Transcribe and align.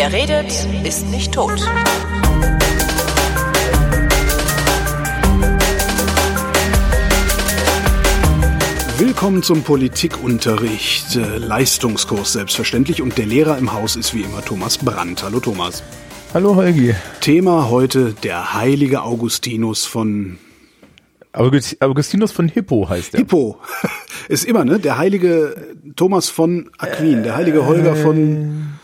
Wer 0.00 0.14
redet, 0.14 0.66
ist 0.82 1.10
nicht 1.10 1.34
tot. 1.34 1.60
Willkommen 8.96 9.42
zum 9.42 9.62
Politikunterricht, 9.62 11.16
äh, 11.16 11.36
Leistungskurs 11.36 12.32
selbstverständlich 12.32 13.02
und 13.02 13.18
der 13.18 13.26
Lehrer 13.26 13.58
im 13.58 13.74
Haus 13.74 13.96
ist 13.96 14.14
wie 14.14 14.22
immer 14.22 14.42
Thomas 14.42 14.78
Brandt. 14.78 15.22
Hallo 15.22 15.38
Thomas. 15.38 15.82
Hallo 16.32 16.56
Holgi. 16.56 16.94
Thema 17.20 17.68
heute 17.68 18.14
der 18.22 18.54
heilige 18.54 19.02
Augustinus 19.02 19.84
von 19.84 20.38
August, 21.34 21.76
Augustinus 21.82 22.32
von 22.32 22.48
Hippo 22.48 22.88
heißt 22.88 23.12
er. 23.12 23.18
Hippo. 23.18 23.58
ist 24.28 24.46
immer, 24.46 24.64
ne? 24.64 24.78
Der 24.78 24.96
heilige 24.96 25.54
Thomas 25.94 26.30
von 26.30 26.70
Aquin, 26.78 27.22
der 27.22 27.36
heilige 27.36 27.66
Holger 27.66 27.94
von 27.96 28.79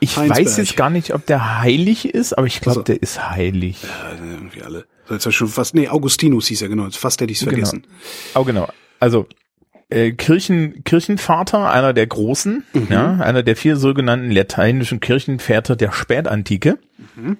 Ich 0.00 0.16
Heinsberg. 0.16 0.46
weiß 0.46 0.56
jetzt 0.56 0.76
gar 0.76 0.90
nicht, 0.90 1.14
ob 1.14 1.26
der 1.26 1.58
heilig 1.60 2.06
ist, 2.06 2.32
aber 2.36 2.46
ich 2.46 2.60
glaube, 2.60 2.80
Also- 2.80 2.82
der 2.84 3.02
ist 3.02 3.30
heilig. 3.30 3.82
Ja, 3.82 4.12
irgendwie 4.24 4.62
alle. 4.62 4.86
So, 5.06 5.14
Jetzt 5.14 5.26
hab 5.26 5.30
ich 5.30 5.36
schon 5.36 5.48
fast, 5.48 5.74
nee, 5.74 5.88
Augustinus 5.88 6.46
hieß 6.48 6.62
er, 6.62 6.68
genau. 6.68 6.84
Jetzt 6.84 6.96
Fast 6.98 7.20
hätte 7.20 7.32
ich 7.32 7.38
es 7.38 7.44
vergessen. 7.44 7.86
Oh, 8.34 8.44
genau. 8.44 8.68
Also 8.98 9.26
äh, 9.90 10.12
Kirchen, 10.12 10.84
Kirchenvater, 10.84 11.70
einer 11.70 11.92
der 11.92 12.06
großen, 12.06 12.64
Mhm. 12.72 12.86
ja, 12.90 13.14
einer 13.16 13.42
der 13.42 13.56
vier 13.56 13.76
sogenannten 13.76 14.30
lateinischen 14.30 15.00
Kirchenväter 15.00 15.74
der 15.76 15.90
Spätantike. 15.92 16.78
Mhm. 17.16 17.38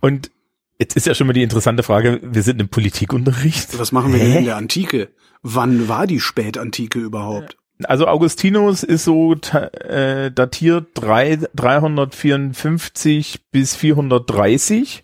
Und 0.00 0.30
jetzt 0.78 0.94
ist 0.96 1.06
ja 1.06 1.14
schon 1.14 1.26
mal 1.26 1.32
die 1.32 1.42
interessante 1.42 1.82
Frage, 1.82 2.20
wir 2.22 2.42
sind 2.42 2.60
im 2.60 2.68
Politikunterricht. 2.68 3.78
Was 3.78 3.92
machen 3.92 4.12
wir 4.12 4.18
denn 4.20 4.32
Hä? 4.32 4.38
in 4.40 4.44
der 4.44 4.56
Antike? 4.56 5.08
Wann 5.42 5.88
war 5.88 6.06
die 6.06 6.20
Spätantike 6.20 6.98
überhaupt? 6.98 7.56
Also 7.82 8.06
Augustinus 8.06 8.84
ist 8.84 9.04
so 9.04 9.34
äh, 9.34 10.30
datiert 10.30 10.88
drei, 10.94 11.38
354 11.54 13.50
bis 13.50 13.74
430. 13.74 15.02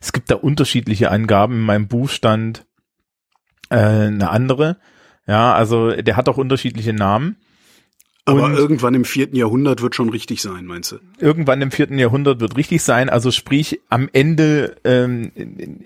Es 0.00 0.12
gibt 0.12 0.30
da 0.30 0.36
unterschiedliche 0.36 1.10
Angaben. 1.10 1.54
In 1.54 1.62
meinem 1.62 1.88
Buch 1.88 2.08
stand 2.08 2.64
äh, 3.70 3.76
eine 3.76 4.30
andere. 4.30 4.76
Ja, 5.26 5.52
also 5.54 5.90
der 5.90 6.16
hat 6.16 6.28
auch 6.28 6.36
unterschiedliche 6.36 6.92
Namen. 6.92 7.36
Aber 8.24 8.44
Und- 8.44 8.54
irgendwann 8.54 8.94
im 8.94 9.04
vierten 9.04 9.34
Jahrhundert 9.34 9.82
wird 9.82 9.96
schon 9.96 10.08
richtig 10.08 10.42
sein, 10.42 10.64
meinst 10.64 10.92
du? 10.92 10.98
Irgendwann 11.18 11.60
im 11.60 11.72
vierten 11.72 11.98
Jahrhundert 11.98 12.38
wird 12.38 12.56
richtig 12.56 12.82
sein. 12.82 13.10
Also 13.10 13.32
sprich 13.32 13.80
am 13.88 14.08
Ende, 14.12 14.76
ähm, 14.84 15.32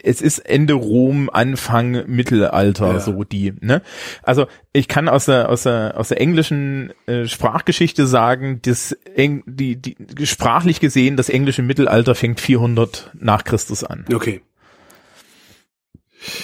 es 0.02 0.20
ist 0.20 0.40
Ende 0.40 0.74
Rom, 0.74 1.30
Anfang 1.32 2.04
Mittelalter, 2.06 2.92
Ja. 2.92 3.00
so 3.00 3.24
die. 3.24 3.54
Ne? 3.62 3.80
Also 4.22 4.48
ich 4.74 4.86
kann 4.86 5.08
aus 5.08 5.24
der 5.24 5.48
aus 5.48 5.62
der 5.62 5.94
aus 5.96 6.08
der 6.08 6.20
englischen 6.20 6.92
äh, 7.06 7.26
Sprachgeschichte 7.26 8.06
sagen, 8.06 8.60
das 8.62 8.92
Eng, 9.14 9.42
die, 9.46 9.76
die 9.80 9.96
sprachlich 10.26 10.78
gesehen, 10.80 11.16
das 11.16 11.30
englische 11.30 11.62
Mittelalter 11.62 12.14
fängt 12.14 12.38
400 12.40 13.12
nach 13.18 13.44
Christus 13.44 13.82
an. 13.82 14.04
Okay. 14.12 14.42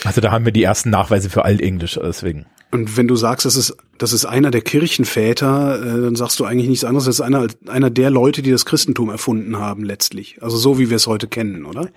Also 0.05 0.23
da 0.23 0.31
haben 0.31 0.47
wir 0.47 0.53
die 0.53 0.63
ersten 0.63 0.89
Nachweise 0.89 1.29
für 1.29 1.45
Altenglisch 1.45 1.99
deswegen. 2.03 2.47
Und 2.73 2.97
wenn 2.97 3.07
du 3.07 3.17
sagst, 3.17 3.45
das 3.45 3.55
ist, 3.55 3.77
das 3.99 4.15
ist 4.15 4.25
einer 4.25 4.51
der 4.51 4.63
Kirchenväter, 4.63 5.79
äh, 5.79 6.01
dann 6.01 6.17
sagst 6.17 6.41
du 6.41 6.47
eigentlich 6.47 6.71
nichts 6.71 6.85
anderes. 6.85 7.07
Ist 7.07 7.21
einer, 7.21 7.47
einer 7.69 7.91
der 7.91 8.11
Leute, 8.11 8.41
die 8.41 8.51
das 8.51 8.65
Christentum 8.65 9.11
erfunden 9.11 9.59
haben, 9.59 9.85
letztlich. 9.85 10.43
Also 10.43 10.57
so, 10.57 10.79
wie 10.79 10.89
wir 10.89 10.97
es 10.97 11.07
heute 11.07 11.29
kennen, 11.29 11.67
oder? 11.67 11.91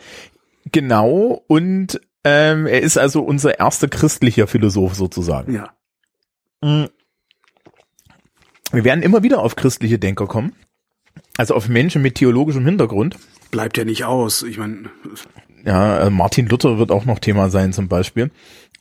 Genau. 0.74 1.44
Und 1.48 2.02
ähm, 2.26 2.68
er 2.68 2.82
ist 2.82 2.98
also 2.98 3.22
unser 3.22 3.58
erster 3.58 3.88
christlicher 3.88 4.48
Philosoph 4.48 4.96
sozusagen. 4.96 5.54
Ja. 5.54 5.70
Mm. 6.62 6.90
Wir 8.72 8.84
werden 8.84 9.02
immer 9.02 9.24
wieder 9.24 9.40
auf 9.40 9.56
christliche 9.56 9.98
Denker 9.98 10.28
kommen. 10.28 10.54
Also 11.38 11.56
auf 11.56 11.70
Menschen 11.70 12.02
mit 12.02 12.16
theologischem 12.16 12.66
Hintergrund. 12.66 13.16
Bleibt 13.52 13.78
ja 13.78 13.86
nicht 13.86 14.04
aus. 14.04 14.44
Ich 14.44 14.58
meine, 14.58 14.90
Ja, 15.66 16.00
äh, 16.00 16.10
Martin 16.10 16.48
Luther 16.48 16.78
wird 16.78 16.92
auch 16.92 17.06
noch 17.06 17.20
Thema 17.20 17.50
sein 17.50 17.72
zum 17.72 17.88
Beispiel. 17.88 18.32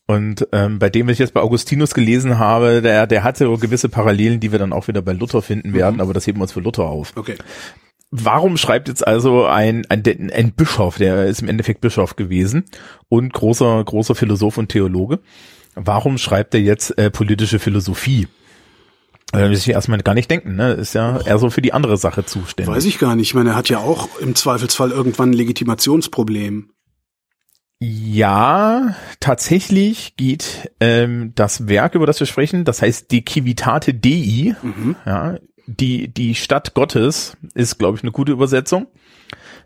Und 0.07 0.47
ähm, 0.53 0.79
bei 0.79 0.91
dem, 0.91 1.07
was 1.07 1.15
ich 1.15 1.19
jetzt 1.19 1.35
bei 1.35 1.41
Augustinus 1.41 1.95
gelesen 1.95 2.39
habe, 2.39 2.83
der, 2.83 3.07
der 3.07 3.23
hatte 3.25 3.47
so 3.47 3.57
gewisse 3.57 3.89
Parallelen, 3.89 4.39
die 4.39 4.53
wir 4.53 4.59
dann 4.59 4.73
auch 4.73 4.87
wieder 4.87 5.01
bei 5.01 5.13
Luther 5.13 5.41
finden 5.41 5.73
werden, 5.73 6.01
aber 6.01 6.13
das 6.13 6.27
heben 6.27 6.39
wir 6.39 6.43
uns 6.43 6.53
für 6.53 6.61
Luther 6.61 6.85
auf. 6.85 7.13
okay. 7.17 7.37
Warum 8.17 8.57
schreibt 8.59 8.87
jetzt 8.87 9.05
also 9.05 9.45
ein, 9.47 9.87
ein, 9.89 10.05
ein 10.33 10.53
Bischof, 10.53 10.99
der 10.99 11.25
ist 11.25 11.43
im 11.43 11.49
Endeffekt 11.49 11.81
Bischof 11.81 12.15
gewesen 12.15 12.65
und 13.09 13.33
großer, 13.33 13.83
großer 13.83 14.15
Philosoph 14.15 14.57
und 14.57 14.69
Theologe, 14.69 15.19
warum 15.75 16.17
schreibt 16.19 16.55
er 16.55 16.61
jetzt 16.61 16.97
äh, 16.97 17.11
politische 17.11 17.59
Philosophie? 17.59 18.29
Da 19.33 19.41
will 19.41 19.53
ich 19.53 19.69
erstmal 19.69 19.99
gar 19.99 20.15
nicht 20.15 20.31
denken, 20.31 20.55
ne? 20.55 20.75
Ist 20.75 20.95
ja 20.95 21.21
eher 21.21 21.39
so 21.39 21.51
für 21.51 21.61
die 21.61 21.73
andere 21.73 21.97
Sache 21.97 22.25
zuständig. 22.25 22.73
Weiß 22.73 22.85
ich 22.85 23.01
gar 23.01 23.17
nicht. 23.17 23.29
Ich 23.29 23.35
meine, 23.35 23.51
er 23.51 23.57
hat 23.57 23.69
ja 23.69 23.79
auch 23.79 24.09
im 24.21 24.37
Zweifelsfall 24.37 24.93
irgendwann 24.93 25.31
ein 25.31 25.35
Legitimationsproblem. 25.35 26.71
Ja, 27.87 28.95
tatsächlich 29.21 30.17
geht 30.17 30.71
ähm, 30.81 31.33
das 31.35 31.69
Werk, 31.69 31.95
über 31.95 32.07
das 32.07 32.19
wir 32.19 32.27
sprechen, 32.27 32.65
das 32.65 32.81
heißt 32.81 33.11
Die 33.11 33.25
Civitate 33.29 33.93
Dei, 33.93 34.57
ja, 35.05 35.37
die, 35.67 36.09
die 36.13 36.35
Stadt 36.35 36.73
Gottes, 36.73 37.37
ist, 37.55 37.79
glaube 37.79 37.99
ich, 37.99 38.03
eine 38.03 38.13
gute 38.13 38.33
Übersetzung. 38.33 38.87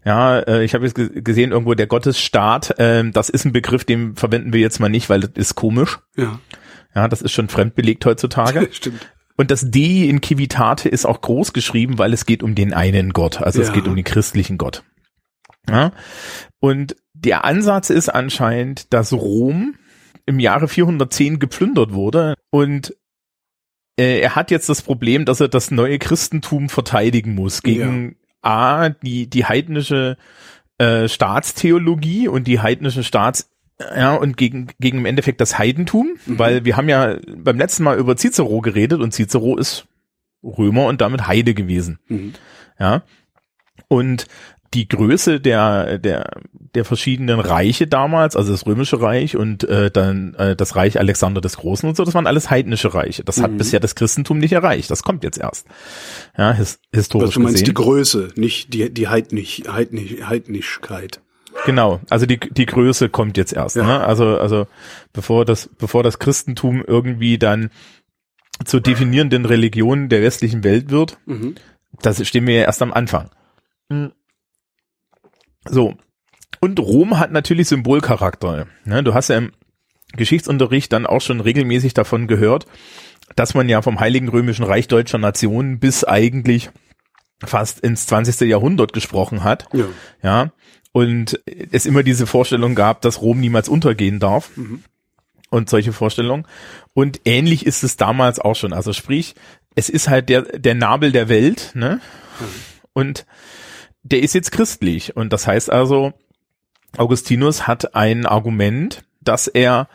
Ja, 0.04 0.38
äh, 0.40 0.64
ich 0.64 0.74
habe 0.74 0.84
jetzt 0.84 0.94
ge- 0.94 1.22
gesehen, 1.22 1.52
irgendwo 1.52 1.74
der 1.74 1.86
Gottesstaat, 1.86 2.74
ähm, 2.78 3.12
das 3.12 3.28
ist 3.28 3.44
ein 3.44 3.52
Begriff, 3.52 3.84
den 3.84 4.16
verwenden 4.16 4.52
wir 4.52 4.60
jetzt 4.60 4.80
mal 4.80 4.88
nicht, 4.88 5.08
weil 5.10 5.20
das 5.20 5.30
ist 5.34 5.54
komisch. 5.54 5.98
Ja, 6.16 6.40
Ja, 6.96 7.06
das 7.06 7.22
ist 7.22 7.32
schon 7.32 7.48
fremdbelegt 7.48 8.04
heutzutage. 8.04 8.68
stimmt. 8.72 9.12
Und 9.36 9.52
das 9.52 9.70
D 9.70 10.08
in 10.08 10.20
Civitate 10.22 10.88
ist 10.88 11.06
auch 11.06 11.20
groß 11.20 11.52
geschrieben, 11.52 11.98
weil 11.98 12.12
es 12.12 12.26
geht 12.26 12.42
um 12.42 12.56
den 12.56 12.72
einen 12.74 13.12
Gott. 13.12 13.40
Also 13.40 13.60
es 13.60 13.68
Ja. 13.68 13.74
geht 13.74 13.86
um 13.86 13.94
den 13.94 14.04
christlichen 14.04 14.58
Gott. 14.58 14.82
Ja? 15.68 15.92
Und 16.60 16.96
der 17.24 17.44
Ansatz 17.44 17.90
ist 17.90 18.08
anscheinend, 18.08 18.92
dass 18.92 19.12
Rom 19.12 19.74
im 20.26 20.38
Jahre 20.40 20.68
410 20.68 21.38
geplündert 21.38 21.92
wurde 21.92 22.34
und 22.50 22.94
äh, 23.98 24.20
er 24.20 24.36
hat 24.36 24.50
jetzt 24.50 24.68
das 24.68 24.82
Problem, 24.82 25.24
dass 25.24 25.40
er 25.40 25.48
das 25.48 25.70
neue 25.70 25.98
Christentum 25.98 26.68
verteidigen 26.68 27.34
muss 27.34 27.62
gegen 27.62 28.16
A, 28.42 28.90
die, 28.90 29.28
die 29.28 29.44
heidnische 29.44 30.16
äh, 30.78 31.08
Staatstheologie 31.08 32.28
und 32.28 32.46
die 32.46 32.60
heidnische 32.60 33.02
Staats 33.02 33.50
ja, 33.80 34.14
und 34.14 34.36
gegen, 34.36 34.68
gegen 34.80 34.98
im 34.98 35.06
Endeffekt 35.06 35.40
das 35.40 35.58
Heidentum, 35.58 36.16
weil 36.26 36.64
wir 36.64 36.76
haben 36.76 36.88
ja 36.88 37.16
beim 37.36 37.58
letzten 37.58 37.84
Mal 37.84 37.98
über 37.98 38.16
Cicero 38.16 38.60
geredet 38.60 39.00
und 39.00 39.12
Cicero 39.12 39.56
ist 39.56 39.86
Römer 40.42 40.86
und 40.86 41.00
damit 41.00 41.26
Heide 41.26 41.54
gewesen. 41.54 41.98
Mhm. 42.08 42.34
Ja. 42.78 43.02
Und 43.88 44.26
die 44.74 44.88
Größe 44.88 45.40
der, 45.40 45.98
der, 45.98 46.30
der 46.74 46.84
verschiedenen 46.84 47.40
Reiche 47.40 47.86
damals, 47.86 48.36
also 48.36 48.52
das 48.52 48.66
Römische 48.66 49.00
Reich 49.00 49.36
und 49.36 49.64
äh, 49.64 49.90
dann 49.90 50.34
äh, 50.34 50.54
das 50.56 50.76
Reich 50.76 50.98
Alexander 50.98 51.40
des 51.40 51.56
Großen 51.56 51.88
und 51.88 51.96
so, 51.96 52.04
das 52.04 52.14
waren 52.14 52.26
alles 52.26 52.50
heidnische 52.50 52.92
Reiche. 52.92 53.24
Das 53.24 53.40
hat 53.40 53.56
bisher 53.56 53.80
das 53.80 53.94
Christentum 53.94 54.38
nicht 54.38 54.52
erreicht. 54.52 54.90
Das 54.90 55.02
kommt 55.02 55.24
jetzt 55.24 55.38
erst. 55.38 55.66
Ja, 56.36 56.52
his, 56.52 56.80
historisch 56.92 57.28
Was 57.28 57.34
du 57.34 57.40
meinst, 57.40 57.60
die 57.60 57.64
gesehen. 57.64 57.74
Größe, 57.74 58.28
nicht 58.36 58.74
die, 58.74 58.92
die 58.92 59.08
Heidnisch, 59.08 59.62
Heidnisch, 59.66 60.16
Heidnischkeit. 60.22 61.20
Genau, 61.66 62.00
also 62.10 62.26
die, 62.26 62.38
die 62.38 62.66
Größe 62.66 63.08
kommt 63.08 63.36
jetzt 63.36 63.52
erst. 63.52 63.76
Ja. 63.76 63.84
Ne? 63.84 64.00
Also, 64.04 64.38
also 64.38 64.66
bevor 65.12 65.44
das, 65.44 65.68
bevor 65.78 66.02
das 66.02 66.18
Christentum 66.18 66.84
irgendwie 66.86 67.38
dann 67.38 67.70
zur 68.64 68.80
definierenden 68.80 69.44
Religion 69.44 70.08
der 70.08 70.22
westlichen 70.22 70.62
Welt 70.62 70.90
wird, 70.90 71.18
Mhm. 71.26 71.54
das 72.02 72.24
stehen 72.26 72.46
wir 72.46 72.54
ja 72.54 72.62
erst 72.64 72.82
am 72.82 72.92
Anfang. 72.92 73.30
Hm. 73.90 74.12
So. 75.70 75.96
Und 76.60 76.80
Rom 76.80 77.18
hat 77.18 77.30
natürlich 77.32 77.68
Symbolcharakter. 77.68 78.66
Ne? 78.84 79.02
Du 79.02 79.14
hast 79.14 79.28
ja 79.28 79.38
im 79.38 79.52
Geschichtsunterricht 80.16 80.92
dann 80.92 81.06
auch 81.06 81.20
schon 81.20 81.40
regelmäßig 81.40 81.94
davon 81.94 82.26
gehört, 82.26 82.66
dass 83.36 83.54
man 83.54 83.68
ja 83.68 83.82
vom 83.82 84.00
Heiligen 84.00 84.28
Römischen 84.28 84.64
Reich 84.64 84.88
deutscher 84.88 85.18
Nationen 85.18 85.78
bis 85.78 86.04
eigentlich 86.04 86.70
fast 87.44 87.80
ins 87.80 88.06
20. 88.06 88.40
Jahrhundert 88.48 88.92
gesprochen 88.92 89.44
hat. 89.44 89.68
Ja. 89.72 89.84
Ja. 90.22 90.52
Und 90.92 91.40
es 91.70 91.86
immer 91.86 92.02
diese 92.02 92.26
Vorstellung 92.26 92.74
gab, 92.74 93.02
dass 93.02 93.20
Rom 93.20 93.38
niemals 93.38 93.68
untergehen 93.68 94.18
darf. 94.18 94.50
Und 95.50 95.70
solche 95.70 95.92
Vorstellungen. 95.92 96.46
Und 96.92 97.20
ähnlich 97.24 97.64
ist 97.64 97.82
es 97.82 97.96
damals 97.96 98.38
auch 98.38 98.56
schon. 98.56 98.72
Also 98.72 98.92
sprich, 98.92 99.34
es 99.76 99.88
ist 99.88 100.08
halt 100.08 100.28
der, 100.28 100.42
der 100.42 100.74
Nabel 100.74 101.12
der 101.12 101.28
Welt, 101.28 101.70
ne? 101.74 102.00
Und 102.92 103.24
der 104.02 104.22
ist 104.22 104.34
jetzt 104.34 104.52
christlich. 104.52 105.16
Und 105.16 105.32
das 105.32 105.46
heißt 105.46 105.70
also, 105.70 106.12
Augustinus 106.96 107.66
hat 107.66 107.94
ein 107.94 108.26
Argument, 108.26 109.04
dass 109.20 109.46
er 109.46 109.88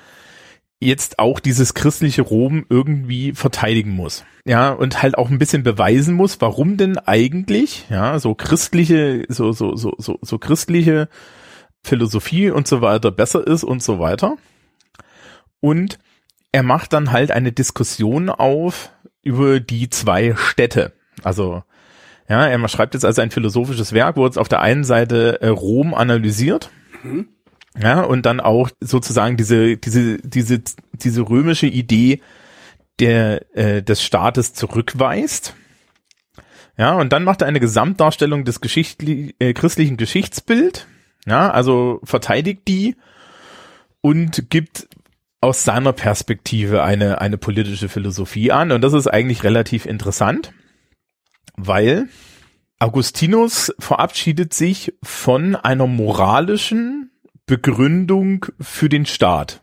jetzt 0.79 1.19
auch 1.19 1.39
dieses 1.39 1.73
christliche 1.73 2.21
Rom 2.21 2.65
irgendwie 2.69 3.33
verteidigen 3.33 3.91
muss. 3.91 4.25
Ja, 4.45 4.71
und 4.71 5.01
halt 5.01 5.17
auch 5.17 5.29
ein 5.29 5.39
bisschen 5.39 5.63
beweisen 5.63 6.15
muss, 6.15 6.41
warum 6.41 6.75
denn 6.75 6.97
eigentlich, 6.97 7.85
ja, 7.89 8.19
so 8.19 8.35
christliche, 8.35 9.25
so, 9.29 9.53
so, 9.53 9.75
so, 9.75 9.94
so, 9.97 10.19
so 10.21 10.38
christliche 10.38 11.07
Philosophie 11.83 12.50
und 12.50 12.67
so 12.67 12.81
weiter 12.81 13.11
besser 13.11 13.45
ist 13.45 13.63
und 13.63 13.81
so 13.81 14.00
weiter. 14.00 14.38
Und 15.61 15.97
er 16.51 16.63
macht 16.63 16.94
dann 16.94 17.11
halt 17.11 17.31
eine 17.31 17.53
Diskussion 17.53 18.29
auf 18.29 18.91
über 19.21 19.61
die 19.61 19.89
zwei 19.89 20.35
Städte. 20.35 20.91
Also 21.23 21.63
Ja, 22.30 22.48
er 22.48 22.68
schreibt 22.68 22.94
jetzt 22.94 23.06
also 23.06 23.22
ein 23.22 23.31
philosophisches 23.31 23.94
Werk, 23.94 24.16
wo 24.16 24.25
es 24.25 24.38
auf 24.38 24.48
der 24.48 24.62
einen 24.62 24.84
Seite 24.84 25.42
äh, 25.42 25.48
Rom 25.48 25.94
analysiert. 25.94 26.70
Mhm. 27.04 27.28
Ja, 27.81 28.02
und 28.02 28.25
dann 28.25 28.40
auch 28.40 28.70
sozusagen 28.80 29.36
diese, 29.36 29.78
diese, 29.78 30.20
diese, 30.20 30.62
diese 30.94 31.22
römische 31.22 31.68
Idee 31.68 32.22
der, 33.00 33.56
äh, 33.56 33.81
des 33.81 34.04
Staates 34.04 34.54
zurückweist. 34.54 35.56
Ja, 36.78 36.94
und 36.94 37.14
dann 37.14 37.24
macht 37.24 37.42
er 37.42 37.48
eine 37.48 37.60
Gesamtdarstellung 37.60 38.46
des 38.46 38.62
geschichtli 38.62 39.36
äh, 39.40 39.54
christlichen 39.54 39.98
Geschichtsbild. 39.98 40.88
Ja, 41.25 41.50
also 41.52 42.00
verteidigt 42.04 42.68
die 42.68 42.96
und 44.02 44.50
gibt 44.50 44.88
aus 45.40 45.64
seiner 45.64 45.94
Perspektive 45.94 46.84
eine, 46.84 47.22
eine 47.22 47.38
politische 47.38 47.90
Philosophie 47.90 48.52
an. 48.52 48.72
Und 48.72 48.81
das 48.81 48.94
ist 48.94 49.08
eigentlich 49.08 49.44
relativ 49.44 49.86
interessant, 49.86 50.54
weil 51.56 52.07
Augustinus 52.80 53.74
verabschiedet 53.80 54.54
sich 54.54 54.94
von 55.01 55.56
einer 55.56 55.88
moralischen 55.88 57.12
Begründung 57.45 58.45
für 58.60 58.90
den 58.90 59.06
Staat. 59.06 59.62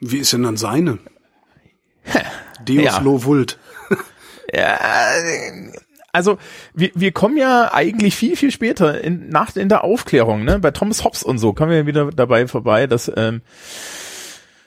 Wie 0.00 0.18
ist 0.18 0.32
denn 0.32 0.42
dann 0.42 0.56
seine? 0.56 0.98
Deus 2.64 2.84
ja. 2.84 2.98
lo 3.00 3.24
vult. 3.24 3.58
ja, 4.52 4.78
also 6.12 6.38
wir, 6.74 6.90
wir 6.94 7.12
kommen 7.12 7.36
ja 7.36 7.72
eigentlich 7.72 8.16
viel, 8.16 8.36
viel 8.36 8.50
später 8.50 9.00
in, 9.02 9.28
nach 9.28 9.54
in 9.56 9.68
der 9.68 9.84
Aufklärung, 9.84 10.44
ne? 10.44 10.58
Bei 10.58 10.70
Thomas 10.70 11.04
Hobbes 11.04 11.22
und 11.22 11.38
so 11.38 11.52
kommen 11.52 11.70
wir 11.70 11.86
wieder 11.86 12.10
dabei 12.10 12.46
vorbei, 12.48 12.86
dass 12.86 13.10
ähm, 13.16 13.42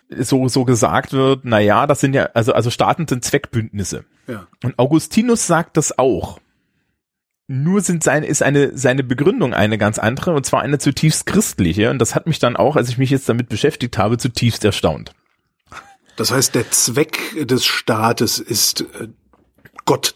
so, 0.09 0.47
so 0.47 0.63
gesagt 0.65 1.13
wird, 1.13 1.41
na 1.43 1.59
ja, 1.59 1.87
das 1.87 1.99
sind 1.99 2.13
ja, 2.13 2.29
also, 2.33 2.53
also 2.53 2.69
Staaten 2.69 3.07
sind 3.07 3.25
Zweckbündnisse. 3.25 4.05
Ja. 4.27 4.47
Und 4.63 4.77
Augustinus 4.79 5.47
sagt 5.47 5.77
das 5.77 5.97
auch. 5.97 6.39
Nur 7.47 7.81
sind 7.81 8.03
seine, 8.03 8.25
ist 8.25 8.41
eine, 8.41 8.77
seine 8.77 9.03
Begründung 9.03 9.53
eine 9.53 9.77
ganz 9.77 9.99
andere, 9.99 10.33
und 10.33 10.45
zwar 10.45 10.61
eine 10.61 10.79
zutiefst 10.79 11.25
christliche. 11.25 11.89
Und 11.89 11.99
das 11.99 12.15
hat 12.15 12.25
mich 12.25 12.39
dann 12.39 12.55
auch, 12.55 12.75
als 12.75 12.89
ich 12.89 12.97
mich 12.97 13.09
jetzt 13.09 13.27
damit 13.27 13.49
beschäftigt 13.49 13.97
habe, 13.97 14.17
zutiefst 14.17 14.63
erstaunt. 14.63 15.13
Das 16.15 16.31
heißt, 16.31 16.55
der 16.55 16.71
Zweck 16.71 17.19
des 17.45 17.65
Staates 17.65 18.39
ist, 18.39 18.81
äh, 18.81 19.09
Gott 19.85 20.15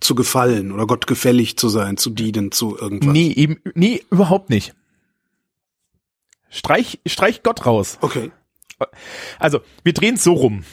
zu 0.00 0.14
gefallen 0.14 0.72
oder 0.72 0.86
Gott 0.86 1.06
gefällig 1.06 1.56
zu 1.56 1.68
sein, 1.68 1.96
zu 1.96 2.10
dienen, 2.10 2.52
zu 2.52 2.76
irgendwas. 2.76 3.12
Nee, 3.12 3.32
eben, 3.32 3.60
nee, 3.74 4.02
überhaupt 4.10 4.50
nicht. 4.50 4.74
Streich, 6.50 7.00
streich 7.06 7.42
Gott 7.42 7.64
raus. 7.64 7.98
Okay. 8.00 8.30
Also, 9.38 9.60
wir 9.84 9.94
drehen 9.94 10.16
es 10.16 10.24
so 10.24 10.34
rum. 10.34 10.64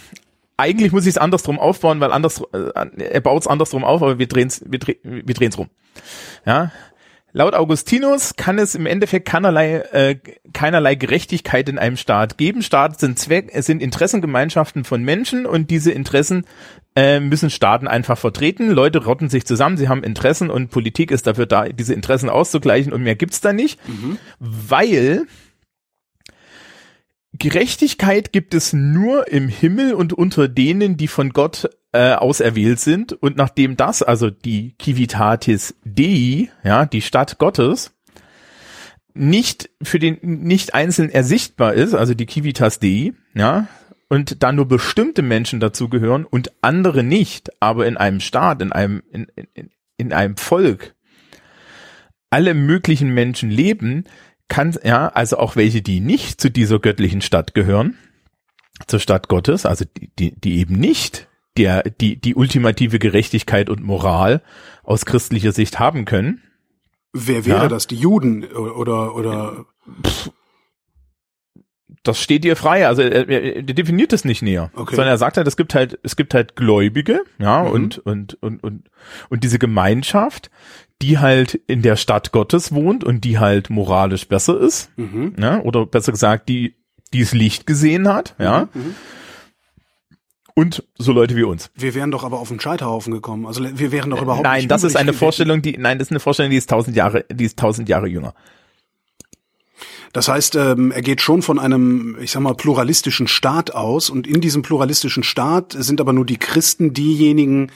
Eigentlich 0.63 0.93
muss 0.93 1.03
ich 1.03 1.09
es 1.09 1.17
andersrum 1.17 1.59
aufbauen, 1.59 1.99
weil 1.99 2.13
anders, 2.13 2.41
äh, 2.53 2.69
er 2.97 3.19
baut 3.19 3.41
es 3.41 3.47
andersrum 3.47 3.83
auf, 3.83 4.01
aber 4.01 4.17
wir 4.17 4.27
drehen 4.27 4.47
es 4.47 4.63
wir, 4.65 4.79
dreh, 4.79 4.95
wir 5.03 5.35
drehen's 5.35 5.57
rum. 5.57 5.67
Ja. 6.45 6.71
Laut 7.33 7.53
Augustinus 7.53 8.37
kann 8.37 8.57
es 8.59 8.73
im 8.73 8.85
Endeffekt 8.85 9.27
keinerlei, 9.27 9.79
äh, 9.91 10.15
keinerlei 10.53 10.95
Gerechtigkeit 10.95 11.67
in 11.67 11.79
einem 11.79 11.97
Staat 11.97 12.37
geben. 12.37 12.61
Staaten 12.61 12.95
sind 12.97 13.19
Zweck, 13.19 13.49
es 13.51 13.65
sind 13.65 13.81
Interessengemeinschaften 13.81 14.85
von 14.85 15.03
Menschen 15.03 15.45
und 15.45 15.69
diese 15.69 15.91
Interessen 15.91 16.45
äh, 16.95 17.19
müssen 17.19 17.49
Staaten 17.49 17.89
einfach 17.89 18.17
vertreten. 18.17 18.71
Leute 18.71 19.03
rotten 19.03 19.29
sich 19.29 19.45
zusammen, 19.45 19.75
sie 19.75 19.89
haben 19.89 20.01
Interessen 20.01 20.49
und 20.49 20.69
Politik 20.69 21.11
ist 21.11 21.27
dafür 21.27 21.45
da, 21.45 21.67
diese 21.67 21.93
Interessen 21.93 22.29
auszugleichen 22.29 22.93
und 22.93 23.03
mehr 23.03 23.15
gibt's 23.15 23.41
da 23.41 23.51
nicht, 23.51 23.79
mhm. 23.85 24.17
weil 24.39 25.25
Gerechtigkeit 27.39 28.31
gibt 28.31 28.53
es 28.53 28.73
nur 28.73 29.27
im 29.27 29.47
Himmel 29.47 29.93
und 29.93 30.13
unter 30.13 30.47
denen, 30.47 30.97
die 30.97 31.07
von 31.07 31.31
Gott 31.31 31.69
äh, 31.91 32.13
auserwählt 32.13 32.79
sind. 32.79 33.13
Und 33.13 33.37
nachdem 33.37 33.75
das, 33.75 34.03
also 34.03 34.29
die 34.29 34.75
Civitatis 34.81 35.75
Dei, 35.83 36.49
ja, 36.63 36.85
die 36.85 37.01
Stadt 37.01 37.39
Gottes, 37.39 37.91
nicht 39.15 39.69
für 39.81 39.99
den 39.99 40.19
nicht 40.21 40.73
einzeln 40.73 41.09
ersichtbar 41.09 41.73
ist, 41.73 41.93
also 41.93 42.13
die 42.13 42.27
Civitas 42.27 42.79
Dei, 42.79 43.13
ja, 43.33 43.67
und 44.09 44.43
da 44.43 44.51
nur 44.51 44.67
bestimmte 44.67 45.23
Menschen 45.23 45.59
dazugehören 45.59 46.25
und 46.25 46.51
andere 46.61 47.03
nicht, 47.03 47.49
aber 47.59 47.87
in 47.87 47.97
einem 47.97 48.19
Staat, 48.19 48.61
in 48.61 48.71
einem 48.71 49.01
in, 49.11 49.27
in, 49.53 49.69
in 49.97 50.13
einem 50.13 50.37
Volk 50.37 50.95
alle 52.29 52.55
möglichen 52.55 53.13
Menschen 53.13 53.51
leben, 53.51 54.05
kann, 54.47 54.77
ja, 54.83 55.07
also 55.09 55.37
auch 55.37 55.55
welche, 55.55 55.81
die 55.81 55.99
nicht 55.99 56.39
zu 56.39 56.49
dieser 56.49 56.79
göttlichen 56.79 57.21
Stadt 57.21 57.53
gehören, 57.53 57.97
zur 58.87 58.99
Stadt 58.99 59.27
Gottes, 59.27 59.65
also 59.65 59.85
die, 59.85 60.09
die, 60.17 60.39
die 60.39 60.59
eben 60.59 60.75
nicht 60.75 61.27
der, 61.57 61.83
die, 61.83 62.19
die 62.19 62.35
ultimative 62.35 62.99
Gerechtigkeit 62.99 63.69
und 63.69 63.83
Moral 63.83 64.41
aus 64.83 65.05
christlicher 65.05 65.51
Sicht 65.51 65.79
haben 65.79 66.05
können. 66.05 66.41
Wer 67.13 67.45
wäre 67.45 67.63
ja. 67.63 67.67
das? 67.67 67.87
Die 67.87 67.95
Juden 67.95 68.43
oder, 68.43 69.15
oder? 69.15 69.65
Pff, 70.05 70.31
das 72.03 72.19
steht 72.19 72.43
dir 72.43 72.55
frei. 72.55 72.87
Also 72.87 73.01
er, 73.01 73.29
er, 73.29 73.55
er 73.55 73.61
definiert 73.63 74.13
es 74.13 74.25
nicht 74.25 74.41
näher, 74.41 74.71
okay. 74.75 74.95
sondern 74.95 75.13
er 75.13 75.17
sagt 75.17 75.37
halt, 75.37 75.47
es 75.47 75.55
gibt 75.55 75.73
halt, 75.73 75.99
es 76.03 76.15
gibt 76.15 76.33
halt 76.33 76.55
Gläubige, 76.55 77.23
ja, 77.39 77.63
mhm. 77.63 77.71
und, 77.71 77.97
und, 77.99 78.43
und, 78.43 78.63
und, 78.63 78.89
und 79.29 79.43
diese 79.43 79.57
Gemeinschaft, 79.57 80.51
die 81.01 81.19
halt 81.19 81.55
in 81.67 81.81
der 81.81 81.95
Stadt 81.95 82.31
Gottes 82.31 82.73
wohnt 82.73 83.03
und 83.03 83.23
die 83.23 83.39
halt 83.39 83.69
moralisch 83.69 84.27
besser 84.27 84.59
ist, 84.59 84.89
mhm. 84.97 85.35
ja, 85.37 85.61
oder 85.61 85.85
besser 85.85 86.11
gesagt, 86.11 86.49
die, 86.49 86.75
die 87.13 87.21
es 87.21 87.33
Licht 87.33 87.67
gesehen 87.67 88.07
hat, 88.07 88.35
ja. 88.39 88.69
Mhm. 88.73 88.81
mhm. 88.81 88.95
Und 90.55 90.83
so 90.99 91.13
Leute 91.13 91.35
wie 91.35 91.41
uns. 91.41 91.71
Wir 91.73 91.95
wären 91.95 92.11
doch 92.11 92.23
aber 92.23 92.39
auf 92.39 92.49
den 92.49 92.59
Scheiterhaufen 92.59 93.11
gekommen. 93.11 93.47
Also 93.47 93.63
wir 93.63 93.91
wären 93.91 94.11
doch 94.11 94.21
überhaupt 94.21 94.43
nein, 94.43 94.57
nicht. 94.57 94.63
Nein, 94.65 94.69
das 94.69 94.83
ist 94.83 94.95
eine 94.95 95.11
Vorstellung, 95.11 95.63
die, 95.63 95.75
nein, 95.79 95.97
das 95.97 96.09
ist 96.09 96.11
eine 96.11 96.19
Vorstellung, 96.19 96.51
die 96.51 96.57
ist 96.57 96.69
tausend 96.69 96.95
Jahre, 96.95 97.25
die 97.31 97.45
ist 97.45 97.57
tausend 97.57 97.89
Jahre 97.89 98.07
jünger. 98.07 98.35
Das 100.13 100.27
heißt, 100.27 100.55
ähm, 100.55 100.91
er 100.91 101.01
geht 101.01 101.21
schon 101.21 101.41
von 101.41 101.57
einem, 101.57 102.17
ich 102.21 102.29
sag 102.29 102.41
mal, 102.41 102.53
pluralistischen 102.53 103.27
Staat 103.27 103.73
aus 103.73 104.11
und 104.11 104.27
in 104.27 104.41
diesem 104.41 104.61
pluralistischen 104.61 105.23
Staat 105.23 105.75
sind 105.75 105.99
aber 105.99 106.13
nur 106.13 106.25
die 106.25 106.37
Christen 106.37 106.93
diejenigen, 106.93 107.71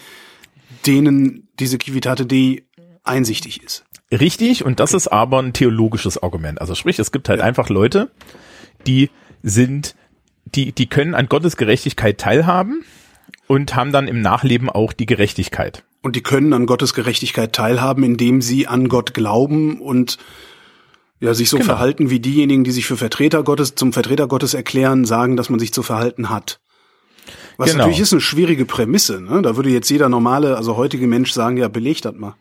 denen 0.86 1.50
diese 1.60 1.80
Civitate 1.84 2.28
Dei 2.28 2.67
einsichtig 3.08 3.64
ist. 3.64 3.84
Richtig, 4.12 4.64
und 4.64 4.80
das 4.80 4.92
okay. 4.92 4.98
ist 4.98 5.08
aber 5.08 5.42
ein 5.42 5.54
theologisches 5.54 6.22
Argument. 6.22 6.62
Also 6.62 6.76
sprich, 6.76 6.98
es 7.00 7.12
gibt 7.12 7.30
halt 7.30 7.40
ja. 7.40 7.46
einfach 7.46 7.70
Leute, 7.70 8.10
die 8.86 9.10
sind, 9.44 9.96
die, 10.46 10.72
die 10.72 10.88
können 10.88 11.14
an 11.14 11.28
Gottes 11.28 11.58
Gerechtigkeit 11.58 12.18
teilhaben 12.18 12.84
und 13.48 13.76
haben 13.76 13.92
dann 13.92 14.08
im 14.08 14.22
Nachleben 14.22 14.70
auch 14.70 14.94
die 14.94 15.06
Gerechtigkeit. 15.06 15.84
Und 16.02 16.16
die 16.16 16.24
können 16.24 16.54
an 16.54 16.68
Gottes 16.68 16.94
Gerechtigkeit 16.94 17.54
teilhaben, 17.54 18.04
indem 18.04 18.42
sie 18.42 18.68
an 18.68 18.88
Gott 18.88 19.14
glauben 19.14 19.82
und 19.82 20.18
ja, 21.20 21.34
sich 21.34 21.50
so 21.50 21.58
genau. 21.58 21.66
verhalten 21.66 22.10
wie 22.10 22.20
diejenigen, 22.20 22.64
die 22.64 22.72
sich 22.72 22.86
für 22.86 22.96
Vertreter 22.96 23.44
Gottes, 23.44 23.76
zum 23.76 23.92
Vertreter 23.92 24.28
Gottes 24.28 24.54
erklären, 24.54 25.04
sagen, 25.04 25.36
dass 25.36 25.50
man 25.50 25.60
sich 25.60 25.74
zu 25.74 25.84
verhalten 25.84 26.30
hat. 26.30 26.60
Was 27.58 27.72
genau. 27.72 27.80
natürlich 27.80 28.02
ist 28.02 28.14
eine 28.14 28.22
schwierige 28.22 28.66
Prämisse, 28.66 29.20
ne? 29.20 29.42
Da 29.42 29.56
würde 29.56 29.70
jetzt 29.70 29.90
jeder 29.90 30.10
normale, 30.10 30.56
also 30.56 30.78
heutige 30.78 31.08
Mensch 31.08 31.32
sagen, 31.32 31.58
ja, 31.58 31.68
belegt 31.68 32.06
das 32.06 32.14
mal. 32.14 32.36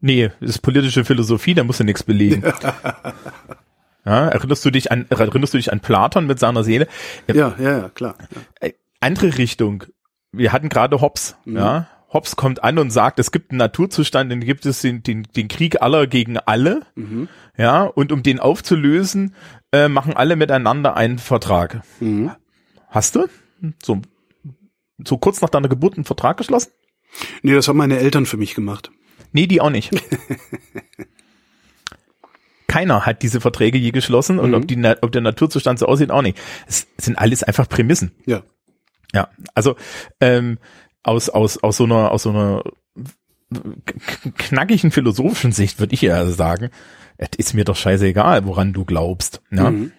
Nee, 0.00 0.30
das 0.40 0.50
ist 0.50 0.58
politische 0.60 1.04
Philosophie, 1.04 1.54
da 1.54 1.64
musst 1.64 1.80
du 1.80 1.84
nichts 1.84 2.02
belegen. 2.02 2.42
ja, 4.04 4.28
erinnerst 4.28 4.64
du 4.64 4.70
dich 4.70 4.90
an, 4.90 5.06
erinnerst 5.10 5.52
du 5.52 5.58
dich 5.58 5.72
an 5.72 5.80
Platon 5.80 6.26
mit 6.26 6.38
seiner 6.38 6.64
Seele? 6.64 6.88
Ja, 7.26 7.54
ja, 7.58 7.78
ja, 7.78 7.88
klar. 7.90 8.14
Ja. 8.30 8.68
Äh, 8.68 8.72
andere 9.00 9.36
Richtung. 9.36 9.84
Wir 10.32 10.52
hatten 10.52 10.68
gerade 10.68 11.00
Hobbes, 11.00 11.36
mhm. 11.44 11.56
ja. 11.56 11.88
Hobbes 12.12 12.36
kommt 12.36 12.64
an 12.64 12.78
und 12.78 12.90
sagt, 12.90 13.18
es 13.18 13.30
gibt 13.30 13.50
einen 13.50 13.58
Naturzustand, 13.58 14.32
dann 14.32 14.40
gibt 14.40 14.66
es 14.66 14.80
den, 14.80 15.02
den, 15.02 15.24
den 15.36 15.48
Krieg 15.48 15.80
aller 15.80 16.06
gegen 16.06 16.38
alle, 16.38 16.82
mhm. 16.94 17.28
ja, 17.56 17.82
und 17.84 18.10
um 18.10 18.22
den 18.22 18.40
aufzulösen, 18.40 19.34
äh, 19.72 19.88
machen 19.88 20.16
alle 20.16 20.36
miteinander 20.36 20.96
einen 20.96 21.18
Vertrag. 21.18 21.82
Mhm. 22.00 22.30
Hast 22.88 23.14
du 23.16 23.26
so, 23.82 24.00
so 25.04 25.18
kurz 25.18 25.40
nach 25.40 25.50
deiner 25.50 25.68
Geburt 25.68 25.94
einen 25.94 26.04
Vertrag 26.04 26.36
geschlossen? 26.36 26.72
Nee, 27.42 27.54
das 27.54 27.68
haben 27.68 27.76
meine 27.76 27.98
Eltern 27.98 28.26
für 28.26 28.36
mich 28.36 28.54
gemacht. 28.54 28.90
Nee, 29.32 29.46
die 29.46 29.60
auch 29.60 29.70
nicht. 29.70 29.90
Keiner 32.66 33.04
hat 33.04 33.22
diese 33.22 33.40
Verträge 33.40 33.78
je 33.78 33.90
geschlossen 33.90 34.38
und 34.38 34.50
mhm. 34.50 34.56
ob, 34.56 34.68
die, 34.68 34.80
ob 35.02 35.10
der 35.12 35.22
Naturzustand 35.22 35.78
so 35.78 35.86
aussieht, 35.86 36.10
auch 36.10 36.22
nicht. 36.22 36.38
Es 36.68 36.86
sind 36.98 37.18
alles 37.18 37.42
einfach 37.42 37.68
Prämissen. 37.68 38.12
Ja. 38.26 38.42
Ja, 39.12 39.28
also 39.54 39.74
ähm, 40.20 40.58
aus, 41.02 41.28
aus, 41.30 41.58
aus 41.58 41.76
so 41.76 41.84
einer, 41.84 42.12
aus 42.12 42.22
so 42.22 42.30
einer 42.30 42.62
knackigen 44.38 44.92
philosophischen 44.92 45.50
Sicht 45.50 45.80
würde 45.80 45.94
ich 45.94 46.02
ja 46.02 46.24
sagen, 46.26 46.70
es 47.16 47.30
ist 47.36 47.54
mir 47.54 47.64
doch 47.64 47.76
scheißegal, 47.76 48.44
woran 48.44 48.72
du 48.72 48.84
glaubst. 48.84 49.42
Ja? 49.50 49.70
Mhm. 49.70 49.92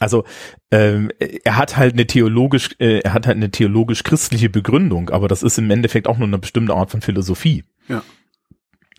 Also 0.00 0.24
ähm, 0.72 1.10
er 1.18 1.56
hat 1.56 1.76
halt 1.76 1.92
eine 1.92 2.06
theologisch, 2.06 2.70
äh, 2.80 3.00
er 3.00 3.14
hat 3.14 3.26
halt 3.26 3.36
eine 3.36 3.50
theologisch-christliche 3.50 4.50
Begründung, 4.50 5.10
aber 5.10 5.28
das 5.28 5.44
ist 5.44 5.58
im 5.58 5.70
Endeffekt 5.70 6.08
auch 6.08 6.18
nur 6.18 6.26
eine 6.26 6.38
bestimmte 6.38 6.74
Art 6.74 6.90
von 6.90 7.00
Philosophie. 7.00 7.64
Ja. 7.88 8.02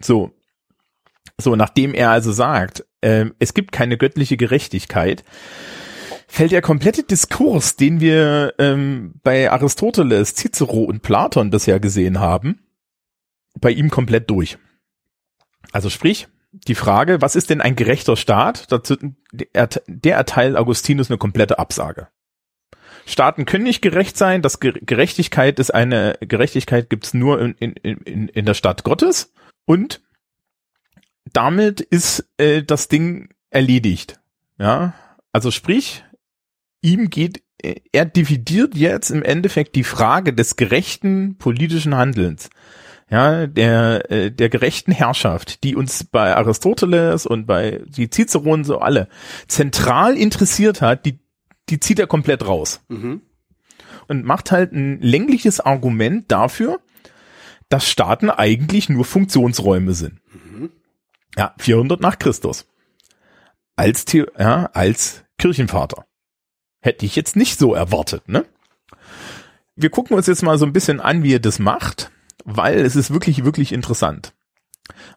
So, 0.01 0.31
so 1.39 1.55
nachdem 1.55 1.93
er 1.93 2.11
also 2.11 2.31
sagt, 2.31 2.85
äh, 3.01 3.25
es 3.39 3.53
gibt 3.53 3.71
keine 3.71 3.97
göttliche 3.97 4.37
Gerechtigkeit, 4.37 5.23
fällt 6.27 6.51
der 6.51 6.61
komplette 6.61 7.03
Diskurs, 7.03 7.75
den 7.75 7.99
wir 7.99 8.53
ähm, 8.57 9.13
bei 9.23 9.51
Aristoteles, 9.51 10.35
Cicero 10.35 10.83
und 10.83 11.01
Platon 11.01 11.49
bisher 11.49 11.79
gesehen 11.79 12.19
haben, 12.19 12.59
bei 13.59 13.71
ihm 13.71 13.89
komplett 13.89 14.29
durch. 14.29 14.57
Also 15.71 15.89
sprich, 15.89 16.27
die 16.51 16.75
Frage, 16.75 17.21
was 17.21 17.35
ist 17.35 17.49
denn 17.49 17.61
ein 17.61 17.75
gerechter 17.75 18.15
Staat? 18.15 18.71
Dazu, 18.71 18.95
der, 19.31 19.69
der 19.87 20.15
erteilt 20.15 20.55
Augustinus 20.55 21.09
eine 21.09 21.17
komplette 21.17 21.59
Absage. 21.59 22.07
Staaten 23.05 23.45
können 23.45 23.65
nicht 23.65 23.81
gerecht 23.81 24.17
sein. 24.17 24.41
Das 24.41 24.59
Gerechtigkeit 24.59 25.59
ist 25.59 25.71
eine 25.71 26.17
Gerechtigkeit 26.21 26.89
gibt's 26.89 27.13
nur 27.13 27.39
in, 27.39 27.53
in, 27.59 27.97
in, 27.97 28.27
in 28.29 28.45
der 28.45 28.55
Stadt 28.55 28.83
Gottes 28.83 29.31
und 29.65 30.01
damit 31.33 31.81
ist 31.81 32.27
äh, 32.37 32.63
das 32.63 32.87
Ding 32.87 33.29
erledigt. 33.49 34.19
Ja, 34.57 34.93
also 35.31 35.51
sprich, 35.51 36.03
ihm 36.81 37.09
geht 37.09 37.43
er 37.91 38.05
dividiert 38.05 38.75
jetzt 38.75 39.09
im 39.09 39.23
Endeffekt 39.23 39.75
die 39.75 39.83
Frage 39.83 40.33
des 40.33 40.55
gerechten 40.55 41.37
politischen 41.37 41.95
Handelns 41.95 42.49
ja, 43.09 43.45
der, 43.45 44.11
äh, 44.11 44.31
der 44.31 44.49
gerechten 44.49 44.91
Herrschaft, 44.91 45.63
die 45.63 45.75
uns 45.75 46.03
bei 46.03 46.35
Aristoteles 46.35 47.25
und 47.25 47.45
bei 47.45 47.81
die 47.85 48.09
Ciceronen 48.09 48.65
so 48.65 48.79
alle 48.79 49.07
zentral 49.47 50.17
interessiert 50.17 50.81
hat, 50.81 51.05
die, 51.05 51.19
die 51.69 51.79
zieht 51.79 51.99
er 51.99 52.07
komplett 52.07 52.47
raus. 52.47 52.81
Mhm. 52.87 53.21
Und 54.07 54.25
macht 54.25 54.51
halt 54.51 54.71
ein 54.71 54.99
längliches 55.01 55.59
Argument 55.59 56.31
dafür, 56.31 56.79
dass 57.69 57.89
Staaten 57.89 58.29
eigentlich 58.29 58.89
nur 58.89 59.05
Funktionsräume 59.05 59.93
sind. 59.93 60.19
Mhm. 60.33 60.69
Ja, 61.37 61.53
400 61.57 61.99
nach 61.99 62.19
Christus. 62.19 62.65
Als, 63.75 64.05
ja, 64.13 64.69
als 64.73 65.23
Kirchenvater. 65.37 66.05
Hätte 66.81 67.05
ich 67.05 67.15
jetzt 67.15 67.35
nicht 67.35 67.59
so 67.59 67.73
erwartet, 67.73 68.29
ne? 68.29 68.45
Wir 69.75 69.89
gucken 69.89 70.15
uns 70.15 70.27
jetzt 70.27 70.43
mal 70.43 70.57
so 70.57 70.65
ein 70.65 70.71
bisschen 70.71 71.01
an, 71.01 71.23
wie 71.23 71.33
er 71.33 71.39
das 71.39 71.59
macht 71.59 72.11
weil 72.45 72.79
es 72.79 72.95
ist 72.95 73.11
wirklich, 73.11 73.43
wirklich 73.43 73.73
interessant. 73.73 74.33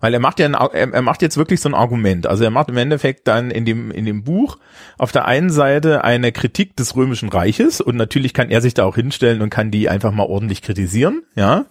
Weil 0.00 0.14
er 0.14 0.20
macht 0.20 0.40
ja, 0.40 0.46
ein, 0.46 0.54
er 0.54 1.02
macht 1.02 1.20
jetzt 1.20 1.36
wirklich 1.36 1.60
so 1.60 1.68
ein 1.68 1.74
Argument. 1.74 2.26
Also 2.26 2.42
er 2.42 2.50
macht 2.50 2.70
im 2.70 2.78
Endeffekt 2.78 3.28
dann 3.28 3.50
in 3.50 3.66
dem, 3.66 3.90
in 3.90 4.06
dem 4.06 4.24
Buch 4.24 4.56
auf 4.96 5.12
der 5.12 5.26
einen 5.26 5.50
Seite 5.50 6.04
eine 6.04 6.32
Kritik 6.32 6.74
des 6.76 6.96
Römischen 6.96 7.28
Reiches 7.28 7.82
und 7.82 7.96
natürlich 7.96 8.32
kann 8.32 8.50
er 8.50 8.62
sich 8.62 8.72
da 8.72 8.84
auch 8.84 8.94
hinstellen 8.94 9.42
und 9.42 9.50
kann 9.50 9.70
die 9.70 9.90
einfach 9.90 10.10
mal 10.10 10.26
ordentlich 10.26 10.62
kritisieren, 10.62 11.22
ja. 11.36 11.66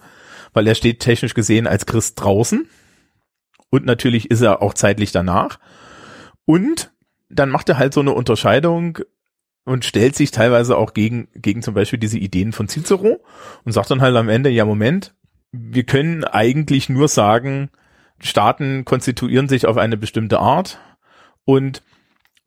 Weil 0.52 0.66
er 0.66 0.74
steht 0.74 1.00
technisch 1.00 1.34
gesehen 1.34 1.66
als 1.66 1.86
Christ 1.86 2.20
draußen. 2.20 2.68
Und 3.70 3.84
natürlich 3.84 4.30
ist 4.30 4.40
er 4.40 4.62
auch 4.62 4.74
zeitlich 4.74 5.12
danach. 5.12 5.58
Und 6.44 6.90
dann 7.28 7.50
macht 7.50 7.68
er 7.68 7.78
halt 7.78 7.92
so 7.92 8.00
eine 8.00 8.12
Unterscheidung 8.12 8.98
und 9.64 9.84
stellt 9.84 10.16
sich 10.16 10.30
teilweise 10.30 10.78
auch 10.78 10.94
gegen, 10.94 11.28
gegen 11.34 11.62
zum 11.62 11.74
Beispiel 11.74 11.98
diese 11.98 12.18
Ideen 12.18 12.52
von 12.52 12.68
Cicero 12.68 13.22
und 13.64 13.72
sagt 13.72 13.90
dann 13.90 14.00
halt 14.00 14.16
am 14.16 14.30
Ende, 14.30 14.48
ja 14.48 14.64
Moment, 14.64 15.14
wir 15.52 15.84
können 15.84 16.24
eigentlich 16.24 16.88
nur 16.88 17.08
sagen, 17.08 17.70
Staaten 18.18 18.84
konstituieren 18.84 19.48
sich 19.48 19.66
auf 19.66 19.76
eine 19.76 19.96
bestimmte 19.96 20.40
Art 20.40 20.78
und 21.44 21.82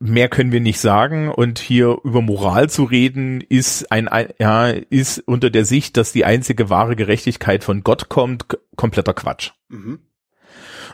mehr 0.02 0.28
können 0.28 0.50
wir 0.50 0.60
nicht 0.60 0.80
sagen 0.80 1.28
und 1.28 1.60
hier 1.60 1.98
über 2.02 2.22
Moral 2.22 2.68
zu 2.68 2.84
reden 2.84 3.40
ist 3.40 3.92
ein, 3.92 4.08
ja 4.38 4.68
ist 4.68 5.20
unter 5.20 5.48
der 5.48 5.64
Sicht, 5.64 5.96
dass 5.96 6.12
die 6.12 6.24
einzige 6.24 6.70
wahre 6.70 6.96
Gerechtigkeit 6.96 7.62
von 7.62 7.84
Gott 7.84 8.08
kommt, 8.08 8.46
kompletter 8.74 9.14
Quatsch. 9.14 9.52
Mhm. 9.68 10.00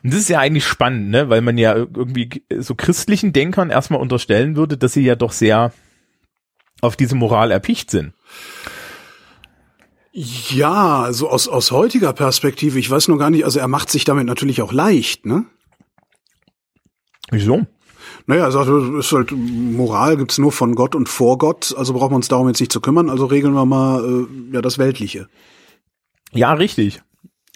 Und 0.03 0.13
das 0.13 0.21
ist 0.21 0.29
ja 0.29 0.39
eigentlich 0.39 0.67
spannend, 0.67 1.09
ne, 1.11 1.29
weil 1.31 1.41
man 1.41 1.57
ja 1.57 1.75
irgendwie 1.75 2.45
so 2.59 2.75
christlichen 2.75 3.33
Denkern 3.33 3.71
erstmal 3.71 4.01
unterstellen 4.01 4.57
würde, 4.57 4.77
dass 4.77 4.93
sie 4.93 5.03
ja 5.03 5.17
doch 5.17 5.33
sehr 5.33 5.73
auf 6.81 6.95
diese 6.95 7.15
Moral 7.15 7.51
erpicht 7.51 7.91
sind. 7.91 8.13
Ja, 10.13 11.03
also 11.03 11.31
aus, 11.31 11.49
aus 11.49 11.71
heutiger 11.71 12.13
Perspektive, 12.13 12.79
ich 12.79 12.91
weiß 12.91 13.09
nur 13.09 13.19
gar 13.19 13.31
nicht, 13.31 13.45
also 13.45 13.59
er 13.59 13.69
macht 13.69 13.91
sich 13.91 14.05
damit 14.05 14.27
natürlich 14.27 14.61
auch 14.63 14.73
leicht, 14.73 15.25
ne? 15.25 15.47
Wieso? 17.31 17.67
Naja, 18.29 18.45
er 18.45 18.53
sagt, 18.53 18.69
ist 18.69 19.11
halt, 19.11 19.33
Moral 19.33 20.19
gibt's 20.19 20.37
nur 20.37 20.53
von 20.53 20.75
Gott 20.75 20.95
und 20.95 21.09
vor 21.09 21.39
Gott, 21.39 21.75
also 21.79 21.95
brauchen 21.95 22.13
wir 22.13 22.17
uns 22.17 22.29
darum 22.29 22.47
jetzt 22.47 22.61
nicht 22.61 22.71
zu 22.71 22.83
kümmern, 22.83 23.09
also 23.09 23.25
regeln 23.25 23.55
wir 23.55 23.65
mal 23.65 24.05
äh, 24.05 24.55
ja 24.55 24.61
das 24.61 24.77
Weltliche. 24.77 25.29
Ja, 26.33 26.53
richtig. 26.53 27.01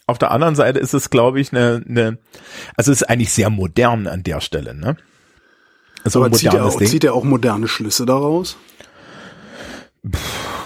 Auf 0.07 0.17
der 0.17 0.31
anderen 0.31 0.55
Seite 0.55 0.79
ist 0.79 0.95
es, 0.95 1.11
glaube 1.11 1.41
ich, 1.41 1.52
eine, 1.52 1.85
eine, 1.87 2.19
also 2.75 2.91
es 2.91 3.02
ist 3.02 3.09
eigentlich 3.11 3.33
sehr 3.35 3.50
modern 3.50 4.07
an 4.07 4.23
der 4.23 4.41
Stelle, 4.41 4.75
ne? 4.75 4.97
Also 6.05 6.25
Aber 6.25 6.33
zieht 6.33 6.55
er, 6.55 6.64
auch, 6.64 6.81
zieht 6.81 7.05
er 7.05 7.12
auch 7.12 7.25
moderne 7.25 7.69
Schlüsse 7.69 8.07
daraus? 8.07 8.57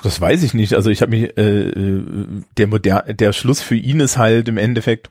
das 0.05 0.21
weiß 0.21 0.45
ich 0.45 0.55
nicht. 0.55 0.75
Also 0.75 0.89
ich 0.89 1.03
habe 1.03 1.11
mich, 1.11 1.37
äh, 1.37 1.73
der, 2.57 2.67
der, 2.79 3.13
der 3.13 3.33
Schluss 3.33 3.61
für 3.61 3.75
ihn 3.75 3.99
ist 3.99 4.17
halt 4.17 4.49
im 4.49 4.57
Endeffekt, 4.57 5.11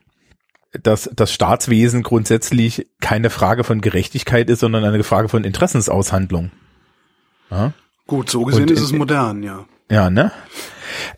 dass 0.82 1.10
das 1.14 1.32
Staatswesen 1.32 2.02
grundsätzlich 2.02 2.86
keine 3.00 3.30
Frage 3.30 3.64
von 3.64 3.80
Gerechtigkeit 3.80 4.50
ist, 4.50 4.60
sondern 4.60 4.84
eine 4.84 5.02
Frage 5.02 5.28
von 5.28 5.44
Interessensaushandlung. 5.44 6.50
Ja? 7.50 7.72
Gut, 8.06 8.30
so 8.30 8.44
gesehen 8.44 8.64
Und, 8.64 8.70
ist 8.70 8.80
es 8.80 8.92
modern, 8.92 9.42
ja. 9.42 9.64
Ja, 9.90 10.10
ne? 10.10 10.32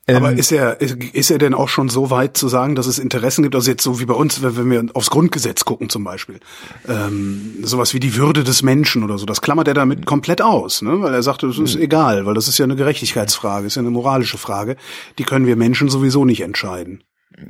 Aber 0.07 0.33
ähm, 0.33 0.39
ist 0.39 0.53
er, 0.53 0.81
ist 0.81 1.31
er 1.31 1.39
denn 1.39 1.55
auch 1.55 1.69
schon 1.69 1.89
so 1.89 2.11
weit 2.11 2.37
zu 2.37 2.49
sagen, 2.49 2.75
dass 2.75 2.87
es 2.87 2.99
Interessen 2.99 3.43
gibt, 3.43 3.55
also 3.55 3.71
jetzt 3.71 3.83
so 3.83 4.01
wie 4.01 4.07
bei 4.07 4.15
uns, 4.15 4.43
wenn 4.43 4.71
wir 4.71 4.85
aufs 4.95 5.11
Grundgesetz 5.11 5.65
gucken 5.65 5.89
zum 5.89 6.05
Beispiel, 6.05 6.41
ähm, 6.89 7.59
sowas 7.63 7.95
wie 7.95 8.01
die 8.01 8.17
Würde 8.17 8.45
des 8.45 8.63
Menschen 8.63 9.05
oder 9.05 9.19
so, 9.19 9.27
das 9.27 9.41
klammert 9.41 9.69
er 9.69 9.75
damit 9.75 10.07
komplett 10.07 10.43
aus, 10.43 10.83
ne? 10.83 11.01
weil 11.01 11.15
er 11.15 11.23
sagt, 11.23 11.43
es 11.43 11.59
ist 11.59 11.75
hm. 11.75 11.83
egal, 11.83 12.27
weil 12.27 12.35
das 12.35 12.49
ist 12.49 12.59
ja 12.59 12.65
eine 12.65 12.77
Gerechtigkeitsfrage, 12.77 13.67
ist 13.67 13.77
ja 13.77 13.81
eine 13.83 13.91
moralische 13.91 14.39
Frage, 14.39 14.77
die 15.19 15.25
können 15.25 15.47
wir 15.47 15.57
Menschen 15.57 15.89
sowieso 15.89 16.25
nicht 16.25 16.41
entscheiden. 16.41 17.03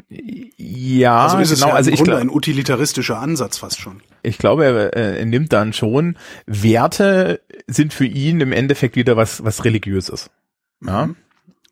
Ja, 0.09 1.25
also 1.25 1.39
ist 1.39 1.51
es 1.51 1.61
genau, 1.61 1.71
ja 1.71 1.75
also 1.75 1.91
ich 1.91 1.99
Grunde 1.99 2.19
ein 2.19 2.31
utilitaristischer 2.31 3.19
Ansatz 3.19 3.59
fast 3.59 3.81
schon. 3.81 4.03
Ich 4.23 4.39
glaube, 4.39 4.65
er, 4.65 4.93
er 4.95 5.27
nimmt 5.27 5.53
dann 5.53 5.73
schon 5.73 6.17
Werte 6.47 7.41
sind 7.67 7.95
für 7.95 8.07
ihn 8.07 8.41
im 8.41 8.53
Endeffekt 8.53 8.97
wieder 8.97 9.17
was 9.17 9.45
was 9.45 9.65
religiöses. 9.65 10.31
Ja. 10.85 11.07
Mhm. 11.07 11.17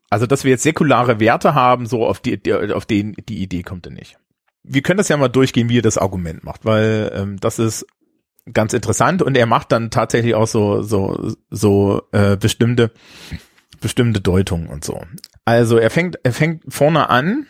Also, 0.08 0.26
dass 0.26 0.44
wir 0.44 0.52
jetzt 0.52 0.62
säkulare 0.62 1.18
Werte 1.18 1.54
haben, 1.54 1.86
so 1.86 2.06
auf 2.06 2.20
die, 2.20 2.40
die 2.40 2.54
auf 2.54 2.86
den 2.86 3.14
die 3.28 3.42
Idee 3.42 3.62
kommt 3.62 3.86
er 3.86 3.92
nicht. 3.92 4.18
Wir 4.62 4.82
können 4.82 4.98
das 4.98 5.08
ja 5.08 5.16
mal 5.16 5.28
durchgehen, 5.28 5.68
wie 5.68 5.78
er 5.78 5.82
das 5.82 5.98
Argument 5.98 6.44
macht, 6.44 6.64
weil 6.64 7.12
ähm, 7.14 7.38
das 7.40 7.58
ist 7.58 7.86
ganz 8.52 8.72
interessant 8.72 9.22
und 9.22 9.36
er 9.36 9.46
macht 9.46 9.72
dann 9.72 9.90
tatsächlich 9.90 10.34
auch 10.34 10.46
so 10.46 10.82
so 10.82 11.34
so 11.50 12.02
äh, 12.12 12.36
bestimmte 12.36 12.92
bestimmte 13.80 14.20
Deutungen 14.20 14.68
und 14.68 14.84
so. 14.84 15.02
Also 15.44 15.78
er 15.78 15.90
fängt 15.90 16.18
er 16.22 16.32
fängt 16.32 16.62
vorne 16.72 17.10
an 17.10 17.46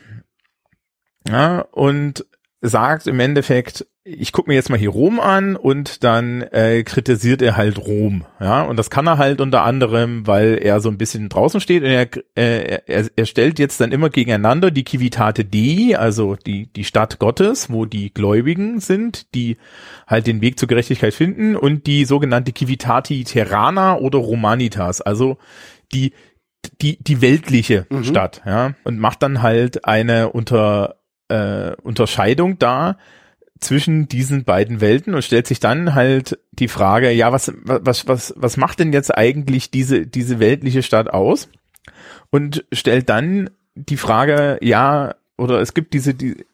ja, 1.28 1.60
und 1.72 2.26
sagt 2.60 3.06
im 3.06 3.20
Endeffekt, 3.20 3.86
ich 4.08 4.30
gucke 4.32 4.48
mir 4.48 4.54
jetzt 4.54 4.70
mal 4.70 4.78
hier 4.78 4.90
Rom 4.90 5.18
an 5.18 5.56
und 5.56 6.04
dann 6.04 6.42
äh, 6.42 6.84
kritisiert 6.84 7.42
er 7.42 7.56
halt 7.56 7.78
Rom, 7.78 8.24
ja, 8.40 8.62
und 8.62 8.76
das 8.76 8.88
kann 8.88 9.06
er 9.06 9.18
halt 9.18 9.40
unter 9.40 9.62
anderem, 9.62 10.26
weil 10.26 10.58
er 10.62 10.80
so 10.80 10.88
ein 10.88 10.98
bisschen 10.98 11.28
draußen 11.28 11.60
steht 11.60 11.82
und 11.82 11.90
er, 11.90 12.08
äh, 12.36 12.80
er, 12.86 13.06
er 13.14 13.26
stellt 13.26 13.58
jetzt 13.58 13.80
dann 13.80 13.92
immer 13.92 14.08
gegeneinander 14.08 14.70
die 14.70 14.84
Civitate 14.88 15.44
Dei, 15.44 15.98
also 15.98 16.36
die 16.36 16.72
die 16.72 16.84
Stadt 16.84 17.18
Gottes, 17.18 17.70
wo 17.70 17.84
die 17.84 18.12
Gläubigen 18.14 18.80
sind, 18.80 19.34
die 19.34 19.56
halt 20.06 20.26
den 20.26 20.40
Weg 20.40 20.58
zur 20.58 20.68
Gerechtigkeit 20.68 21.14
finden 21.14 21.56
und 21.56 21.86
die 21.86 22.04
sogenannte 22.04 22.52
Civitati 22.56 23.24
Terrana 23.24 23.98
oder 23.98 24.18
Romanitas, 24.18 25.00
also 25.00 25.38
die 25.92 26.12
die 26.80 27.02
die 27.02 27.20
weltliche 27.20 27.86
mhm. 27.90 28.04
Stadt, 28.04 28.42
ja, 28.46 28.74
und 28.84 28.98
macht 28.98 29.22
dann 29.22 29.42
halt 29.42 29.84
eine 29.84 30.30
unter 30.30 30.96
äh, 31.28 31.72
Unterscheidung 31.82 32.58
da 32.58 32.96
zwischen 33.60 34.08
diesen 34.08 34.44
beiden 34.44 34.80
Welten 34.80 35.14
und 35.14 35.22
stellt 35.22 35.46
sich 35.46 35.60
dann 35.60 35.94
halt 35.94 36.38
die 36.52 36.68
Frage, 36.68 37.10
ja, 37.10 37.32
was, 37.32 37.52
was, 37.64 38.06
was, 38.06 38.34
was 38.36 38.56
macht 38.56 38.80
denn 38.80 38.92
jetzt 38.92 39.16
eigentlich 39.16 39.70
diese, 39.70 40.06
diese 40.06 40.38
weltliche 40.38 40.82
Stadt 40.82 41.08
aus? 41.08 41.48
Und 42.30 42.64
stellt 42.72 43.08
dann 43.08 43.50
die 43.74 43.96
Frage, 43.96 44.58
ja, 44.60 45.14
oder 45.38 45.60
es 45.60 45.74
gibt 45.74 45.94
diese, 45.94 46.14
die, 46.14 46.44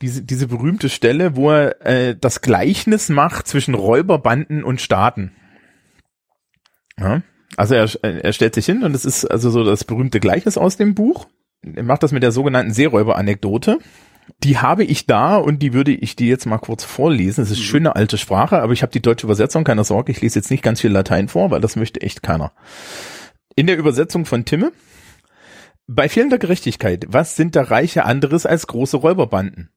diese, 0.00 0.22
diese 0.22 0.48
berühmte 0.48 0.88
Stelle, 0.88 1.36
wo 1.36 1.50
er 1.50 1.84
äh, 1.84 2.16
das 2.18 2.40
Gleichnis 2.40 3.08
macht 3.08 3.46
zwischen 3.46 3.74
Räuberbanden 3.74 4.64
und 4.64 4.80
Staaten. 4.80 5.32
Ja, 6.98 7.22
also 7.56 7.74
er, 7.74 7.88
er 8.02 8.32
stellt 8.32 8.54
sich 8.54 8.66
hin 8.66 8.82
und 8.84 8.94
es 8.94 9.04
ist 9.04 9.24
also 9.24 9.50
so 9.50 9.64
das 9.64 9.84
berühmte 9.84 10.20
Gleichnis 10.20 10.58
aus 10.58 10.76
dem 10.76 10.94
Buch. 10.94 11.26
Macht 11.82 12.02
das 12.02 12.12
mit 12.12 12.22
der 12.22 12.32
sogenannten 12.32 12.72
Seeräuber-Anekdote. 12.72 13.78
Die 14.42 14.58
habe 14.58 14.84
ich 14.84 15.06
da 15.06 15.36
und 15.36 15.60
die 15.60 15.72
würde 15.72 15.92
ich 15.92 16.16
dir 16.16 16.28
jetzt 16.28 16.46
mal 16.46 16.58
kurz 16.58 16.84
vorlesen. 16.84 17.42
Es 17.42 17.50
ist 17.50 17.58
mhm. 17.58 17.64
schöne 17.64 17.96
alte 17.96 18.18
Sprache, 18.18 18.60
aber 18.60 18.72
ich 18.72 18.82
habe 18.82 18.92
die 18.92 19.02
deutsche 19.02 19.26
Übersetzung, 19.26 19.64
keine 19.64 19.84
Sorge, 19.84 20.12
ich 20.12 20.20
lese 20.20 20.38
jetzt 20.38 20.50
nicht 20.50 20.62
ganz 20.62 20.80
viel 20.80 20.90
Latein 20.90 21.28
vor, 21.28 21.50
weil 21.50 21.60
das 21.60 21.76
möchte 21.76 22.00
echt 22.00 22.22
keiner. 22.22 22.52
In 23.54 23.66
der 23.66 23.78
Übersetzung 23.78 24.24
von 24.24 24.44
Timme. 24.44 24.72
Bei 25.86 26.08
fehlender 26.08 26.38
Gerechtigkeit, 26.38 27.06
was 27.08 27.36
sind 27.36 27.54
da 27.54 27.62
Reiche 27.62 28.04
anderes 28.04 28.44
als 28.44 28.66
große 28.66 28.96
Räuberbanden? 28.96 29.70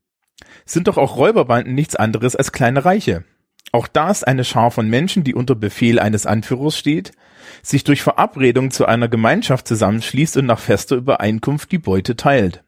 Sind 0.65 0.87
doch 0.87 0.97
auch 0.97 1.17
Räuberbanden 1.17 1.75
nichts 1.75 1.95
anderes 1.95 2.35
als 2.35 2.51
kleine 2.51 2.85
Reiche. 2.85 3.23
Auch 3.71 3.87
da 3.87 4.09
ist 4.09 4.27
eine 4.27 4.43
Schar 4.43 4.71
von 4.71 4.89
Menschen, 4.89 5.23
die 5.23 5.35
unter 5.35 5.53
Befehl 5.53 5.99
eines 5.99 6.25
Anführers 6.25 6.77
steht, 6.77 7.11
sich 7.63 7.83
durch 7.83 8.01
Verabredung 8.01 8.71
zu 8.71 8.85
einer 8.85 9.07
Gemeinschaft 9.07 9.67
zusammenschließt 9.67 10.37
und 10.37 10.45
nach 10.45 10.59
fester 10.59 10.95
Übereinkunft 10.95 11.71
die 11.71 11.77
Beute 11.77 12.15
teilt. 12.15 12.63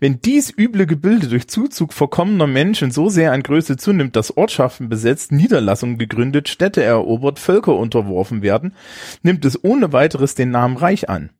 Wenn 0.00 0.20
dies 0.20 0.52
üble 0.56 0.86
Gebilde 0.86 1.28
durch 1.28 1.48
Zuzug 1.48 1.92
verkommener 1.92 2.46
Menschen 2.46 2.90
so 2.90 3.08
sehr 3.08 3.32
an 3.32 3.42
Größe 3.42 3.76
zunimmt, 3.76 4.16
dass 4.16 4.36
Ortschaften 4.36 4.88
besetzt, 4.88 5.32
Niederlassungen 5.32 5.98
gegründet, 5.98 6.48
Städte 6.48 6.82
erobert, 6.82 7.38
Völker 7.38 7.76
unterworfen 7.76 8.42
werden, 8.42 8.74
nimmt 9.22 9.44
es 9.44 9.62
ohne 9.62 9.92
weiteres 9.92 10.34
den 10.34 10.50
Namen 10.50 10.76
Reich 10.76 11.08
an, 11.08 11.30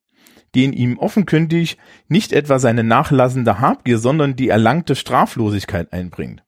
den 0.54 0.73
ihm 0.73 0.99
offenkundig 0.99 1.76
nicht 2.09 2.33
etwa 2.33 2.59
seine 2.59 2.85
nachlassende 2.85 3.61
Habgier, 3.61 3.99
sondern 3.99 4.37
die 4.37 4.49
erlangte 4.49 4.95
Straflosigkeit 4.95 5.93
einbringt. 5.93 6.43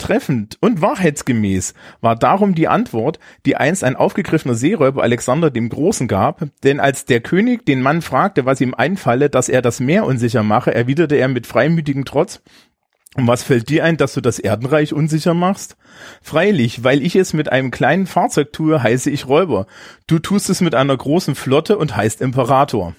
Treffend 0.00 0.58
und 0.60 0.82
wahrheitsgemäß 0.82 1.74
war 2.00 2.16
darum 2.16 2.56
die 2.56 2.66
Antwort, 2.66 3.20
die 3.46 3.54
einst 3.56 3.84
ein 3.84 3.94
aufgegriffener 3.94 4.54
Seeräuber 4.54 5.02
Alexander 5.04 5.50
dem 5.50 5.68
Großen 5.68 6.08
gab, 6.08 6.44
denn 6.64 6.80
als 6.80 7.04
der 7.04 7.20
König 7.20 7.64
den 7.64 7.82
Mann 7.82 8.02
fragte, 8.02 8.44
was 8.46 8.60
ihm 8.60 8.74
einfalle, 8.74 9.30
dass 9.30 9.48
er 9.48 9.62
das 9.62 9.78
Meer 9.78 10.04
unsicher 10.06 10.42
mache, 10.42 10.74
erwiderte 10.74 11.14
er 11.14 11.28
mit 11.28 11.46
freimütigem 11.46 12.04
Trotz, 12.04 12.42
und 13.16 13.26
was 13.26 13.42
fällt 13.42 13.68
dir 13.68 13.84
ein, 13.84 13.96
dass 13.96 14.14
du 14.14 14.20
das 14.20 14.38
Erdenreich 14.38 14.92
unsicher 14.92 15.34
machst? 15.34 15.76
Freilich, 16.22 16.84
weil 16.84 17.02
ich 17.02 17.16
es 17.16 17.32
mit 17.32 17.50
einem 17.50 17.72
kleinen 17.72 18.06
Fahrzeug 18.06 18.52
tue, 18.52 18.80
heiße 18.82 19.10
ich 19.10 19.26
Räuber. 19.26 19.66
Du 20.06 20.20
tust 20.20 20.48
es 20.48 20.60
mit 20.60 20.76
einer 20.76 20.96
großen 20.96 21.34
Flotte 21.34 21.76
und 21.76 21.96
heißt 21.96 22.20
Imperator. 22.20 22.94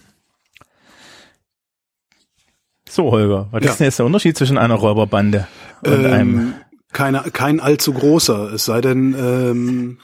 So, 2.89 3.11
Holger, 3.11 3.47
was 3.51 3.63
Ja. 3.63 3.71
ist 3.71 3.79
denn 3.79 3.85
jetzt 3.85 3.99
der 3.99 4.05
Unterschied 4.05 4.37
zwischen 4.37 4.57
einer 4.57 4.75
Räuberbande 4.75 5.47
und 5.83 6.05
einem 6.05 6.39
Ähm, 6.39 6.53
keine, 6.91 7.21
kein 7.31 7.59
allzu 7.59 7.93
großer, 7.93 8.53
es 8.53 8.65
sei 8.65 8.81
denn, 8.81 9.15
ähm, 9.17 9.97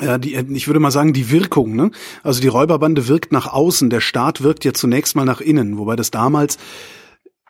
ja, 0.00 0.18
die, 0.18 0.34
ich 0.34 0.66
würde 0.66 0.80
mal 0.80 0.90
sagen, 0.90 1.12
die 1.12 1.30
Wirkung, 1.30 1.76
ne? 1.76 1.90
Also 2.22 2.40
die 2.40 2.48
Räuberbande 2.48 3.06
wirkt 3.08 3.32
nach 3.32 3.46
außen, 3.46 3.90
der 3.90 4.00
Staat 4.00 4.42
wirkt 4.42 4.64
ja 4.64 4.72
zunächst 4.72 5.14
mal 5.14 5.24
nach 5.24 5.40
innen, 5.40 5.78
wobei 5.78 5.96
das 5.96 6.10
damals 6.10 6.58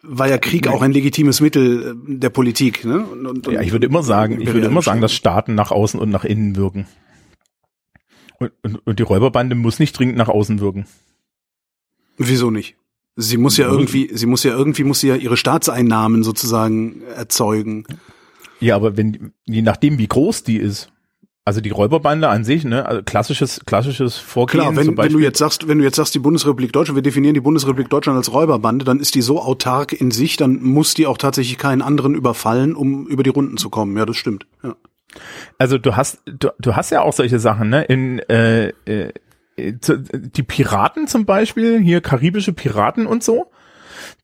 war 0.07 0.29
ja 0.29 0.39
Krieg 0.39 0.69
auch 0.69 0.83
ein 0.83 0.93
legitimes 0.93 1.41
Mittel 1.41 1.97
äh, 2.09 2.19
der 2.19 2.31
Politik, 2.31 2.85
ne? 2.85 3.05
Und, 3.05 3.27
und, 3.27 3.47
Ja, 3.47 3.63
ich 3.63 3.73
würde 3.73 3.87
immer 3.87 4.03
sagen, 4.03 4.41
ich 4.41 4.53
würde 4.53 4.67
immer 4.67 4.83
sagen, 4.83 5.01
dass 5.01 5.15
Staaten 5.15 5.55
nach 5.55 5.71
außen 5.71 5.99
und 5.99 6.11
nach 6.11 6.25
innen 6.25 6.57
wirken. 6.57 6.87
Und, 8.39 8.53
und, 8.63 8.87
und 8.87 8.99
die 8.99 9.03
Räuberbande 9.03 9.55
muss 9.55 9.79
nicht 9.79 9.99
dringend 9.99 10.17
nach 10.17 10.29
außen 10.29 10.61
wirken. 10.61 10.87
Wieso 12.19 12.51
nicht? 12.51 12.77
Sie 13.17 13.37
muss 13.37 13.57
ja 13.57 13.69
irgendwie, 13.69 14.11
sie 14.13 14.27
muss 14.27 14.43
ja 14.43 14.53
irgendwie, 14.53 14.85
muss 14.85 15.01
sie 15.01 15.09
ja 15.09 15.15
ihre 15.15 15.37
Staatseinnahmen 15.37 16.25
sozusagen 16.25 17.03
erzeugen. 17.17 17.87
Ja, 18.59 18.77
aber 18.77 18.97
wenn, 18.97 19.33
je 19.45 19.63
nachdem, 19.63 19.99
wie 19.99 20.09
groß 20.09 20.43
die 20.43 20.57
ist. 20.57 20.91
Also 21.47 21.61
die 21.61 21.71
Räuberbande 21.71 22.29
an 22.29 22.43
sich, 22.43 22.65
ne, 22.65 22.87
also 22.87 23.03
klassisches, 23.03 23.61
klassisches 23.67 24.17
Vorgehen. 24.17 24.61
Klar, 24.61 24.77
wenn, 24.77 24.97
wenn 24.97 25.13
du 25.13 25.19
jetzt 25.19 25.39
sagst, 25.39 25.69
wenn 25.69 25.77
du 25.77 25.85
jetzt 25.85 25.97
sagst, 25.97 26.15
die 26.15 26.19
Bundesrepublik 26.19 26.73
Deutschland, 26.73 26.97
wir 26.97 27.03
definieren 27.03 27.35
die 27.35 27.43
Bundesrepublik 27.43 27.91
Deutschland 27.91 28.17
als 28.17 28.33
Räuberbande, 28.33 28.87
dann 28.87 28.99
ist 28.99 29.15
die 29.15 29.21
so 29.21 29.43
autark 29.43 29.93
in 29.93 30.11
sich, 30.11 30.39
dann 30.39 30.63
muss 30.63 30.95
die 30.95 31.07
auch 31.07 31.19
tatsächlich 31.19 31.59
keinen 31.59 31.83
anderen 31.83 32.15
überfallen, 32.15 32.75
um 32.75 33.07
über 33.07 33.23
die 33.23 33.29
Runden 33.29 33.59
zu 33.59 33.69
kommen. 33.69 33.95
Ja, 33.99 34.07
das 34.07 34.17
stimmt. 34.17 34.47
Ja. 34.63 34.75
also 35.59 35.77
du 35.77 35.97
hast, 35.97 36.23
du, 36.25 36.49
du 36.59 36.77
hast 36.77 36.91
ja 36.91 37.03
auch 37.03 37.13
solche 37.13 37.39
Sachen, 37.39 37.69
ne, 37.69 37.85
in, 37.85 38.21
äh, 38.21 38.69
äh, 38.87 39.13
die 39.57 40.43
Piraten 40.43 41.07
zum 41.07 41.27
Beispiel, 41.27 41.81
hier 41.81 42.01
karibische 42.01 42.53
Piraten 42.53 43.07
und 43.07 43.23
so, 43.23 43.51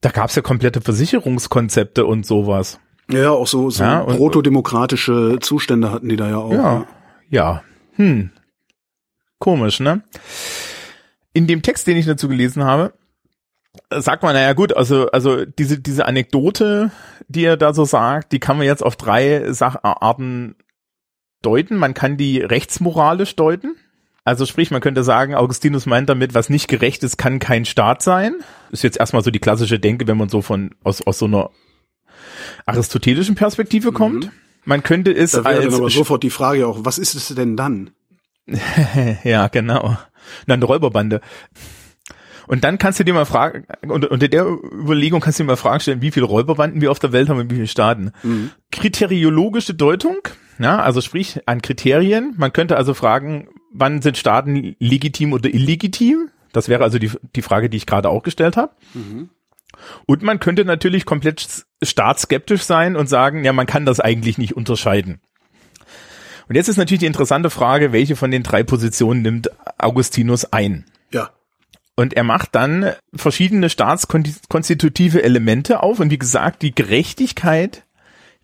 da 0.01 0.11
gab's 0.11 0.35
ja 0.35 0.43
komplette 0.43 0.81
Versicherungskonzepte 0.81 2.05
und 2.05 2.27
sowas. 2.27 2.81
Ja, 3.11 3.31
auch 3.31 3.47
so, 3.47 3.71
so 3.71 3.83
Ja, 3.83 4.05
protodemokratische 4.05 5.39
Zustände 5.41 5.91
hatten 5.91 6.09
die 6.09 6.17
da 6.17 6.29
ja 6.29 6.37
auch. 6.39 6.53
Ja, 6.53 6.87
ja. 7.29 7.63
Hm. 7.97 8.31
Komisch, 9.39 9.81
ne? 9.81 10.03
In 11.33 11.47
dem 11.47 11.63
Text, 11.63 11.87
den 11.87 11.97
ich 11.97 12.07
dazu 12.07 12.29
gelesen 12.29 12.65
habe, 12.65 12.93
äh, 13.91 14.01
sagt 14.01 14.23
man, 14.23 14.35
naja 14.35 14.53
gut, 14.53 14.77
also, 14.77 15.11
also 15.11 15.45
diese, 15.45 15.81
diese 15.81 16.07
Anekdote, 16.07 16.91
die 17.29 17.45
er 17.45 17.57
da 17.57 17.73
so 17.73 17.85
sagt, 17.85 18.33
die 18.33 18.41
kann 18.41 18.59
man 18.59 18.67
jetzt 18.67 18.83
auf 18.83 18.97
drei 18.97 19.53
Sacharten 19.53 20.57
deuten. 21.43 21.77
Man 21.77 21.95
kann 21.95 22.17
die 22.17 22.41
rechtsmoralisch 22.41 23.37
deuten. 23.37 23.77
Also 24.25 24.47
sprich, 24.47 24.71
man 24.71 24.81
könnte 24.81 25.03
sagen, 25.03 25.35
Augustinus 25.35 25.87
meint 25.87 26.09
damit, 26.09 26.35
was 26.35 26.51
nicht 26.51 26.69
gerecht 26.69 27.03
ist, 27.03 27.17
kann 27.17 27.39
kein 27.39 27.65
Staat 27.65 28.03
sein. 28.03 28.35
Ist 28.71 28.85
jetzt 28.85 28.99
erstmal 28.99 29.25
so 29.25 29.31
die 29.31 29.39
klassische 29.39 29.79
Denke, 29.79 30.07
wenn 30.07 30.19
man 30.19 30.29
so 30.29 30.43
von 30.43 30.75
aus, 30.85 31.01
aus 31.03 31.19
so 31.19 31.27
einer 31.27 31.51
aristotelischen 32.67 33.35
Perspektive 33.35 33.93
kommt. 33.93 34.31
Man 34.65 34.83
könnte 34.83 35.13
es 35.13 35.33
Da 35.33 35.45
wäre 35.45 35.55
dann 35.57 35.65
als 35.65 35.75
aber 35.75 35.91
sofort 35.91 36.23
die 36.23 36.31
Frage 36.31 36.67
auch, 36.67 36.81
was 36.85 36.99
ist 36.99 37.15
es 37.15 37.29
denn 37.29 37.57
dann? 37.57 37.91
ja, 39.25 39.49
genau. 39.49 39.97
Na, 40.47 40.55
eine 40.55 40.65
Räuberbande. 40.65 41.21
Und 42.47 42.65
dann 42.65 42.79
kannst 42.79 42.99
du 42.99 43.05
dir 43.05 43.15
mal 43.15 43.27
fragen, 43.27 43.65
unter, 43.87 44.11
unter 44.11 44.27
der 44.27 44.45
Überlegung 44.45 45.21
kannst 45.21 45.39
du 45.39 45.45
dir 45.45 45.47
mal 45.47 45.57
Fragen 45.57 45.81
stellen, 45.81 46.03
wie 46.03 46.11
viele 46.11 46.27
Räuberbanden 46.27 46.81
wir 46.81 46.91
auf 46.91 46.99
der 46.99 47.13
Welt 47.13 47.29
haben 47.29 47.39
und 47.39 47.51
wie 47.51 47.55
viele 47.55 47.69
Staaten. 47.69 48.13
Kriteriologische 48.73 49.73
Deutung, 49.73 50.17
ja, 50.59 50.81
also 50.81 51.01
sprich 51.01 51.41
an 51.47 51.63
Kriterien. 51.63 52.35
Man 52.37 52.53
könnte 52.53 52.77
also 52.77 52.93
fragen, 52.93 53.49
wann 53.71 54.03
sind 54.03 54.19
Staaten 54.19 54.77
legitim 54.79 55.33
oder 55.33 55.53
illegitim? 55.53 56.31
Das 56.53 56.69
wäre 56.69 56.83
also 56.83 56.99
die, 56.99 57.11
die 57.37 57.43
Frage, 57.43 57.71
die 57.71 57.77
ich 57.77 57.87
gerade 57.87 58.09
auch 58.09 58.23
gestellt 58.23 58.57
habe. 58.57 58.73
Und 60.07 60.23
man 60.23 60.41
könnte 60.41 60.65
natürlich 60.65 61.07
komplett 61.07 61.65
staatsskeptisch 61.83 62.63
sein 62.63 62.97
und 62.97 63.09
sagen, 63.09 63.45
ja, 63.45 63.53
man 63.53 63.67
kann 63.67 63.87
das 63.87 64.01
eigentlich 64.01 64.37
nicht 64.37 64.57
unterscheiden. 64.57 65.21
Und 66.49 66.57
jetzt 66.57 66.69
ist 66.69 66.77
natürlich 66.77 67.01
die 67.01 67.07
interessante 67.07 67.49
Frage, 67.49 67.93
welche 67.93 68.17
von 68.17 68.33
den 68.33 68.43
drei 68.43 68.65
Positionen 68.65 69.23
nimmt 69.23 69.51
Augustinus 69.79 70.53
ein? 70.53 70.85
Ja. 71.13 71.31
Und 71.95 72.15
er 72.15 72.25
macht 72.25 72.57
dann 72.57 72.93
verschiedene 73.15 73.71
staatskonstitutive 73.71 75.23
Elemente 75.23 75.83
auf. 75.83 76.01
Und 76.01 76.11
wie 76.11 76.19
gesagt, 76.19 76.63
die 76.63 76.75
Gerechtigkeit 76.75 77.85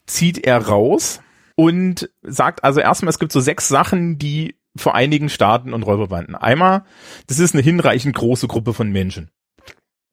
zieht 0.06 0.46
er 0.46 0.58
raus 0.58 1.20
und 1.56 2.08
sagt 2.22 2.62
also 2.62 2.80
erstmal, 2.80 3.10
es 3.10 3.18
gibt 3.18 3.32
so 3.32 3.40
sechs 3.40 3.66
Sachen, 3.66 4.18
die 4.18 4.54
vereinigen 4.78 5.28
Staaten 5.28 5.72
und 5.72 5.82
Räuberbanden. 5.82 6.34
Einmal, 6.34 6.84
das 7.26 7.38
ist 7.38 7.54
eine 7.54 7.62
hinreichend 7.62 8.14
große 8.14 8.48
Gruppe 8.48 8.74
von 8.74 8.90
Menschen. 8.90 9.30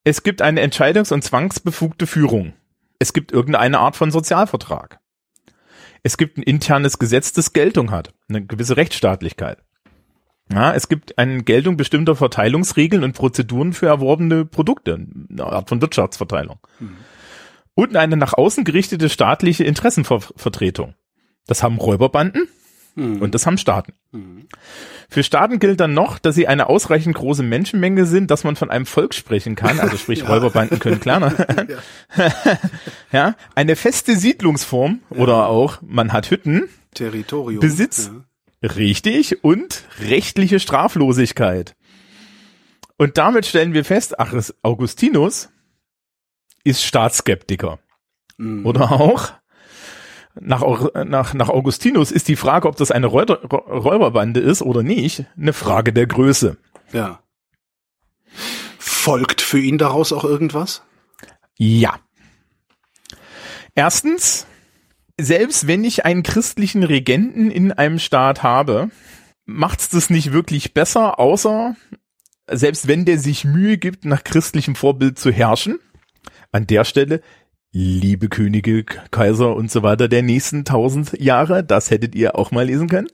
Es 0.03 0.23
gibt 0.23 0.41
eine 0.41 0.61
entscheidungs- 0.61 1.13
und 1.13 1.23
zwangsbefugte 1.23 2.07
Führung. 2.07 2.53
Es 2.99 3.13
gibt 3.13 3.31
irgendeine 3.31 3.79
Art 3.79 3.95
von 3.95 4.11
Sozialvertrag. 4.11 4.99
Es 6.03 6.17
gibt 6.17 6.37
ein 6.37 6.43
internes 6.43 6.99
Gesetz, 6.99 7.31
das 7.31 7.53
Geltung 7.53 7.91
hat, 7.91 8.13
eine 8.27 8.45
gewisse 8.45 8.75
Rechtsstaatlichkeit. 8.75 9.63
Ja, 10.51 10.73
es 10.73 10.89
gibt 10.89 11.17
eine 11.17 11.43
Geltung 11.43 11.77
bestimmter 11.77 12.15
Verteilungsregeln 12.15 13.03
und 13.03 13.13
Prozeduren 13.13 13.71
für 13.71 13.87
erworbene 13.87 14.45
Produkte, 14.45 14.95
eine 15.29 15.45
Art 15.45 15.69
von 15.69 15.81
Wirtschaftsverteilung. 15.81 16.59
Und 17.75 17.95
eine 17.95 18.17
nach 18.17 18.33
außen 18.33 18.65
gerichtete 18.65 19.09
staatliche 19.09 19.63
Interessenvertretung. 19.63 20.95
Das 21.47 21.63
haben 21.63 21.77
Räuberbanden 21.77 22.47
und 22.95 23.33
das 23.33 23.45
haben 23.47 23.57
Staaten. 23.57 23.93
Für 25.09 25.23
Staaten 25.23 25.57
gilt 25.59 25.79
dann 25.79 25.93
noch, 25.95 26.19
dass 26.19 26.35
sie 26.35 26.47
eine 26.47 26.67
ausreichend 26.69 27.15
große 27.15 27.41
Menschenmenge 27.41 28.05
sind, 28.05 28.29
dass 28.29 28.43
man 28.43 28.55
von 28.55 28.69
einem 28.69 28.85
Volk 28.85 29.15
sprechen 29.15 29.55
kann. 29.55 29.79
Also 29.79 29.97
sprich, 29.97 30.27
Räuberbanden 30.29 30.79
können 30.79 30.99
kleiner. 30.99 31.33
ja, 33.11 33.35
eine 33.55 33.75
feste 33.75 34.15
Siedlungsform 34.15 34.99
oder 35.09 35.47
auch 35.47 35.79
man 35.81 36.13
hat 36.13 36.29
Hütten, 36.29 36.69
Territorium. 36.93 37.59
Besitz. 37.61 38.11
Ja. 38.61 38.69
Richtig 38.75 39.43
und 39.43 39.83
rechtliche 39.99 40.59
Straflosigkeit. 40.59 41.75
Und 42.97 43.17
damit 43.17 43.45
stellen 43.45 43.73
wir 43.73 43.83
fest, 43.83 44.19
ach, 44.19 44.31
es- 44.33 44.53
Augustinus 44.61 45.49
ist 46.63 46.83
Staatsskeptiker. 46.83 47.79
Mhm. 48.37 48.65
Oder 48.65 48.91
auch 48.93 49.33
nach, 50.39 50.63
nach, 51.05 51.33
nach 51.33 51.49
Augustinus 51.49 52.11
ist 52.11 52.27
die 52.27 52.35
Frage, 52.35 52.67
ob 52.67 52.75
das 52.75 52.91
eine 52.91 53.07
Räuber, 53.07 53.41
Räuberbande 53.43 54.39
ist 54.39 54.61
oder 54.61 54.83
nicht, 54.83 55.25
eine 55.37 55.53
Frage 55.53 55.93
der 55.93 56.07
Größe. 56.07 56.57
ja. 56.91 57.19
Folgt 58.79 59.41
für 59.41 59.59
ihn 59.59 59.77
daraus 59.77 60.13
auch 60.13 60.23
irgendwas? 60.23 60.81
Ja. 61.57 61.99
Erstens, 63.75 64.47
selbst 65.19 65.67
wenn 65.67 65.83
ich 65.83 66.05
einen 66.05 66.23
christlichen 66.23 66.83
Regenten 66.83 67.51
in 67.51 67.71
einem 67.71 67.99
Staat 67.99 68.43
habe, 68.43 68.89
macht's 69.45 69.89
das 69.89 70.09
nicht 70.09 70.31
wirklich 70.31 70.73
besser, 70.73 71.19
außer 71.19 71.75
selbst 72.47 72.87
wenn 72.87 73.05
der 73.05 73.19
sich 73.19 73.45
Mühe 73.45 73.77
gibt, 73.77 74.05
nach 74.05 74.23
christlichem 74.23 74.75
Vorbild 74.75 75.19
zu 75.19 75.31
herrschen. 75.31 75.79
An 76.51 76.67
der 76.67 76.85
Stelle, 76.85 77.21
liebe 77.73 78.29
Könige, 78.29 78.85
Kaiser 79.11 79.55
und 79.55 79.69
so 79.69 79.83
weiter 79.83 80.07
der 80.07 80.21
nächsten 80.21 80.63
tausend 80.63 81.19
Jahre, 81.19 81.63
das 81.63 81.91
hättet 81.91 82.15
ihr 82.15 82.37
auch 82.37 82.51
mal 82.51 82.65
lesen 82.65 82.87
können. 82.87 83.09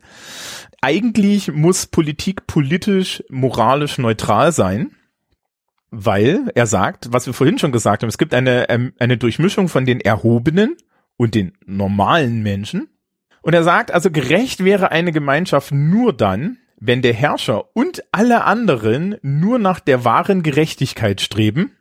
Eigentlich 0.81 1.51
muss 1.51 1.87
Politik 1.87 2.45
politisch, 2.45 3.23
moralisch 3.29 3.97
neutral 3.97 4.51
sein 4.51 4.91
weil 5.91 6.51
er 6.55 6.67
sagt, 6.67 7.11
was 7.11 7.25
wir 7.25 7.33
vorhin 7.33 7.57
schon 7.57 7.71
gesagt 7.71 8.03
haben, 8.03 8.09
es 8.09 8.17
gibt 8.17 8.33
eine, 8.33 8.69
ähm, 8.69 8.93
eine 8.99 9.17
Durchmischung 9.17 9.69
von 9.69 9.85
den 9.85 9.99
Erhobenen 9.99 10.75
und 11.17 11.35
den 11.35 11.53
normalen 11.65 12.43
Menschen. 12.43 12.89
Und 13.41 13.53
er 13.53 13.63
sagt, 13.63 13.91
also 13.91 14.11
gerecht 14.11 14.63
wäre 14.63 14.91
eine 14.91 15.11
Gemeinschaft 15.11 15.71
nur 15.71 16.13
dann, 16.13 16.57
wenn 16.79 17.01
der 17.01 17.13
Herrscher 17.13 17.75
und 17.75 18.03
alle 18.11 18.43
anderen 18.45 19.17
nur 19.21 19.59
nach 19.59 19.79
der 19.79 20.05
wahren 20.05 20.43
Gerechtigkeit 20.43 21.21
streben. 21.21 21.71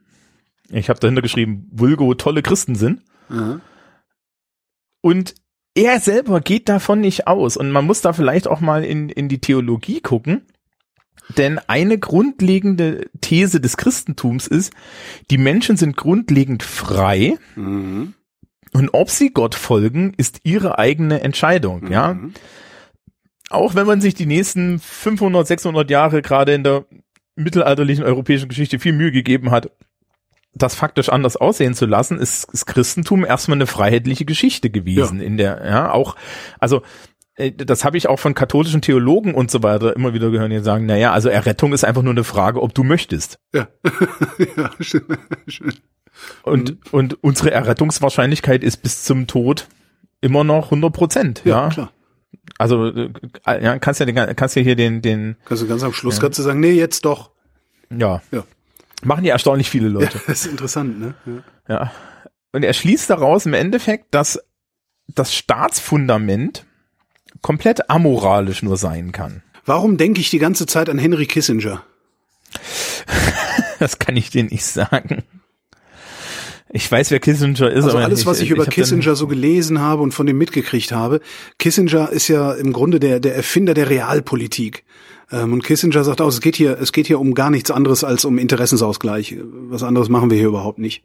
Ich 0.70 0.88
habe 0.88 1.00
dahinter 1.00 1.22
geschrieben, 1.22 1.68
Vulgo 1.70 2.14
tolle 2.14 2.42
Christen 2.42 2.74
sind. 2.74 3.02
Mhm. 3.28 3.61
Und 5.00 5.35
er 5.74 6.00
selber 6.00 6.40
geht 6.40 6.68
davon 6.68 7.00
nicht 7.00 7.26
aus. 7.26 7.57
Und 7.57 7.70
man 7.70 7.87
muss 7.87 8.00
da 8.00 8.12
vielleicht 8.12 8.48
auch 8.48 8.61
mal 8.61 8.85
in, 8.85 9.09
in 9.09 9.28
die 9.28 9.40
Theologie 9.40 10.00
gucken. 10.00 10.42
Denn 11.37 11.59
eine 11.66 11.98
grundlegende 11.98 13.11
These 13.20 13.61
des 13.61 13.76
Christentums 13.76 14.46
ist, 14.46 14.72
die 15.31 15.38
Menschen 15.38 15.76
sind 15.76 15.96
grundlegend 15.96 16.62
frei. 16.62 17.37
Mhm. 17.54 18.14
Und 18.72 18.90
ob 18.92 19.11
sie 19.11 19.31
Gott 19.31 19.54
folgen, 19.54 20.14
ist 20.16 20.40
ihre 20.44 20.78
eigene 20.78 21.20
Entscheidung, 21.20 21.90
ja. 21.90 22.14
Mhm. 22.14 22.35
Auch 23.50 23.74
wenn 23.74 23.87
man 23.87 24.00
sich 24.00 24.14
die 24.14 24.26
nächsten 24.26 24.78
500, 24.78 25.46
600 25.46 25.90
Jahre 25.90 26.22
gerade 26.22 26.52
in 26.52 26.64
der 26.64 26.85
mittelalterlichen 27.35 28.04
europäischen 28.04 28.48
Geschichte 28.48 28.78
viel 28.78 28.92
Mühe 28.92 29.12
gegeben 29.12 29.50
hat, 29.50 29.70
das 30.54 30.74
faktisch 30.74 31.08
anders 31.08 31.37
aussehen 31.37 31.74
zu 31.74 31.87
lassen, 31.87 32.18
ist 32.18 32.48
das 32.52 32.66
Christentum 32.66 33.24
erstmal 33.24 33.58
eine 33.58 33.66
freiheitliche 33.66 34.24
Geschichte 34.24 34.70
gewesen 34.70 35.20
Ja. 35.20 35.26
in 35.26 35.37
der, 35.37 35.62
ja, 35.64 35.92
auch, 35.92 36.16
also, 36.58 36.82
äh, 37.37 37.52
das 37.52 37.84
habe 37.84 37.96
ich 37.96 38.08
auch 38.08 38.18
von 38.18 38.34
katholischen 38.34 38.82
Theologen 38.82 39.34
und 39.34 39.50
so 39.50 39.62
weiter 39.62 39.94
immer 39.94 40.14
wieder 40.14 40.30
gehört, 40.30 40.50
die 40.50 40.58
sagen, 40.61 40.87
naja, 40.87 41.12
also 41.12 41.28
Errettung 41.28 41.72
ist 41.72 41.84
einfach 41.84 42.02
nur 42.02 42.12
eine 42.12 42.24
Frage, 42.24 42.61
ob 42.62 42.74
du 42.74 42.82
möchtest. 42.82 43.38
Ja. 43.54 43.68
ja, 44.56 44.70
schön. 44.80 45.02
schön. 45.46 45.74
Und, 46.42 46.70
Mhm. 46.70 46.78
und 46.90 47.22
unsere 47.22 47.52
Errettungswahrscheinlichkeit 47.52 48.64
ist 48.64 48.78
bis 48.78 49.04
zum 49.04 49.26
Tod 49.28 49.68
immer 50.20 50.42
noch 50.42 50.70
100 50.72 50.92
Prozent, 50.92 51.42
Ja, 51.44 51.64
ja. 51.64 51.68
klar. 51.68 51.92
Also, 52.58 52.87
äh, 52.88 53.11
ja, 53.46 53.78
kannst 53.78 54.00
ja, 54.00 54.06
den, 54.06 54.16
kannst 54.34 54.56
ja 54.56 54.62
hier 54.62 54.74
den, 54.74 55.00
den, 55.02 55.37
Kannst 55.44 55.62
du 55.62 55.68
ganz 55.68 55.82
am 55.84 55.92
Schluss 55.92 56.18
kannst 56.20 56.38
du 56.40 56.42
sagen, 56.42 56.58
nee, 56.58 56.72
jetzt 56.72 57.04
doch. 57.04 57.30
ja. 57.96 58.20
Ja. 58.32 58.42
Machen 59.04 59.24
ja 59.24 59.32
erstaunlich 59.32 59.70
viele 59.70 59.88
Leute. 59.88 60.20
Das 60.26 60.44
ist 60.44 60.50
interessant, 60.50 61.00
ne? 61.00 61.14
Ja. 61.26 61.74
Ja. 61.74 61.92
Und 62.52 62.64
er 62.64 62.72
schließt 62.72 63.11
daraus 63.11 63.46
im 63.46 63.54
Endeffekt, 63.54 64.14
dass 64.14 64.40
das 65.06 65.34
Staatsfundament 65.34 66.64
komplett 67.42 67.90
amoralisch 67.90 68.62
nur 68.62 68.76
sein 68.76 69.12
kann. 69.12 69.42
Warum 69.64 69.96
denke 69.96 70.20
ich 70.20 70.30
die 70.30 70.38
ganze 70.38 70.66
Zeit 70.66 70.88
an 70.88 70.98
Henry 70.98 71.26
Kissinger? 71.26 71.82
Das 73.78 74.00
kann 74.00 74.16
ich 74.16 74.30
dir 74.30 74.42
nicht 74.42 74.64
sagen. 74.64 75.22
Ich 76.70 76.90
weiß, 76.90 77.12
wer 77.12 77.20
Kissinger 77.20 77.70
ist. 77.70 77.84
Also 77.84 77.90
aber 77.90 78.04
alles, 78.04 78.26
was 78.26 78.40
ich, 78.40 78.50
über 78.50 78.64
hab 78.64 78.72
Kissinger 78.72 79.14
so 79.14 79.28
gelesen 79.28 79.80
habe 79.80 80.02
und 80.02 80.12
von 80.12 80.26
dem 80.26 80.37
mitgekriegt 80.37 80.90
habe. 80.90 81.20
Kissinger 81.58 82.11
ist 82.11 82.26
ja 82.26 82.52
im 82.52 82.72
Grunde 82.72 82.98
der, 82.98 83.20
der 83.20 83.37
Erfinder 83.37 83.74
der 83.74 83.88
Realpolitik. 83.88 84.84
Ähm, 85.31 85.53
und 85.53 85.62
Kissinger 85.64 86.05
sagt 86.05 86.21
auch, 86.21 86.29
es 86.29 86.41
geht 86.41 86.57
hier, 86.57 86.79
es 86.81 86.93
geht 86.93 87.07
hier 87.07 87.21
um 87.21 87.35
gar 87.35 87.51
nichts 87.51 87.71
anderes 87.71 88.05
als 88.05 88.25
um 88.25 88.38
Interessensausgleich. 88.38 89.37
Was 89.43 89.83
anderes 89.83 90.09
machen 90.09 90.31
wir 90.31 90.38
hier 90.38 90.49
überhaupt 90.49 90.79
nicht. 90.79 91.03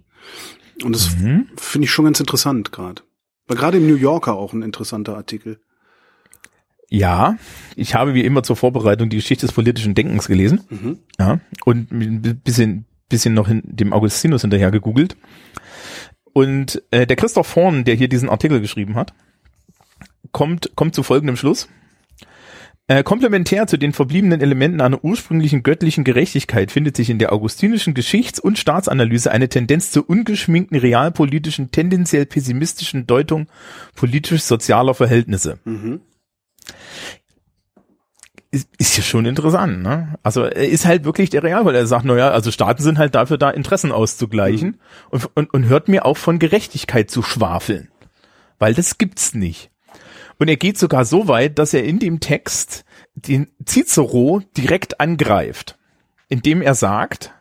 Und 0.84 0.96
das 0.96 1.16
Mhm. 1.18 1.48
finde 1.58 1.86
ich 1.86 1.92
schon 1.92 2.06
ganz 2.06 2.20
interessant 2.20 2.72
gerade. 2.72 3.02
War 3.48 3.58
gerade 3.58 3.78
im 3.78 3.88
New 3.88 3.96
Yorker 3.96 4.34
auch 4.36 4.54
ein 4.54 4.62
interessanter 4.62 5.16
Artikel. 5.18 5.60
Ja, 6.90 7.38
ich 7.76 7.96
habe 7.96 8.14
wie 8.14 8.24
immer 8.24 8.44
zur 8.44 8.56
Vorbereitung 8.56 9.10
die 9.10 9.18
Geschichte 9.18 9.46
des 9.46 9.54
politischen 9.56 9.96
Denkens 9.96 10.28
gelesen. 10.28 10.62
Mhm. 10.70 11.00
Ja, 11.20 11.40
und 11.66 11.92
ein 11.92 12.42
bisschen, 12.44 12.86
bisschen 13.10 13.34
noch 13.34 13.48
hin, 13.48 13.62
dem 13.66 13.94
Augustinus 13.94 14.42
hinterher 14.42 14.72
gegoogelt. 14.72 15.18
Und 16.34 16.82
äh, 16.92 17.06
der 17.06 17.16
Christoph 17.16 17.56
Horn, 17.56 17.84
der 17.84 17.96
hier 17.96 18.08
diesen 18.08 18.30
Artikel 18.30 18.62
geschrieben 18.62 18.96
hat, 18.96 19.14
kommt, 20.32 20.72
kommt 20.76 20.96
zu 20.96 21.04
folgendem 21.04 21.36
Schluss. 21.36 21.68
Äh, 22.88 23.04
komplementär 23.04 23.66
zu 23.66 23.78
den 23.78 23.94
verbliebenen 23.94 24.42
Elementen 24.42 24.82
einer 24.82 25.06
ursprünglichen 25.06 25.64
göttlichen 25.64 26.04
Gerechtigkeit 26.04 26.70
findet 26.70 26.98
sich 26.98 27.10
in 27.10 27.18
der 27.18 27.32
augustinischen 27.32 27.94
Geschichts- 27.94 28.42
und 28.42 28.58
Staatsanalyse 28.60 29.32
eine 29.32 29.48
Tendenz 29.48 29.92
zur 29.92 30.10
ungeschminkten 30.10 30.78
realpolitischen, 30.78 31.72
tendenziell 31.72 32.26
pessimistischen 32.26 33.08
Deutung 33.08 33.48
politisch-sozialer 33.96 34.94
Verhältnisse 34.96 35.60
Mhm. 35.64 36.02
ist, 38.52 38.68
ist 38.78 38.98
ja 38.98 39.04
schon 39.04 39.26
interessant, 39.26 39.82
ne? 39.82 40.16
Also 40.22 40.44
er 40.44 40.68
ist 40.68 40.86
halt 40.86 41.06
wirklich 41.06 41.30
der 41.30 41.42
Real, 41.42 41.64
weil 41.66 41.76
er 41.76 41.88
sagt, 41.88 42.04
naja, 42.04 42.32
also 42.32 42.52
Staaten 42.52 42.84
sind 42.84 42.98
halt 42.98 43.16
dafür 43.16 43.38
da, 43.38 43.50
Interessen 43.50 43.94
auszugleichen 43.94 44.78
und, 45.10 45.30
und, 45.36 45.54
und 45.54 45.66
hört 45.70 45.88
mir 45.88 46.06
auf 46.06 46.18
von 46.18 46.38
Gerechtigkeit 46.38 47.10
zu 47.10 47.24
schwafeln. 47.24 47.88
Weil 48.60 48.74
das 48.74 48.98
gibt's 48.98 49.34
nicht. 49.34 49.72
Und 50.44 50.50
er 50.50 50.58
geht 50.58 50.78
sogar 50.78 51.06
so 51.06 51.30
weit, 51.30 51.58
dass 51.58 51.74
er 51.74 51.86
in 51.86 52.00
dem 52.00 52.20
Text 52.20 52.84
den 53.16 53.48
Cicero 53.66 54.42
direkt 54.58 55.00
angreift, 55.00 55.78
indem 56.28 56.62
er 56.62 56.76
sagt, 56.76 57.32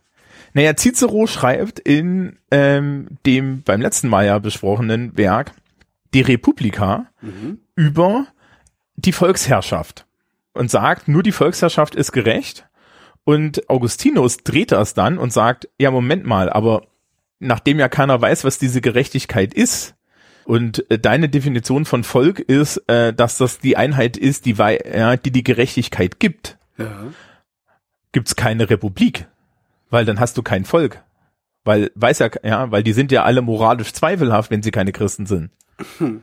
naja, 0.53 0.77
Cicero 0.77 1.27
schreibt 1.27 1.81
in 1.81 2.39
ähm, 2.53 3.09
dem 3.27 3.63
beim 3.65 3.81
letzten 3.81 4.07
Mal 4.07 4.27
ja 4.27 4.39
besprochenen 4.39 5.17
Werk 5.19 5.51
De 6.15 6.23
Republica 6.23 7.09
Mhm. 7.21 7.59
über 7.75 8.29
die 8.95 9.11
Volksherrschaft 9.11 10.07
und 10.53 10.71
sagt, 10.71 11.09
nur 11.09 11.25
die 11.25 11.33
Volksherrschaft 11.33 11.97
ist 11.97 12.13
gerecht. 12.13 12.69
Und 13.25 13.69
Augustinus 13.69 14.37
dreht 14.45 14.71
das 14.71 14.95
dann 14.95 15.19
und 15.19 15.33
sagt, 15.33 15.69
ja, 15.77 15.91
Moment 15.91 16.25
mal, 16.25 16.49
aber 16.49 16.87
nachdem 17.41 17.81
ja 17.81 17.89
keiner 17.89 18.23
weiß, 18.23 18.45
was 18.45 18.61
diese 18.61 18.81
Gerechtigkeit 18.81 19.53
ist, 19.55 19.97
und 20.45 20.91
äh, 20.91 20.99
deine 20.99 21.29
Definition 21.29 21.85
von 21.85 22.05
Volk 22.05 22.39
ist, 22.41 22.79
äh, 22.89 23.13
dass 23.13 23.39
das 23.39 23.59
die 23.59 23.77
Einheit 23.77 24.17
ist, 24.17 24.47
die, 24.47 24.53
ja, 24.55 25.17
die 25.17 25.31
die 25.31 25.45
Gerechtigkeit 25.45 26.19
gibt, 26.21 26.59
Ja. 26.79 27.07
gibt's 28.13 28.37
keine 28.37 28.69
Republik, 28.71 29.27
weil 29.91 30.05
dann 30.05 30.21
hast 30.21 30.37
du 30.37 30.43
kein 30.43 30.65
Volk. 30.65 31.03
Weil, 31.65 31.93
weiß 31.95 32.19
ja, 32.19 32.31
ja, 32.43 32.71
weil 32.73 32.83
die 32.83 32.93
sind 32.93 33.13
ja 33.13 33.23
alle 33.23 33.41
moralisch 33.41 33.93
zweifelhaft, 33.93 34.51
wenn 34.51 34.63
sie 34.63 34.73
keine 34.73 34.91
Christen 34.93 35.27
sind. 35.27 35.51
Hm. 35.99 36.23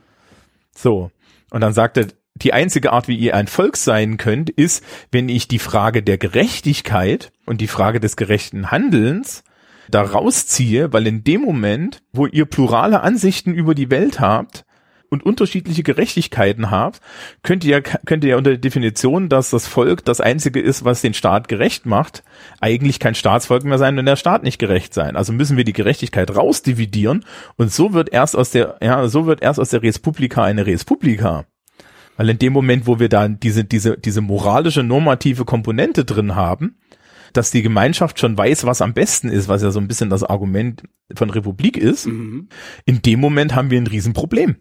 So. 0.74 1.10
Und 1.50 1.62
dann 1.62 1.72
sagt 1.72 1.96
er, 1.96 2.06
die 2.34 2.52
einzige 2.52 2.92
Art, 2.92 3.08
wie 3.08 3.16
ihr 3.16 3.34
ein 3.34 3.46
Volk 3.48 3.76
sein 3.76 4.16
könnt, 4.18 4.50
ist, 4.50 4.84
wenn 5.10 5.28
ich 5.28 5.48
die 5.48 5.58
Frage 5.58 6.02
der 6.02 6.18
Gerechtigkeit 6.18 7.32
und 7.46 7.60
die 7.60 7.66
Frage 7.66 8.00
des 8.00 8.16
gerechten 8.16 8.70
Handelns 8.70 9.42
da 9.90 10.02
rausziehe, 10.02 10.92
weil 10.92 11.06
in 11.06 11.24
dem 11.24 11.42
Moment, 11.42 12.02
wo 12.12 12.26
ihr 12.26 12.44
plurale 12.46 13.00
Ansichten 13.02 13.52
über 13.54 13.74
die 13.74 13.90
Welt 13.90 14.20
habt 14.20 14.64
und 15.10 15.24
unterschiedliche 15.24 15.82
Gerechtigkeiten 15.82 16.70
habt, 16.70 17.00
könnt 17.42 17.64
ihr, 17.64 17.82
könnt 17.82 18.24
ihr 18.24 18.38
unter 18.38 18.50
der 18.50 18.58
Definition, 18.58 19.28
dass 19.28 19.50
das 19.50 19.66
Volk 19.66 20.04
das 20.04 20.20
einzige 20.20 20.60
ist, 20.60 20.84
was 20.84 21.02
den 21.02 21.14
Staat 21.14 21.48
gerecht 21.48 21.84
macht, 21.84 22.22
eigentlich 22.60 23.00
kein 23.00 23.14
Staatsvolk 23.14 23.64
mehr 23.64 23.78
sein, 23.78 23.96
wenn 23.96 24.06
der 24.06 24.16
Staat 24.16 24.44
nicht 24.44 24.58
gerecht 24.58 24.94
sein. 24.94 25.16
Also 25.16 25.32
müssen 25.32 25.56
wir 25.56 25.64
die 25.64 25.72
Gerechtigkeit 25.72 26.34
rausdividieren 26.34 27.24
und 27.56 27.72
so 27.72 27.92
wird 27.92 28.12
erst 28.12 28.36
aus 28.36 28.50
der, 28.50 28.78
ja, 28.80 29.08
so 29.08 29.26
wird 29.26 29.42
erst 29.42 29.58
aus 29.58 29.70
der 29.70 29.82
Res 29.82 29.98
Publica 29.98 30.44
eine 30.44 30.66
Res 30.66 30.84
Publica. 30.84 31.44
Weil 32.16 32.30
in 32.30 32.38
dem 32.38 32.52
Moment, 32.52 32.86
wo 32.86 33.00
wir 33.00 33.08
da 33.08 33.26
diese, 33.28 33.64
diese, 33.64 33.96
diese 33.96 34.20
moralische, 34.20 34.82
normative 34.82 35.44
Komponente 35.44 36.04
drin 36.04 36.36
haben, 36.36 36.76
dass 37.32 37.50
die 37.50 37.62
Gemeinschaft 37.62 38.18
schon 38.18 38.36
weiß, 38.36 38.64
was 38.64 38.82
am 38.82 38.94
besten 38.94 39.28
ist, 39.28 39.48
was 39.48 39.62
ja 39.62 39.70
so 39.70 39.80
ein 39.80 39.88
bisschen 39.88 40.10
das 40.10 40.24
Argument 40.24 40.82
von 41.14 41.30
Republik 41.30 41.76
ist, 41.76 42.06
Mhm. 42.06 42.48
in 42.84 43.02
dem 43.02 43.20
Moment 43.20 43.54
haben 43.54 43.70
wir 43.70 43.80
ein 43.80 43.86
Riesenproblem. 43.86 44.56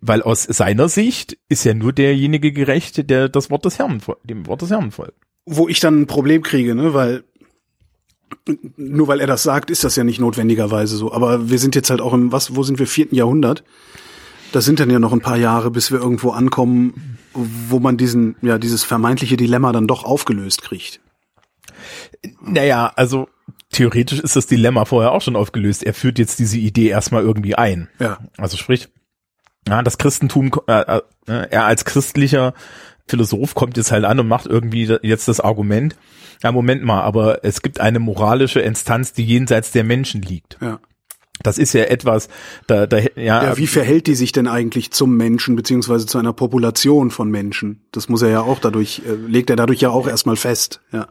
Weil 0.00 0.20
aus 0.20 0.42
seiner 0.42 0.88
Sicht 0.90 1.38
ist 1.48 1.64
ja 1.64 1.72
nur 1.72 1.92
derjenige 1.94 2.52
gerecht, 2.52 3.08
der 3.08 3.28
das 3.30 3.50
Wort 3.50 3.64
des 3.64 3.78
Herrn, 3.78 4.02
dem 4.24 4.46
Wort 4.46 4.60
des 4.60 4.70
Herrn 4.70 4.90
folgt. 4.90 5.14
Wo 5.46 5.66
ich 5.68 5.80
dann 5.80 6.02
ein 6.02 6.06
Problem 6.06 6.42
kriege, 6.42 6.74
ne, 6.74 6.92
weil 6.92 7.24
nur 8.76 9.08
weil 9.08 9.20
er 9.20 9.26
das 9.26 9.42
sagt, 9.42 9.70
ist 9.70 9.84
das 9.84 9.96
ja 9.96 10.04
nicht 10.04 10.20
notwendigerweise 10.20 10.96
so. 10.96 11.12
Aber 11.12 11.48
wir 11.48 11.58
sind 11.58 11.74
jetzt 11.74 11.90
halt 11.90 12.00
auch 12.00 12.12
im, 12.12 12.32
was, 12.32 12.54
wo 12.56 12.62
sind 12.62 12.78
wir, 12.78 12.86
vierten 12.86 13.14
Jahrhundert? 13.14 13.64
Das 14.52 14.64
sind 14.64 14.80
dann 14.80 14.90
ja 14.90 14.98
noch 14.98 15.12
ein 15.12 15.20
paar 15.20 15.36
Jahre, 15.36 15.70
bis 15.70 15.90
wir 15.90 15.98
irgendwo 15.98 16.30
ankommen, 16.30 17.18
wo 17.32 17.80
man 17.80 17.96
diesen, 17.96 18.36
ja, 18.42 18.58
dieses 18.58 18.84
vermeintliche 18.84 19.36
Dilemma 19.36 19.72
dann 19.72 19.86
doch 19.86 20.04
aufgelöst 20.04 20.62
kriegt. 20.62 21.00
Naja, 22.40 22.92
also 22.96 23.28
theoretisch 23.70 24.20
ist 24.20 24.36
das 24.36 24.46
Dilemma 24.46 24.84
vorher 24.84 25.12
auch 25.12 25.22
schon 25.22 25.36
aufgelöst. 25.36 25.82
Er 25.82 25.94
führt 25.94 26.18
jetzt 26.18 26.38
diese 26.38 26.58
Idee 26.58 26.88
erstmal 26.88 27.22
irgendwie 27.22 27.54
ein. 27.54 27.88
Ja. 27.98 28.18
Also 28.36 28.56
sprich, 28.56 28.88
ja, 29.68 29.82
das 29.82 29.98
Christentum, 29.98 30.50
äh, 30.66 31.00
äh, 31.26 31.48
er 31.50 31.64
als 31.64 31.84
christlicher 31.84 32.54
Philosoph 33.06 33.54
kommt 33.54 33.76
jetzt 33.76 33.92
halt 33.92 34.04
an 34.04 34.20
und 34.20 34.28
macht 34.28 34.46
irgendwie 34.46 34.84
jetzt 35.02 35.28
das 35.28 35.40
Argument, 35.40 35.96
ja, 36.42 36.52
Moment 36.52 36.84
mal, 36.84 37.02
aber 37.02 37.44
es 37.44 37.62
gibt 37.62 37.80
eine 37.80 37.98
moralische 37.98 38.60
Instanz, 38.60 39.12
die 39.12 39.24
jenseits 39.24 39.72
der 39.72 39.84
Menschen 39.84 40.22
liegt. 40.22 40.58
Ja. 40.60 40.80
Das 41.42 41.58
ist 41.58 41.72
ja 41.72 41.84
etwas, 41.84 42.28
da, 42.66 42.86
da 42.86 42.98
ja, 42.98 43.42
Ja, 43.42 43.56
wie 43.56 43.66
verhält 43.66 44.06
die 44.06 44.14
sich 44.14 44.32
denn 44.32 44.46
eigentlich 44.46 44.92
zum 44.92 45.16
Menschen 45.16 45.56
beziehungsweise 45.56 46.06
zu 46.06 46.16
einer 46.18 46.32
Population 46.32 47.10
von 47.10 47.30
Menschen? 47.30 47.82
Das 47.92 48.08
muss 48.08 48.22
er 48.22 48.30
ja 48.30 48.40
auch 48.42 48.60
dadurch, 48.60 49.02
äh, 49.04 49.14
legt 49.14 49.50
er 49.50 49.56
dadurch 49.56 49.80
ja 49.80 49.90
auch 49.90 50.06
erstmal 50.06 50.36
fest. 50.36 50.80
Ja. 50.92 51.08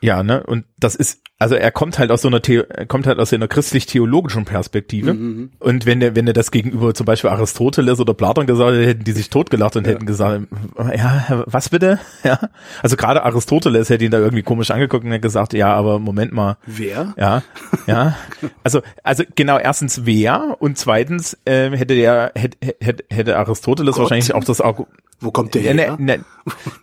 Ja, 0.00 0.22
ne, 0.22 0.42
und 0.44 0.64
das 0.78 0.94
ist 0.94 1.20
also 1.40 1.54
er 1.54 1.70
kommt 1.70 1.98
halt 1.98 2.10
aus 2.10 2.20
so 2.20 2.28
einer 2.28 2.42
The 2.44 2.64
er 2.68 2.84
kommt 2.84 3.06
halt 3.06 3.18
aus 3.18 3.32
einer 3.32 3.48
christlich-theologischen 3.48 4.44
Perspektive. 4.44 5.14
Mhm. 5.14 5.52
Und 5.58 5.86
wenn 5.86 6.02
er, 6.02 6.14
wenn 6.14 6.26
er 6.26 6.34
das 6.34 6.50
gegenüber 6.50 6.92
zum 6.92 7.06
Beispiel 7.06 7.30
Aristoteles 7.30 7.98
oder 7.98 8.12
Platon 8.12 8.46
gesagt 8.46 8.72
hätte, 8.72 8.86
hätten 8.86 9.04
die 9.04 9.12
sich 9.12 9.30
totgelacht 9.30 9.74
und 9.74 9.86
ja. 9.86 9.94
hätten 9.94 10.04
gesagt, 10.04 10.48
ja, 10.94 11.42
was 11.46 11.70
bitte? 11.70 11.98
Ja. 12.22 12.38
Also 12.82 12.96
gerade 12.96 13.22
Aristoteles 13.22 13.88
hätte 13.88 14.04
ihn 14.04 14.10
da 14.10 14.18
irgendwie 14.18 14.42
komisch 14.42 14.70
angeguckt 14.70 15.04
und 15.04 15.10
hätte 15.10 15.22
gesagt, 15.22 15.54
ja, 15.54 15.72
aber 15.72 15.98
Moment 15.98 16.32
mal. 16.32 16.58
Wer? 16.66 17.14
Ja, 17.16 17.42
ja. 17.86 18.14
Also, 18.62 18.82
also 19.02 19.24
genau, 19.34 19.58
erstens 19.58 20.04
wer 20.04 20.56
und 20.60 20.76
zweitens 20.76 21.38
äh, 21.46 21.70
hätte 21.70 21.94
der, 21.94 22.32
hätte, 22.34 22.58
hätte, 22.82 23.04
hätte 23.08 23.38
Aristoteles 23.38 23.94
Gott. 23.94 24.02
wahrscheinlich 24.02 24.34
auch 24.34 24.44
das 24.44 24.60
Argument 24.60 24.90
wo 25.20 25.30
kommt 25.30 25.54
der 25.54 25.62
her? 25.62 25.74
Ne, 25.74 25.96
ne, 25.98 26.24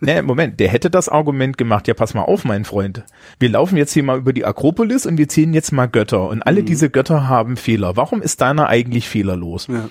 ne, 0.00 0.22
Moment, 0.22 0.60
der 0.60 0.68
hätte 0.68 0.90
das 0.90 1.08
Argument 1.08 1.58
gemacht, 1.58 1.88
ja 1.88 1.94
pass 1.94 2.14
mal 2.14 2.22
auf, 2.22 2.44
mein 2.44 2.64
Freund. 2.64 3.04
Wir 3.38 3.48
laufen 3.48 3.76
jetzt 3.76 3.92
hier 3.92 4.02
mal 4.02 4.18
über 4.18 4.32
die 4.32 4.44
Akropolis 4.44 5.06
und 5.06 5.18
wir 5.18 5.28
ziehen 5.28 5.52
jetzt 5.54 5.72
mal 5.72 5.86
Götter. 5.86 6.28
Und 6.28 6.42
alle 6.42 6.62
mhm. 6.62 6.66
diese 6.66 6.90
Götter 6.90 7.28
haben 7.28 7.56
Fehler. 7.56 7.96
Warum 7.96 8.22
ist 8.22 8.40
deiner 8.40 8.68
eigentlich 8.68 9.08
fehlerlos? 9.08 9.66
Ja. 9.66 9.88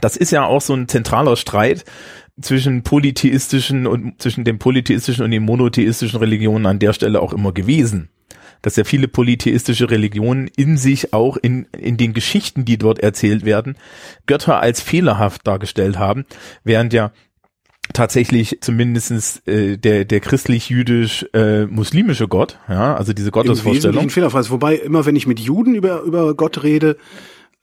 Das 0.00 0.16
ist 0.16 0.30
ja 0.30 0.44
auch 0.44 0.60
so 0.60 0.74
ein 0.74 0.88
zentraler 0.88 1.36
Streit 1.36 1.84
zwischen 2.40 2.82
polytheistischen 2.82 3.86
und 3.86 4.20
zwischen 4.22 4.44
den 4.44 4.58
polytheistischen 4.58 5.24
und 5.24 5.30
den 5.30 5.42
monotheistischen 5.42 6.18
Religionen 6.18 6.66
an 6.66 6.78
der 6.78 6.92
Stelle 6.92 7.20
auch 7.20 7.32
immer 7.32 7.52
gewesen 7.52 8.08
dass 8.62 8.76
ja 8.76 8.84
viele 8.84 9.08
polytheistische 9.08 9.90
Religionen 9.90 10.48
in 10.56 10.78
sich 10.78 11.12
auch 11.12 11.36
in, 11.36 11.66
in 11.76 11.96
den 11.96 12.14
Geschichten, 12.14 12.64
die 12.64 12.78
dort 12.78 13.00
erzählt 13.00 13.44
werden, 13.44 13.76
Götter 14.26 14.60
als 14.60 14.80
fehlerhaft 14.80 15.46
dargestellt 15.46 15.98
haben, 15.98 16.24
während 16.64 16.92
ja 16.92 17.12
tatsächlich 17.92 18.58
zumindestens 18.60 19.42
äh, 19.46 19.76
der 19.76 20.04
der 20.04 20.20
christlich-jüdisch-muslimische 20.20 22.24
äh, 22.24 22.28
Gott, 22.28 22.58
ja, 22.68 22.94
also 22.94 23.12
diese 23.12 23.30
Gottesvorstellung. 23.30 24.10
Fehlerfrei. 24.10 24.48
Wobei 24.50 24.76
immer, 24.76 25.06
wenn 25.06 25.16
ich 25.16 25.26
mit 25.26 25.40
Juden 25.40 25.74
über 25.74 26.02
über 26.02 26.34
Gott 26.34 26.62
rede, 26.62 26.96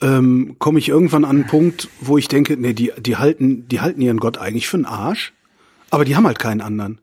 ähm, 0.02 0.56
komme 0.60 0.80
ich 0.80 0.90
irgendwann 0.90 1.26
an 1.26 1.38
einen 1.38 1.48
Punkt, 1.48 1.90
wo 2.02 2.18
ich 2.18 2.28
denke, 2.28 2.58
nee, 2.58 2.74
die 2.74 2.92
die 2.98 3.18
halten 3.18 3.68
die 3.68 3.82
halten 3.82 4.02
ihren 4.02 4.18
Gott 4.18 4.38
eigentlich 4.38 4.68
für 4.68 4.78
einen 4.78 4.86
Arsch, 4.86 5.34
aber 5.90 6.06
die 6.06 6.16
haben 6.16 6.28
halt 6.28 6.40
keinen 6.40 6.62
anderen. 6.62 7.00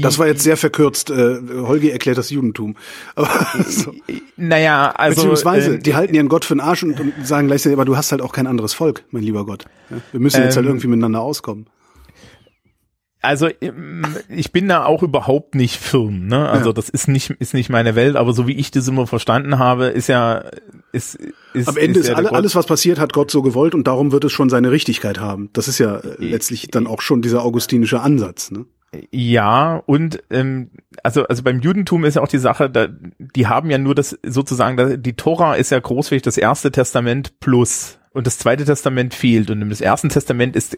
Das 0.00 0.18
war 0.18 0.26
jetzt 0.26 0.42
sehr 0.42 0.56
verkürzt. 0.56 1.10
Äh, 1.10 1.38
Holgi 1.52 1.90
erklärt 1.90 2.16
das 2.16 2.30
Judentum. 2.30 2.76
Aber, 3.14 3.28
so. 3.68 3.92
Naja, 4.38 4.90
also 4.92 5.16
beziehungsweise 5.16 5.74
äh, 5.74 5.78
die 5.78 5.94
halten 5.94 6.14
ihren 6.14 6.30
Gott 6.30 6.46
für 6.46 6.54
einen 6.54 6.62
Arsch 6.62 6.82
und, 6.82 6.98
und 6.98 7.26
sagen 7.26 7.46
gleichzeitig, 7.46 7.76
aber 7.76 7.84
du 7.84 7.94
hast 7.94 8.10
halt 8.10 8.22
auch 8.22 8.32
kein 8.32 8.46
anderes 8.46 8.72
Volk, 8.72 9.04
mein 9.10 9.22
lieber 9.22 9.44
Gott. 9.44 9.66
Ja? 9.90 9.98
Wir 10.12 10.20
müssen 10.20 10.42
jetzt 10.42 10.54
ähm, 10.54 10.62
halt 10.62 10.66
irgendwie 10.66 10.86
miteinander 10.86 11.20
auskommen. 11.20 11.66
Also 13.22 13.48
ähm, 13.60 14.06
ich 14.28 14.50
bin 14.50 14.68
da 14.68 14.86
auch 14.86 15.02
überhaupt 15.02 15.54
nicht 15.54 15.78
firm, 15.78 16.26
ne? 16.26 16.48
Also 16.48 16.70
ja. 16.70 16.72
das 16.72 16.88
ist 16.88 17.06
nicht 17.06 17.30
ist 17.30 17.52
nicht 17.52 17.68
meine 17.68 17.94
Welt, 17.94 18.16
aber 18.16 18.32
so 18.32 18.46
wie 18.46 18.54
ich 18.54 18.70
das 18.70 18.88
immer 18.88 19.06
verstanden 19.06 19.58
habe, 19.58 19.86
ist 19.86 20.08
ja 20.08 20.44
ist, 20.92 21.18
ist 21.52 21.68
am 21.68 21.76
Ende 21.76 22.00
ist, 22.00 22.08
ist 22.08 22.14
alle, 22.14 22.32
alles 22.32 22.54
was 22.54 22.66
passiert 22.66 22.98
hat 22.98 23.12
Gott 23.12 23.30
so 23.30 23.42
gewollt 23.42 23.74
und 23.74 23.86
darum 23.86 24.10
wird 24.10 24.24
es 24.24 24.32
schon 24.32 24.48
seine 24.48 24.70
Richtigkeit 24.70 25.20
haben. 25.20 25.50
Das 25.52 25.68
ist 25.68 25.78
ja 25.78 25.98
äh, 25.98 26.16
letztlich 26.18 26.68
dann 26.70 26.86
auch 26.86 27.02
schon 27.02 27.20
dieser 27.20 27.44
augustinische 27.44 28.00
Ansatz, 28.00 28.50
ne? 28.50 28.64
Ja, 29.12 29.82
und 29.86 30.20
ähm, 30.30 30.70
also 31.04 31.24
also 31.24 31.42
beim 31.44 31.60
Judentum 31.60 32.04
ist 32.04 32.16
ja 32.16 32.22
auch 32.22 32.28
die 32.28 32.38
Sache, 32.38 32.70
da, 32.70 32.88
die 32.88 33.46
haben 33.46 33.70
ja 33.70 33.78
nur 33.78 33.94
das 33.94 34.18
sozusagen, 34.26 35.00
die 35.00 35.14
Tora 35.14 35.54
ist 35.54 35.70
ja 35.70 35.78
großflächig 35.78 36.22
das 36.22 36.38
erste 36.38 36.72
Testament 36.72 37.38
plus 37.38 37.99
und 38.12 38.26
das 38.26 38.38
zweite 38.38 38.64
Testament 38.64 39.14
fehlt 39.14 39.50
und 39.50 39.62
im 39.62 39.70
Ersten 39.70 40.08
Testament 40.08 40.56
ist, 40.56 40.76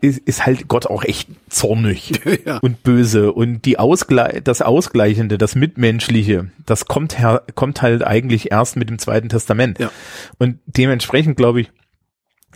ist, 0.00 0.18
ist 0.20 0.46
halt 0.46 0.68
Gott 0.68 0.86
auch 0.86 1.04
echt 1.04 1.28
zornig 1.50 2.12
ja. 2.46 2.58
und 2.58 2.82
böse 2.82 3.32
und 3.32 3.66
die 3.66 3.78
Ausgle 3.78 4.40
das 4.42 4.62
Ausgleichende, 4.62 5.36
das 5.36 5.54
Mitmenschliche, 5.54 6.50
das 6.64 6.86
kommt 6.86 7.18
her, 7.18 7.42
kommt 7.54 7.82
halt 7.82 8.04
eigentlich 8.04 8.50
erst 8.50 8.76
mit 8.76 8.88
dem 8.88 8.98
Zweiten 8.98 9.28
Testament. 9.28 9.78
Ja. 9.78 9.90
Und 10.38 10.58
dementsprechend 10.66 11.36
glaube 11.36 11.60
ich, 11.60 11.70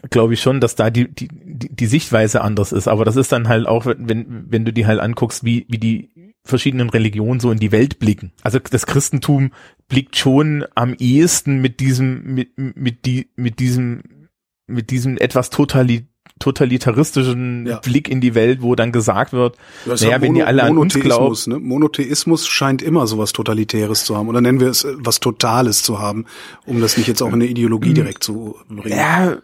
glaube 0.08 0.32
ich 0.32 0.40
schon, 0.40 0.60
dass 0.60 0.76
da 0.76 0.88
die, 0.88 1.08
die, 1.08 1.28
die 1.28 1.86
Sichtweise 1.86 2.40
anders 2.40 2.72
ist. 2.72 2.88
Aber 2.88 3.04
das 3.04 3.16
ist 3.16 3.32
dann 3.32 3.48
halt 3.48 3.66
auch, 3.66 3.84
wenn, 3.84 4.46
wenn 4.48 4.64
du 4.64 4.72
die 4.72 4.86
halt 4.86 5.00
anguckst, 5.00 5.44
wie, 5.44 5.66
wie 5.68 5.78
die 5.78 6.10
verschiedenen 6.42 6.88
Religionen 6.88 7.38
so 7.38 7.52
in 7.52 7.58
die 7.58 7.70
Welt 7.70 7.98
blicken. 7.98 8.32
Also 8.42 8.58
das 8.58 8.86
Christentum 8.86 9.52
blickt 9.90 10.16
schon 10.16 10.64
am 10.74 10.94
ehesten 10.94 11.60
mit 11.60 11.80
diesem, 11.80 12.22
mit, 12.34 12.56
mit, 12.56 13.04
die, 13.04 13.28
mit 13.36 13.58
diesem, 13.58 14.28
mit 14.66 14.90
diesem 14.90 15.18
etwas 15.18 15.50
totali 15.50 16.06
totalitaristischen 16.38 17.66
ja. 17.66 17.80
Blick 17.80 18.08
in 18.08 18.22
die 18.22 18.34
Welt, 18.34 18.62
wo 18.62 18.74
dann 18.74 18.92
gesagt 18.92 19.34
wird, 19.34 19.58
naja, 19.84 20.12
ja 20.12 20.22
wenn 20.22 20.34
ihr 20.36 20.46
alle 20.46 20.62
an 20.62 20.78
uns 20.78 20.94
glaubt. 20.94 21.46
Ne? 21.46 21.58
Monotheismus 21.58 22.48
scheint 22.48 22.80
immer 22.80 23.06
sowas 23.06 23.32
Totalitäres 23.32 24.04
zu 24.04 24.16
haben. 24.16 24.28
Oder 24.28 24.40
nennen 24.40 24.58
wir 24.58 24.68
es 24.68 24.84
äh, 24.84 24.94
was 24.96 25.20
Totales 25.20 25.82
zu 25.82 25.98
haben, 25.98 26.24
um 26.64 26.80
das 26.80 26.96
nicht 26.96 27.08
jetzt 27.08 27.20
auch 27.20 27.28
in 27.28 27.34
eine 27.34 27.46
Ideologie 27.46 27.92
direkt 27.92 28.24
zu 28.24 28.56
bringen. 28.70 28.96
Ja, 28.96 29.36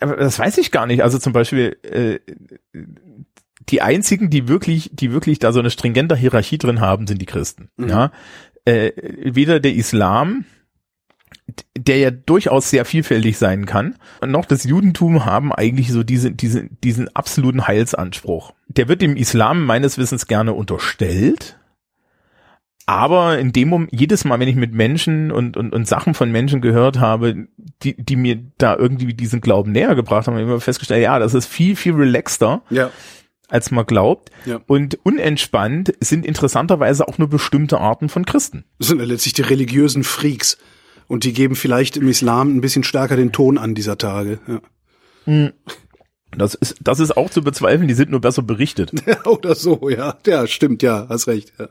aber 0.00 0.16
das 0.16 0.38
weiß 0.38 0.56
ich 0.56 0.70
gar 0.70 0.86
nicht. 0.86 1.02
Also 1.02 1.18
zum 1.18 1.34
Beispiel, 1.34 1.76
äh, 1.82 2.18
die 3.68 3.82
einzigen, 3.82 4.30
die 4.30 4.48
wirklich, 4.48 4.90
die 4.92 5.12
wirklich 5.12 5.38
da 5.38 5.52
so 5.52 5.60
eine 5.60 5.70
stringente 5.70 6.16
Hierarchie 6.16 6.58
drin 6.58 6.80
haben, 6.80 7.06
sind 7.06 7.20
die 7.20 7.26
Christen. 7.26 7.68
Mhm. 7.76 7.88
Ja, 7.88 8.12
äh, 8.68 8.92
weder 9.24 9.60
der 9.60 9.74
Islam, 9.74 10.44
der 11.76 11.96
ja 11.96 12.10
durchaus 12.10 12.68
sehr 12.68 12.84
vielfältig 12.84 13.38
sein 13.38 13.64
kann, 13.64 13.96
noch 14.24 14.44
das 14.44 14.64
Judentum 14.64 15.24
haben 15.24 15.52
eigentlich 15.52 15.90
so 15.90 16.02
diese, 16.02 16.30
diese, 16.30 16.68
diesen 16.84 17.14
absoluten 17.16 17.66
Heilsanspruch. 17.66 18.52
Der 18.68 18.88
wird 18.88 19.00
dem 19.00 19.16
Islam 19.16 19.64
meines 19.64 19.96
Wissens 19.96 20.26
gerne 20.26 20.52
unterstellt. 20.52 21.58
Aber 22.84 23.38
in 23.38 23.52
dem 23.52 23.68
Moment, 23.68 23.90
jedes 23.92 24.24
Mal, 24.24 24.40
wenn 24.40 24.48
ich 24.48 24.56
mit 24.56 24.72
Menschen 24.72 25.30
und, 25.30 25.56
und, 25.56 25.74
und 25.74 25.86
Sachen 25.86 26.14
von 26.14 26.30
Menschen 26.30 26.60
gehört 26.60 26.98
habe, 26.98 27.48
die, 27.82 27.94
die 28.02 28.16
mir 28.16 28.38
da 28.56 28.76
irgendwie 28.76 29.12
diesen 29.12 29.40
Glauben 29.40 29.72
näher 29.72 29.94
gebracht 29.94 30.26
haben, 30.26 30.34
habe 30.34 30.42
ich 30.42 30.48
immer 30.48 30.60
festgestellt, 30.60 31.02
ja, 31.02 31.18
das 31.18 31.34
ist 31.34 31.46
viel, 31.46 31.76
viel 31.76 31.94
relaxter. 31.94 32.62
Ja 32.70 32.90
als 33.48 33.70
man 33.70 33.86
glaubt. 33.86 34.30
Ja. 34.46 34.60
Und 34.66 34.98
unentspannt 35.04 35.92
sind 36.00 36.24
interessanterweise 36.24 37.08
auch 37.08 37.18
nur 37.18 37.28
bestimmte 37.28 37.78
Arten 37.78 38.08
von 38.08 38.24
Christen. 38.24 38.64
Das 38.78 38.88
sind 38.88 38.98
ja 38.98 39.04
letztlich 39.04 39.34
die 39.34 39.42
religiösen 39.42 40.04
Freaks. 40.04 40.58
Und 41.06 41.24
die 41.24 41.32
geben 41.32 41.56
vielleicht 41.56 41.96
im 41.96 42.08
Islam 42.08 42.54
ein 42.54 42.60
bisschen 42.60 42.84
stärker 42.84 43.16
den 43.16 43.32
Ton 43.32 43.56
an 43.58 43.74
dieser 43.74 43.96
Tage. 43.96 44.38
Ja. 44.46 44.60
Hm. 45.24 45.52
Das 46.36 46.54
ist, 46.54 46.76
das 46.82 47.00
ist 47.00 47.16
auch 47.16 47.30
zu 47.30 47.42
bezweifeln, 47.42 47.88
die 47.88 47.94
sind 47.94 48.10
nur 48.10 48.20
besser 48.20 48.42
berichtet. 48.42 48.92
Oder 49.24 49.54
so, 49.54 49.88
ja. 49.88 50.18
Ja, 50.26 50.46
stimmt, 50.46 50.82
ja, 50.82 51.06
hast 51.08 51.26
recht. 51.26 51.54
Ja. 51.58 51.70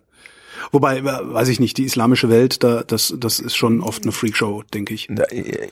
Wobei, 0.72 0.98
äh, 0.98 1.04
weiß 1.04 1.48
ich 1.50 1.60
nicht, 1.60 1.78
die 1.78 1.84
islamische 1.84 2.30
Welt, 2.30 2.63
da, 2.63 2.84
das, 2.84 3.13
das 3.18 3.40
ist 3.40 3.56
schon 3.56 3.82
oft 3.82 4.04
eine 4.04 4.12
Freakshow, 4.12 4.63
denke 4.74 4.96
ich. 4.96 5.10
Äh, 5.10 5.70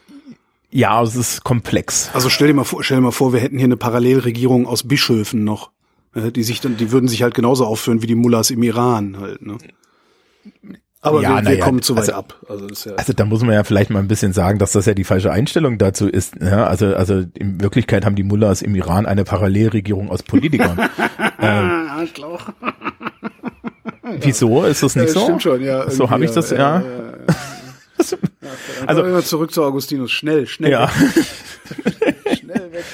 ja, 0.72 1.02
es 1.02 1.16
ist 1.16 1.44
komplex. 1.44 2.10
Also 2.14 2.30
stell 2.30 2.48
dir 2.48 2.54
mal 2.54 2.64
vor, 2.64 2.84
stell 2.84 2.98
dir 2.98 3.04
mal 3.04 3.12
vor, 3.12 3.34
wir 3.34 3.40
hätten 3.40 3.58
hier 3.58 3.66
eine 3.66 3.78
Parallelregierung 3.78 4.68
aus 4.68 4.88
Bischöfen 4.88 5.44
noch. 5.44 5.72
Äh, 6.16 6.32
die 6.32 6.44
sich 6.44 6.62
dann, 6.62 6.78
die 6.78 6.92
würden 6.92 7.08
sich 7.08 7.22
halt 7.24 7.34
genauso 7.34 7.66
aufführen 7.66 8.02
wie 8.02 8.08
die 8.08 8.16
Mullahs 8.16 8.50
im 8.50 8.64
Iran 8.64 9.18
halt, 9.20 9.42
ne? 9.42 9.58
Aber 11.02 11.22
ja, 11.22 11.36
wir, 11.36 11.50
wir 11.50 11.58
ja, 11.58 11.64
kommen 11.64 11.84
zu 11.84 11.96
weit 11.96 12.10
also, 12.10 12.14
ab. 12.14 12.42
Also, 12.50 12.90
ja 12.90 12.96
also 12.96 13.14
da 13.14 13.26
muss 13.26 13.44
man 13.44 13.54
ja 13.54 13.64
vielleicht 13.64 13.92
mal 13.92 14.00
ein 14.00 14.08
bisschen 14.08 14.34
sagen, 14.34 14.58
dass 14.58 14.72
das 14.72 14.88
ja 14.88 14.96
die 14.96 15.04
falsche 15.04 15.32
Einstellung 15.32 15.78
dazu 15.78 16.08
ist. 16.08 16.34
Ja, 16.42 16.66
also, 16.66 16.96
also 16.96 17.24
in 17.36 17.62
Wirklichkeit 17.62 18.06
haben 18.06 18.16
die 18.16 18.24
Mullahs 18.24 18.64
im 18.64 18.74
Iran 18.74 19.06
eine 19.06 19.24
Parallelregierung 19.24 20.10
aus 20.10 20.24
Politikern. 20.24 20.80
ähm, 21.40 21.90
Arschloch. 21.92 22.50
Wieso? 24.22 24.64
Ist 24.64 24.82
das 24.82 24.96
nicht 24.96 25.10
ja, 25.10 25.14
so? 25.14 25.24
Stimmt 25.26 25.44
schon, 25.44 25.62
ja. 25.62 25.90
So 25.92 26.10
habe 26.10 26.26
ich 26.26 26.32
das, 26.32 26.50
ja. 26.50 26.58
ja. 26.58 26.84
also 28.88 29.22
zurück 29.22 29.52
zu 29.52 29.64
Augustinus. 29.64 30.12
Schnell, 30.12 30.48
schnell. 30.48 30.72
Ja. 30.72 30.90
schnell 32.36 32.72
weg. 32.72 32.86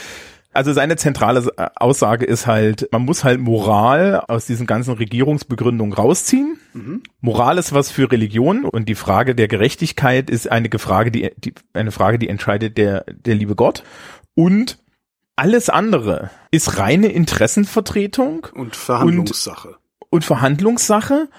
Also 0.53 0.73
seine 0.73 0.97
zentrale 0.97 1.49
äh, 1.57 1.67
Aussage 1.75 2.25
ist 2.25 2.45
halt, 2.45 2.89
man 2.91 3.03
muss 3.03 3.23
halt 3.23 3.39
Moral 3.39 4.23
aus 4.27 4.45
diesen 4.45 4.67
ganzen 4.67 4.93
Regierungsbegründungen 4.95 5.93
rausziehen. 5.93 6.57
Mhm. 6.73 7.03
Moral 7.21 7.57
ist 7.57 7.73
was 7.73 7.91
für 7.91 8.11
Religion 8.11 8.65
und 8.65 8.89
die 8.89 8.95
Frage 8.95 9.33
der 9.33 9.47
Gerechtigkeit 9.47 10.29
ist 10.29 10.51
eine 10.51 10.69
Frage, 10.77 11.11
die, 11.11 11.31
die 11.37 11.53
eine 11.73 11.91
Frage, 11.91 12.19
die 12.19 12.27
entscheidet 12.27 12.77
der 12.77 13.05
der 13.07 13.35
liebe 13.35 13.55
Gott 13.55 13.83
und 14.35 14.77
alles 15.35 15.69
andere 15.69 16.29
ist 16.51 16.77
reine 16.77 17.07
Interessenvertretung 17.07 18.47
und 18.53 18.75
Verhandlungssache. 18.75 19.69
Und, 19.69 19.77
und 20.09 20.25
Verhandlungssache. 20.25 21.29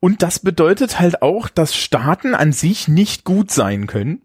Und 0.00 0.22
das 0.22 0.38
bedeutet 0.38 1.00
halt 1.00 1.22
auch, 1.22 1.48
dass 1.48 1.74
Staaten 1.74 2.34
an 2.34 2.52
sich 2.52 2.88
nicht 2.88 3.24
gut 3.24 3.50
sein 3.50 3.86
können, 3.86 4.22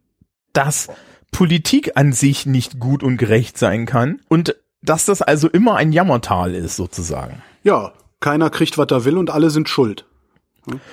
dass 0.53 0.89
Politik 1.31 1.91
an 1.95 2.13
sich 2.13 2.45
nicht 2.45 2.79
gut 2.79 3.03
und 3.03 3.17
gerecht 3.17 3.57
sein 3.57 3.85
kann 3.85 4.21
und 4.27 4.55
dass 4.81 5.05
das 5.05 5.21
also 5.21 5.49
immer 5.49 5.75
ein 5.75 5.91
Jammertal 5.91 6.55
ist 6.55 6.75
sozusagen. 6.75 7.41
Ja, 7.63 7.93
keiner 8.19 8.49
kriegt, 8.49 8.77
was 8.77 8.87
er 8.91 9.05
will 9.05 9.17
und 9.17 9.29
alle 9.29 9.49
sind 9.49 9.69
schuld. 9.69 10.05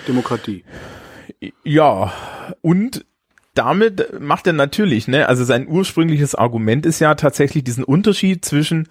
Demokratie. 0.08 0.64
Ja, 1.64 2.12
und 2.62 3.04
damit 3.54 4.20
macht 4.20 4.46
er 4.46 4.52
natürlich, 4.52 5.08
ne, 5.08 5.28
also 5.28 5.44
sein 5.44 5.66
ursprüngliches 5.68 6.34
Argument 6.34 6.86
ist 6.86 7.00
ja 7.00 7.14
tatsächlich 7.14 7.64
diesen 7.64 7.84
Unterschied 7.84 8.44
zwischen 8.44 8.88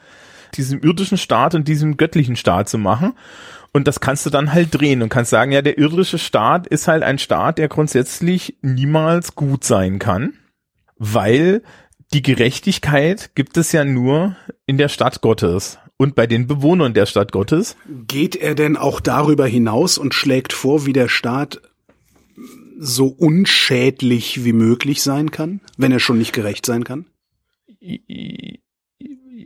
diesem 0.56 0.82
irdischen 0.82 1.18
Staat 1.18 1.56
und 1.56 1.68
diesem 1.68 1.98
göttlichen 1.98 2.36
Staat 2.36 2.70
zu 2.70 2.78
machen. 2.78 3.14
Und 3.74 3.88
das 3.88 4.00
kannst 4.00 4.26
du 4.26 4.30
dann 4.30 4.54
halt 4.54 4.70
drehen 4.72 5.02
und 5.02 5.10
kannst 5.10 5.32
sagen, 5.32 5.52
ja, 5.52 5.62
der 5.62 5.78
irdische 5.78 6.18
Staat 6.18 6.66
ist 6.68 6.88
halt 6.88 7.04
ein 7.04 7.20
Staat, 7.20 7.58
der 7.58 7.68
grundsätzlich 7.68 8.56
niemals 8.62 9.36
gut 9.36 9.66
sein 9.66 10.00
kann, 10.00 10.34
weil 10.98 11.64
die 12.14 12.22
Gerechtigkeit 12.22 13.32
gibt 13.36 13.58
es 13.58 13.72
ja 13.72 13.84
nur 13.84 14.36
in 14.66 14.78
der 14.78 14.90
Stadt 14.90 15.22
Gottes 15.22 15.80
und 15.98 16.16
bei 16.16 16.28
den 16.28 16.48
Bewohnern 16.48 16.94
der 16.94 17.06
Stadt 17.06 17.32
Gottes. 17.32 17.76
Geht 18.08 18.36
er 18.36 18.56
denn 18.56 18.78
auch 18.78 19.00
darüber 19.00 19.48
hinaus 19.48 19.98
und 19.98 20.14
schlägt 20.14 20.54
vor, 20.54 20.86
wie 20.86 20.94
der 20.94 21.10
Staat 21.10 21.62
so 22.78 23.08
unschädlich 23.08 24.44
wie 24.44 24.54
möglich 24.54 25.02
sein 25.02 25.32
kann, 25.32 25.62
wenn 25.78 25.92
er 25.92 26.00
schon 26.00 26.18
nicht 26.18 26.34
gerecht 26.34 26.66
sein 26.66 26.84
kann? 26.84 27.06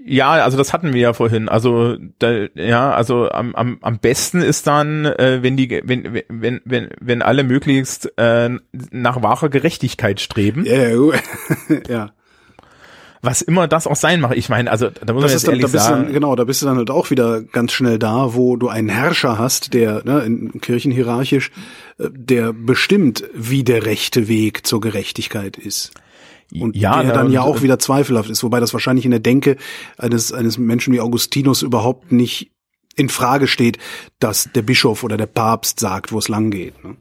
Ja, 0.05 0.31
also 0.31 0.57
das 0.57 0.71
hatten 0.71 0.93
wir 0.93 1.01
ja 1.01 1.13
vorhin. 1.13 1.49
Also 1.49 1.97
da, 2.19 2.45
ja, 2.53 2.91
also 2.91 3.29
am, 3.31 3.55
am, 3.55 3.79
am 3.81 3.97
besten 3.97 4.41
ist 4.41 4.67
dann, 4.67 5.05
äh, 5.05 5.39
wenn 5.41 5.57
die, 5.57 5.81
wenn, 5.83 6.21
wenn, 6.29 6.61
wenn, 6.63 6.89
wenn 6.99 7.21
alle 7.23 7.43
möglichst 7.43 8.11
äh, 8.17 8.49
nach 8.91 9.23
wahrer 9.23 9.49
Gerechtigkeit 9.49 10.21
streben. 10.21 10.65
Ja, 10.65 10.89
ja. 11.89 12.11
Was 13.21 13.41
immer 13.41 13.67
das 13.67 13.85
auch 13.85 13.97
sein 13.97 14.21
mag. 14.21 14.37
Ich 14.37 14.47
meine, 14.47 14.71
also 14.71 14.89
da 14.89 15.11
muss 15.11 15.23
das 15.23 15.31
man 15.31 15.31
jetzt 15.31 15.47
dann, 15.47 15.53
ehrlich 15.55 15.65
da 15.65 15.71
bist 15.71 15.85
sagen. 15.85 16.03
Dann, 16.05 16.13
genau, 16.13 16.35
da 16.35 16.43
bist 16.45 16.61
du 16.61 16.67
dann 16.67 16.77
halt 16.77 16.89
auch 16.89 17.09
wieder 17.09 17.41
ganz 17.41 17.73
schnell 17.73 17.99
da, 17.99 18.33
wo 18.33 18.55
du 18.55 18.69
einen 18.69 18.87
Herrscher 18.87 19.37
hast, 19.37 19.73
der 19.73 20.03
ne, 20.05 20.21
in 20.21 20.61
kirchenhierarchisch, 20.61 21.51
äh, 21.97 22.07
der 22.11 22.53
bestimmt, 22.53 23.25
wie 23.33 23.65
der 23.65 23.85
rechte 23.85 24.29
Weg 24.29 24.65
zur 24.65 24.79
Gerechtigkeit 24.79 25.57
ist. 25.57 25.91
Und 26.53 26.75
ja, 26.75 27.03
der 27.03 27.13
dann 27.13 27.31
ja 27.31 27.41
auch 27.43 27.61
wieder 27.61 27.77
zweifelhaft 27.77 28.29
ist, 28.29 28.43
wobei 28.43 28.59
das 28.59 28.73
wahrscheinlich 28.73 29.05
in 29.05 29.11
der 29.11 29.19
Denke 29.19 29.57
eines, 29.97 30.33
eines 30.33 30.57
Menschen 30.57 30.93
wie 30.93 31.01
Augustinus 31.01 31.61
überhaupt 31.61 32.11
nicht 32.11 32.51
in 32.95 33.09
Frage 33.09 33.47
steht, 33.47 33.77
dass 34.19 34.49
der 34.53 34.63
Bischof 34.63 35.03
oder 35.03 35.15
der 35.15 35.27
Papst 35.27 35.79
sagt, 35.79 36.11
wo 36.11 36.17
es 36.17 36.27
lang 36.27 36.49
geht. 36.49 36.83
Ne? 36.83 36.97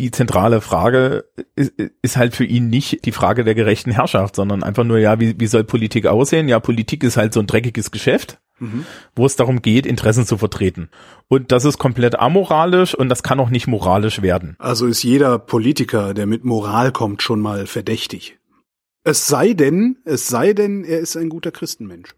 die 0.00 0.10
zentrale 0.10 0.62
Frage 0.62 1.26
ist, 1.56 1.74
ist 2.00 2.16
halt 2.16 2.34
für 2.34 2.44
ihn 2.44 2.70
nicht 2.70 3.04
die 3.04 3.12
Frage 3.12 3.44
der 3.44 3.54
gerechten 3.54 3.90
Herrschaft, 3.90 4.34
sondern 4.34 4.62
einfach 4.62 4.82
nur, 4.82 4.98
ja, 4.98 5.20
wie, 5.20 5.38
wie 5.38 5.46
soll 5.46 5.62
Politik 5.62 6.06
aussehen? 6.06 6.48
Ja, 6.48 6.58
Politik 6.58 7.04
ist 7.04 7.18
halt 7.18 7.34
so 7.34 7.40
ein 7.40 7.46
dreckiges 7.46 7.90
Geschäft, 7.90 8.40
wo 9.14 9.26
es 9.26 9.36
darum 9.36 9.62
geht, 9.62 9.86
Interessen 9.86 10.26
zu 10.26 10.38
vertreten. 10.38 10.88
Und 11.28 11.52
das 11.52 11.66
ist 11.66 11.78
komplett 11.78 12.18
amoralisch 12.18 12.94
und 12.94 13.10
das 13.10 13.22
kann 13.22 13.40
auch 13.40 13.50
nicht 13.50 13.66
moralisch 13.66 14.22
werden. 14.22 14.56
Also 14.58 14.86
ist 14.86 15.02
jeder 15.02 15.38
Politiker, 15.38 16.14
der 16.14 16.26
mit 16.26 16.44
Moral 16.44 16.92
kommt, 16.92 17.22
schon 17.22 17.40
mal 17.40 17.66
verdächtig. 17.66 18.39
Es 19.02 19.26
sei 19.26 19.54
denn, 19.54 19.98
es 20.04 20.28
sei 20.28 20.52
denn, 20.52 20.84
er 20.84 21.00
ist 21.00 21.16
ein 21.16 21.30
guter 21.30 21.52
Christenmensch. 21.52 22.14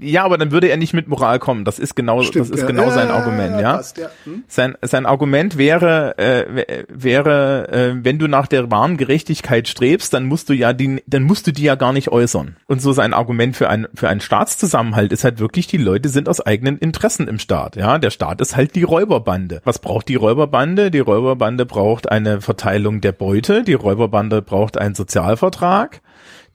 Ja, 0.00 0.24
aber 0.24 0.38
dann 0.38 0.50
würde 0.50 0.68
er 0.68 0.76
nicht 0.78 0.94
mit 0.94 1.08
Moral 1.08 1.38
kommen. 1.38 1.64
Das 1.64 1.78
ist 1.78 1.94
genau, 1.94 2.22
das 2.22 2.50
ist 2.50 2.60
ja. 2.60 2.66
genau 2.66 2.90
sein 2.90 3.10
Argument, 3.10 3.60
ja. 3.60 3.76
passt, 3.76 3.98
ja. 3.98 4.08
Hm? 4.24 4.44
Sein, 4.48 4.76
sein 4.80 5.04
Argument 5.04 5.58
wäre, 5.58 6.16
äh, 6.16 6.46
wä- 6.48 6.84
wäre, 6.88 7.68
äh, 7.70 7.94
wenn 8.02 8.18
du 8.18 8.26
nach 8.26 8.46
der 8.46 8.70
wahren 8.70 8.96
Gerechtigkeit 8.96 9.68
strebst, 9.68 10.14
dann 10.14 10.24
musst 10.24 10.48
du 10.48 10.54
ja 10.54 10.72
die, 10.72 11.02
dann 11.06 11.22
musst 11.24 11.46
du 11.46 11.52
die 11.52 11.64
ja 11.64 11.74
gar 11.74 11.92
nicht 11.92 12.08
äußern. 12.08 12.56
Und 12.66 12.80
so 12.80 12.92
sein 12.92 13.12
Argument 13.12 13.56
für 13.56 13.68
ein, 13.68 13.86
für 13.94 14.08
einen 14.08 14.20
Staatszusammenhalt 14.20 15.12
ist 15.12 15.24
halt 15.24 15.38
wirklich, 15.38 15.66
die 15.66 15.76
Leute 15.76 16.08
sind 16.08 16.28
aus 16.28 16.40
eigenen 16.40 16.78
Interessen 16.78 17.28
im 17.28 17.38
Staat, 17.38 17.76
ja. 17.76 17.98
Der 17.98 18.10
Staat 18.10 18.40
ist 18.40 18.56
halt 18.56 18.74
die 18.74 18.84
Räuberbande. 18.84 19.60
Was 19.64 19.78
braucht 19.78 20.08
die 20.08 20.16
Räuberbande? 20.16 20.90
Die 20.90 21.00
Räuberbande 21.00 21.66
braucht 21.66 22.10
eine 22.10 22.40
Verteilung 22.40 23.00
der 23.02 23.12
Beute. 23.12 23.62
Die 23.64 23.74
Räuberbande 23.74 24.40
braucht 24.40 24.78
einen 24.78 24.94
Sozialvertrag. 24.94 26.00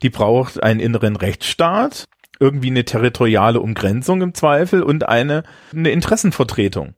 Die 0.02 0.10
braucht 0.10 0.64
einen 0.64 0.80
inneren 0.80 1.16
Rechtsstaat 1.16 2.06
irgendwie 2.40 2.70
eine 2.70 2.86
territoriale 2.86 3.60
Umgrenzung 3.60 4.22
im 4.22 4.34
Zweifel 4.34 4.82
und 4.84 5.08
eine, 5.08 5.44
eine 5.74 5.92
Interessenvertretung. 5.92 6.96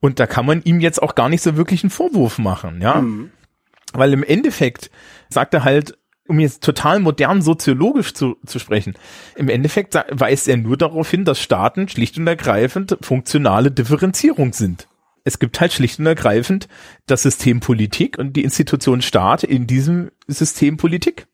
Und 0.00 0.18
da 0.18 0.26
kann 0.26 0.46
man 0.46 0.62
ihm 0.62 0.80
jetzt 0.80 1.02
auch 1.02 1.14
gar 1.14 1.28
nicht 1.28 1.42
so 1.42 1.56
wirklich 1.56 1.82
einen 1.82 1.90
Vorwurf 1.90 2.38
machen, 2.38 2.80
ja. 2.80 3.00
Weil 3.92 4.12
im 4.12 4.22
Endeffekt 4.22 4.90
sagt 5.28 5.52
er 5.52 5.64
halt, 5.64 5.98
um 6.26 6.38
jetzt 6.38 6.62
total 6.62 7.00
modern 7.00 7.42
soziologisch 7.42 8.14
zu, 8.14 8.36
zu 8.46 8.60
sprechen, 8.60 8.94
im 9.34 9.48
Endeffekt 9.48 9.96
weist 10.10 10.48
er 10.48 10.56
nur 10.56 10.76
darauf 10.76 11.10
hin, 11.10 11.24
dass 11.24 11.40
Staaten 11.40 11.88
schlicht 11.88 12.16
und 12.18 12.26
ergreifend 12.26 12.96
funktionale 13.00 13.72
Differenzierung 13.72 14.52
sind. 14.52 14.86
Es 15.24 15.38
gibt 15.38 15.60
halt 15.60 15.72
schlicht 15.72 15.98
und 15.98 16.06
ergreifend 16.06 16.68
das 17.06 17.22
System 17.22 17.60
Politik 17.60 18.16
und 18.16 18.34
die 18.34 18.44
Institution 18.44 19.02
Staat 19.02 19.42
in 19.42 19.66
diesem 19.66 20.12
System 20.28 20.76
Politik. 20.76 21.26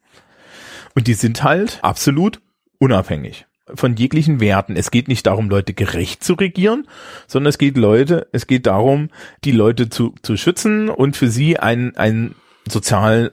Und 0.94 1.06
die 1.06 1.14
sind 1.14 1.42
halt 1.42 1.78
absolut 1.82 2.40
unabhängig 2.78 3.46
von 3.74 3.96
jeglichen 3.96 4.38
Werten. 4.38 4.76
Es 4.76 4.92
geht 4.92 5.08
nicht 5.08 5.26
darum, 5.26 5.48
Leute 5.50 5.74
gerecht 5.74 6.22
zu 6.22 6.34
regieren, 6.34 6.86
sondern 7.26 7.48
es 7.48 7.58
geht 7.58 7.76
Leute, 7.76 8.28
es 8.30 8.46
geht 8.46 8.66
darum, 8.66 9.10
die 9.42 9.50
Leute 9.50 9.88
zu, 9.88 10.14
zu 10.22 10.36
schützen 10.36 10.88
und 10.88 11.16
für 11.16 11.28
sie 11.28 11.58
ein, 11.58 11.96
ein 11.96 12.36
sozial, 12.68 13.32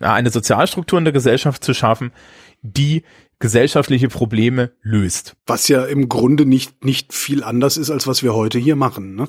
ja, 0.00 0.14
eine 0.14 0.30
Sozialstruktur 0.30 0.98
in 1.00 1.04
der 1.04 1.12
Gesellschaft 1.12 1.64
zu 1.64 1.74
schaffen, 1.74 2.12
die 2.62 3.02
gesellschaftliche 3.40 4.06
Probleme 4.08 4.70
löst. 4.80 5.34
Was 5.46 5.66
ja 5.66 5.84
im 5.84 6.08
Grunde 6.08 6.46
nicht, 6.46 6.84
nicht 6.84 7.12
viel 7.12 7.42
anders 7.42 7.76
ist, 7.76 7.90
als 7.90 8.06
was 8.06 8.22
wir 8.22 8.32
heute 8.32 8.60
hier 8.60 8.76
machen. 8.76 9.16
Ne? 9.16 9.26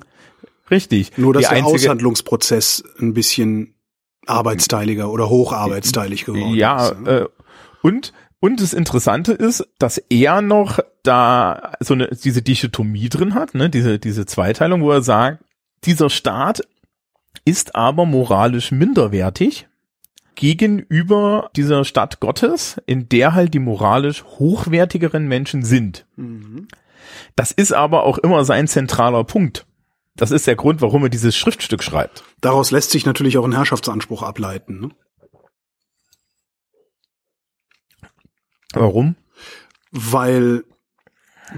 Richtig. 0.70 1.18
Nur, 1.18 1.34
dass 1.34 1.42
Die 1.46 1.50
der 1.50 1.58
einzige- 1.58 1.76
Aushandlungsprozess 1.76 2.84
ein 3.00 3.16
bisschen 3.16 3.74
arbeitsteiliger 4.28 5.10
oder 5.12 5.30
hocharbeitsteilig 5.30 6.26
geworden 6.26 6.54
Ja, 6.56 6.90
ist. 6.90 7.02
ne? 7.02 7.10
äh, 7.12 7.26
und 7.82 8.14
und 8.40 8.62
das 8.62 8.74
Interessante 8.74 9.34
ist, 9.34 9.68
dass 9.80 9.98
er 9.98 10.42
noch 10.42 10.80
da 11.04 11.74
so 11.80 11.94
eine 11.94 12.10
diese 12.10 12.42
Dichotomie 12.42 13.10
drin 13.10 13.34
hat, 13.34 13.56
ne, 13.56 13.70
diese 13.70 14.00
diese 14.00 14.26
Zweiteilung, 14.26 14.82
wo 14.82 14.92
er 14.92 15.02
sagt, 15.02 15.44
dieser 15.84 16.10
Staat 16.10 16.62
ist 17.44 17.76
aber 17.76 18.06
moralisch 18.06 18.72
minderwertig 18.72 19.68
gegenüber 20.36 21.50
dieser 21.56 21.86
Stadt 21.86 22.20
Gottes, 22.20 22.82
in 22.86 23.10
der 23.10 23.34
halt 23.34 23.54
die 23.54 23.60
moralisch 23.60 24.24
hochwertigeren 24.24 25.28
Menschen 25.28 25.64
sind. 25.64 26.06
Mhm. 26.16 26.68
Das 27.36 27.52
ist 27.52 27.74
aber 27.74 28.04
auch 28.04 28.18
immer 28.18 28.44
sein 28.46 28.68
zentraler 28.68 29.24
Punkt. 29.24 29.66
Das 30.16 30.32
ist 30.32 30.48
der 30.48 30.56
Grund, 30.56 30.82
warum 30.82 31.04
er 31.04 31.10
dieses 31.10 31.36
Schriftstück 31.36 31.84
schreibt. 31.84 32.24
Daraus 32.42 32.72
lässt 32.72 32.92
sich 32.92 33.06
natürlich 33.06 33.38
auch 33.38 33.46
ein 33.46 33.54
Herrschaftsanspruch 33.54 34.24
ableiten. 34.24 34.80
Ne? 34.80 34.90
Warum? 38.76 39.16
Weil 39.92 40.64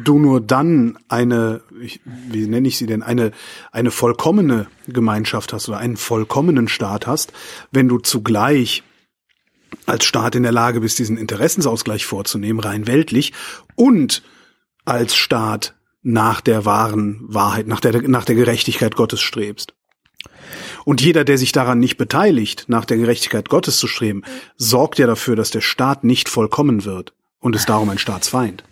du 0.04 0.20
nur 0.20 0.42
dann 0.42 0.98
eine, 1.08 1.62
ich, 1.82 2.02
wie 2.06 2.48
nenne 2.48 2.68
ich 2.68 2.78
sie 2.78 2.86
denn, 2.86 3.04
eine, 3.04 3.32
eine 3.72 3.92
vollkommene 3.92 4.68
Gemeinschaft 4.88 5.54
hast 5.54 5.70
oder 5.70 5.78
einen 5.78 5.98
vollkommenen 5.98 6.68
Staat 6.68 7.08
hast, 7.08 7.34
wenn 7.72 7.88
du 7.88 8.00
zugleich 8.00 8.84
als 9.86 10.06
Staat 10.06 10.36
in 10.36 10.44
der 10.44 10.52
Lage 10.52 10.82
bist, 10.82 11.00
diesen 11.00 11.18
Interessensausgleich 11.18 12.06
vorzunehmen, 12.06 12.60
rein 12.60 12.88
weltlich, 12.88 13.34
und 13.76 14.24
als 14.86 15.16
Staat 15.16 15.76
nach 16.02 16.42
der 16.42 16.66
wahren 16.66 17.20
Wahrheit, 17.22 17.68
nach 17.68 17.82
der, 17.82 18.02
nach 18.08 18.26
der 18.26 18.36
Gerechtigkeit 18.36 18.96
Gottes 18.96 19.22
strebst. 19.22 19.74
Und 20.88 21.02
jeder, 21.02 21.26
der 21.26 21.38
sich 21.38 21.52
daran 21.52 21.80
nicht 21.80 21.98
beteiligt, 21.98 22.64
nach 22.70 22.86
der 22.86 22.96
Gerechtigkeit 22.96 23.50
Gottes 23.50 23.78
zu 23.78 23.88
streben, 23.88 24.24
sorgt 24.56 25.00
ja 25.00 25.06
dafür, 25.06 25.36
dass 25.36 25.52
der 25.52 25.60
Staat 25.60 26.06
nicht 26.06 26.30
vollkommen 26.30 26.86
wird 26.86 27.12
und 27.40 27.58
ist 27.58 27.68
darum 27.68 27.90
ein 27.90 27.98
Staatsfeind. 27.98 28.64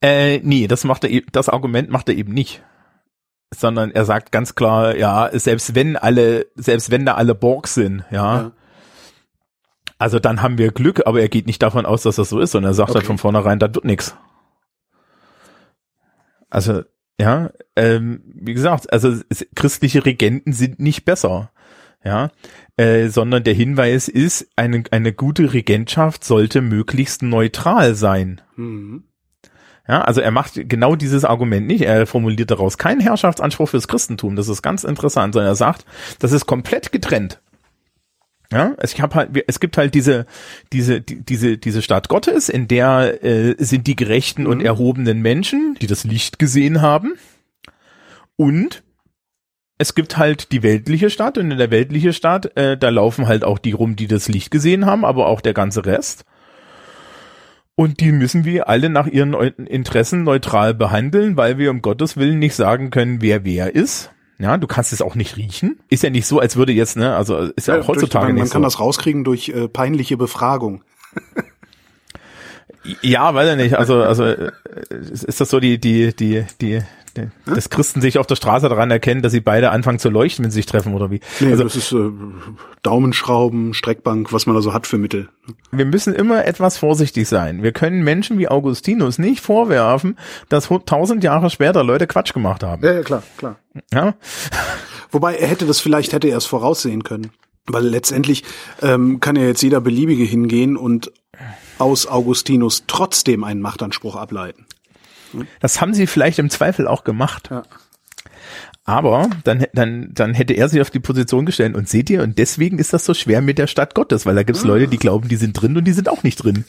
Äh, 0.00 0.38
nee, 0.38 0.66
das 0.66 0.82
macht 0.82 1.04
er, 1.04 1.10
e- 1.12 1.22
das 1.30 1.48
Argument 1.48 1.90
macht 1.90 2.08
er 2.08 2.16
eben 2.16 2.34
nicht. 2.34 2.64
Sondern 3.54 3.92
er 3.92 4.04
sagt 4.04 4.32
ganz 4.32 4.56
klar, 4.56 4.96
ja, 4.96 5.30
selbst 5.32 5.76
wenn 5.76 5.96
alle, 5.96 6.46
selbst 6.56 6.90
wenn 6.90 7.06
da 7.06 7.14
alle 7.14 7.36
Borg 7.36 7.68
sind, 7.68 8.04
ja, 8.10 8.36
Ja. 8.36 8.52
also 9.98 10.18
dann 10.18 10.42
haben 10.42 10.58
wir 10.58 10.72
Glück, 10.72 11.06
aber 11.06 11.20
er 11.20 11.28
geht 11.28 11.46
nicht 11.46 11.62
davon 11.62 11.86
aus, 11.86 12.02
dass 12.02 12.16
das 12.16 12.30
so 12.30 12.40
ist, 12.40 12.50
sondern 12.50 12.72
er 12.72 12.74
sagt 12.74 12.88
halt 12.88 12.96
Okay. 13.04 13.06
von 13.06 13.18
vornherein, 13.18 13.60
das 13.60 13.72
wird 13.76 13.84
nix. 13.84 14.16
Also, 16.50 16.82
ja, 17.20 17.50
ähm, 17.76 18.22
wie 18.24 18.54
gesagt, 18.54 18.92
also 18.92 19.14
es, 19.28 19.46
christliche 19.54 20.04
Regenten 20.04 20.52
sind 20.52 20.80
nicht 20.80 21.04
besser, 21.04 21.50
ja, 22.04 22.30
äh, 22.76 23.08
sondern 23.08 23.44
der 23.44 23.54
Hinweis 23.54 24.08
ist, 24.08 24.48
eine, 24.56 24.82
eine 24.90 25.12
gute 25.12 25.52
Regentschaft 25.52 26.24
sollte 26.24 26.60
möglichst 26.60 27.22
neutral 27.22 27.94
sein. 27.94 28.40
Mhm. 28.56 29.04
Ja, 29.88 30.02
also 30.02 30.20
er 30.20 30.30
macht 30.30 30.68
genau 30.68 30.94
dieses 30.94 31.24
Argument 31.24 31.66
nicht. 31.66 31.82
Er 31.82 32.06
formuliert 32.06 32.50
daraus 32.50 32.78
keinen 32.78 33.00
Herrschaftsanspruch 33.00 33.68
fürs 33.68 33.88
Christentum. 33.88 34.36
Das 34.36 34.48
ist 34.48 34.62
ganz 34.62 34.84
interessant, 34.84 35.34
sondern 35.34 35.52
er 35.52 35.56
sagt, 35.56 35.84
das 36.20 36.32
ist 36.32 36.46
komplett 36.46 36.92
getrennt. 36.92 37.40
Ja, 38.52 38.74
es, 38.78 38.92
ich 38.92 39.00
hab 39.00 39.14
halt, 39.14 39.30
es 39.46 39.60
gibt 39.60 39.76
halt 39.78 39.94
diese, 39.94 40.26
diese, 40.72 41.00
die, 41.00 41.22
diese, 41.22 41.58
diese 41.58 41.82
Stadt 41.82 42.08
Gottes, 42.08 42.48
in 42.48 42.68
der 42.68 43.24
äh, 43.24 43.54
sind 43.58 43.86
die 43.86 43.96
gerechten 43.96 44.46
und 44.46 44.60
erhobenen 44.60 45.22
Menschen, 45.22 45.76
die 45.80 45.86
das 45.86 46.04
Licht 46.04 46.38
gesehen 46.38 46.82
haben. 46.82 47.14
Und 48.36 48.82
es 49.78 49.94
gibt 49.94 50.18
halt 50.18 50.52
die 50.52 50.62
weltliche 50.62 51.10
Stadt 51.10 51.38
und 51.38 51.50
in 51.50 51.58
der 51.58 51.70
weltliche 51.70 52.12
Stadt, 52.12 52.56
äh, 52.56 52.76
da 52.76 52.90
laufen 52.90 53.26
halt 53.26 53.42
auch 53.42 53.58
die 53.58 53.72
rum, 53.72 53.96
die 53.96 54.06
das 54.06 54.28
Licht 54.28 54.50
gesehen 54.50 54.86
haben, 54.86 55.04
aber 55.04 55.26
auch 55.26 55.40
der 55.40 55.54
ganze 55.54 55.86
Rest. 55.86 56.24
Und 57.74 58.00
die 58.00 58.12
müssen 58.12 58.44
wir 58.44 58.68
alle 58.68 58.90
nach 58.90 59.06
ihren 59.06 59.32
Interessen 59.32 60.24
neutral 60.24 60.74
behandeln, 60.74 61.36
weil 61.36 61.56
wir 61.56 61.70
um 61.70 61.80
Gottes 61.80 62.16
Willen 62.16 62.38
nicht 62.38 62.54
sagen 62.54 62.90
können, 62.90 63.22
wer 63.22 63.44
wer 63.44 63.74
ist. 63.74 64.10
Ja, 64.38 64.58
du 64.58 64.66
kannst 64.66 64.92
es 64.92 65.02
auch 65.02 65.14
nicht 65.14 65.36
riechen. 65.36 65.78
Ist 65.88 66.02
ja 66.02 66.10
nicht 66.10 66.26
so, 66.26 66.40
als 66.40 66.56
würde 66.56 66.72
jetzt, 66.72 66.96
ne, 66.96 67.14
also 67.14 67.38
ist 67.38 67.68
ja, 67.68 67.76
ja 67.76 67.82
auch 67.82 67.88
heutzutage 67.88 68.26
durch, 68.26 68.28
man, 68.28 68.34
nicht 68.34 68.40
man 68.40 68.46
so. 68.48 68.52
kann 68.54 68.62
das 68.62 68.80
rauskriegen 68.80 69.24
durch 69.24 69.48
äh, 69.50 69.68
peinliche 69.68 70.16
Befragung. 70.16 70.82
Ja, 73.00 73.32
weiß 73.34 73.50
ich 73.50 73.56
nicht. 73.56 73.78
Also, 73.78 74.02
also 74.02 74.24
äh, 74.24 74.50
ist 74.90 75.40
das 75.40 75.50
so 75.50 75.60
die, 75.60 75.78
die, 75.78 76.14
die, 76.14 76.44
die 76.60 76.82
dass 77.46 77.70
Christen 77.70 78.00
sich 78.00 78.18
auf 78.18 78.26
der 78.26 78.36
Straße 78.36 78.68
daran 78.68 78.90
erkennen, 78.90 79.22
dass 79.22 79.32
sie 79.32 79.40
beide 79.40 79.70
anfangen 79.70 79.98
zu 79.98 80.08
leuchten, 80.10 80.44
wenn 80.44 80.50
sie 80.50 80.56
sich 80.56 80.66
treffen 80.66 80.94
oder 80.94 81.10
wie? 81.10 81.20
Nee, 81.40 81.50
also 81.52 81.64
das 81.64 81.76
ist 81.76 81.92
äh, 81.92 82.10
Daumenschrauben, 82.82 83.74
Streckbank, 83.74 84.32
was 84.32 84.46
man 84.46 84.56
da 84.56 84.62
so 84.62 84.72
hat 84.72 84.86
für 84.86 84.98
Mittel. 84.98 85.28
wir 85.70 85.84
müssen 85.84 86.14
immer 86.14 86.44
etwas 86.46 86.78
vorsichtig 86.78 87.28
sein. 87.28 87.62
Wir 87.62 87.72
können 87.72 88.02
Menschen 88.02 88.38
wie 88.38 88.48
Augustinus 88.48 89.18
nicht 89.18 89.40
vorwerfen, 89.40 90.18
dass 90.48 90.68
tausend 90.86 91.22
Jahre 91.24 91.50
später 91.50 91.84
Leute 91.84 92.06
Quatsch 92.06 92.32
gemacht 92.32 92.62
haben. 92.62 92.84
Ja, 92.84 92.92
ja, 92.92 93.02
klar, 93.02 93.22
klar. 93.36 93.56
Ja, 93.92 94.14
Wobei 95.12 95.36
er 95.36 95.46
hätte 95.46 95.66
das 95.66 95.78
vielleicht, 95.78 96.12
hätte 96.12 96.28
er 96.28 96.38
es 96.38 96.46
voraussehen 96.46 97.04
können. 97.04 97.30
Weil 97.66 97.86
letztendlich 97.86 98.42
ähm, 98.80 99.20
kann 99.20 99.36
ja 99.36 99.44
jetzt 99.44 99.62
jeder 99.62 99.80
Beliebige 99.80 100.24
hingehen 100.24 100.76
und 100.76 101.12
aus 101.78 102.06
Augustinus 102.06 102.84
trotzdem 102.88 103.44
einen 103.44 103.60
Machtanspruch 103.60 104.16
ableiten. 104.16 104.66
Das 105.60 105.80
haben 105.80 105.94
sie 105.94 106.06
vielleicht 106.06 106.38
im 106.38 106.50
Zweifel 106.50 106.86
auch 106.86 107.04
gemacht. 107.04 107.48
Ja. 107.50 107.62
Aber 108.84 109.30
dann, 109.44 109.64
dann, 109.72 110.10
dann 110.12 110.34
hätte 110.34 110.54
er 110.54 110.68
sich 110.68 110.80
auf 110.80 110.90
die 110.90 110.98
Position 110.98 111.46
gestellt 111.46 111.76
und 111.76 111.88
seht 111.88 112.10
ihr, 112.10 112.22
und 112.22 112.38
deswegen 112.38 112.78
ist 112.78 112.92
das 112.92 113.04
so 113.04 113.14
schwer 113.14 113.40
mit 113.40 113.58
der 113.58 113.68
Stadt 113.68 113.94
Gottes, 113.94 114.26
weil 114.26 114.34
da 114.34 114.42
gibt's 114.42 114.64
Leute, 114.64 114.88
die 114.88 114.98
glauben, 114.98 115.28
die 115.28 115.36
sind 115.36 115.52
drin 115.52 115.76
und 115.76 115.84
die 115.84 115.92
sind 115.92 116.08
auch 116.08 116.24
nicht 116.24 116.36
drin. 116.36 116.64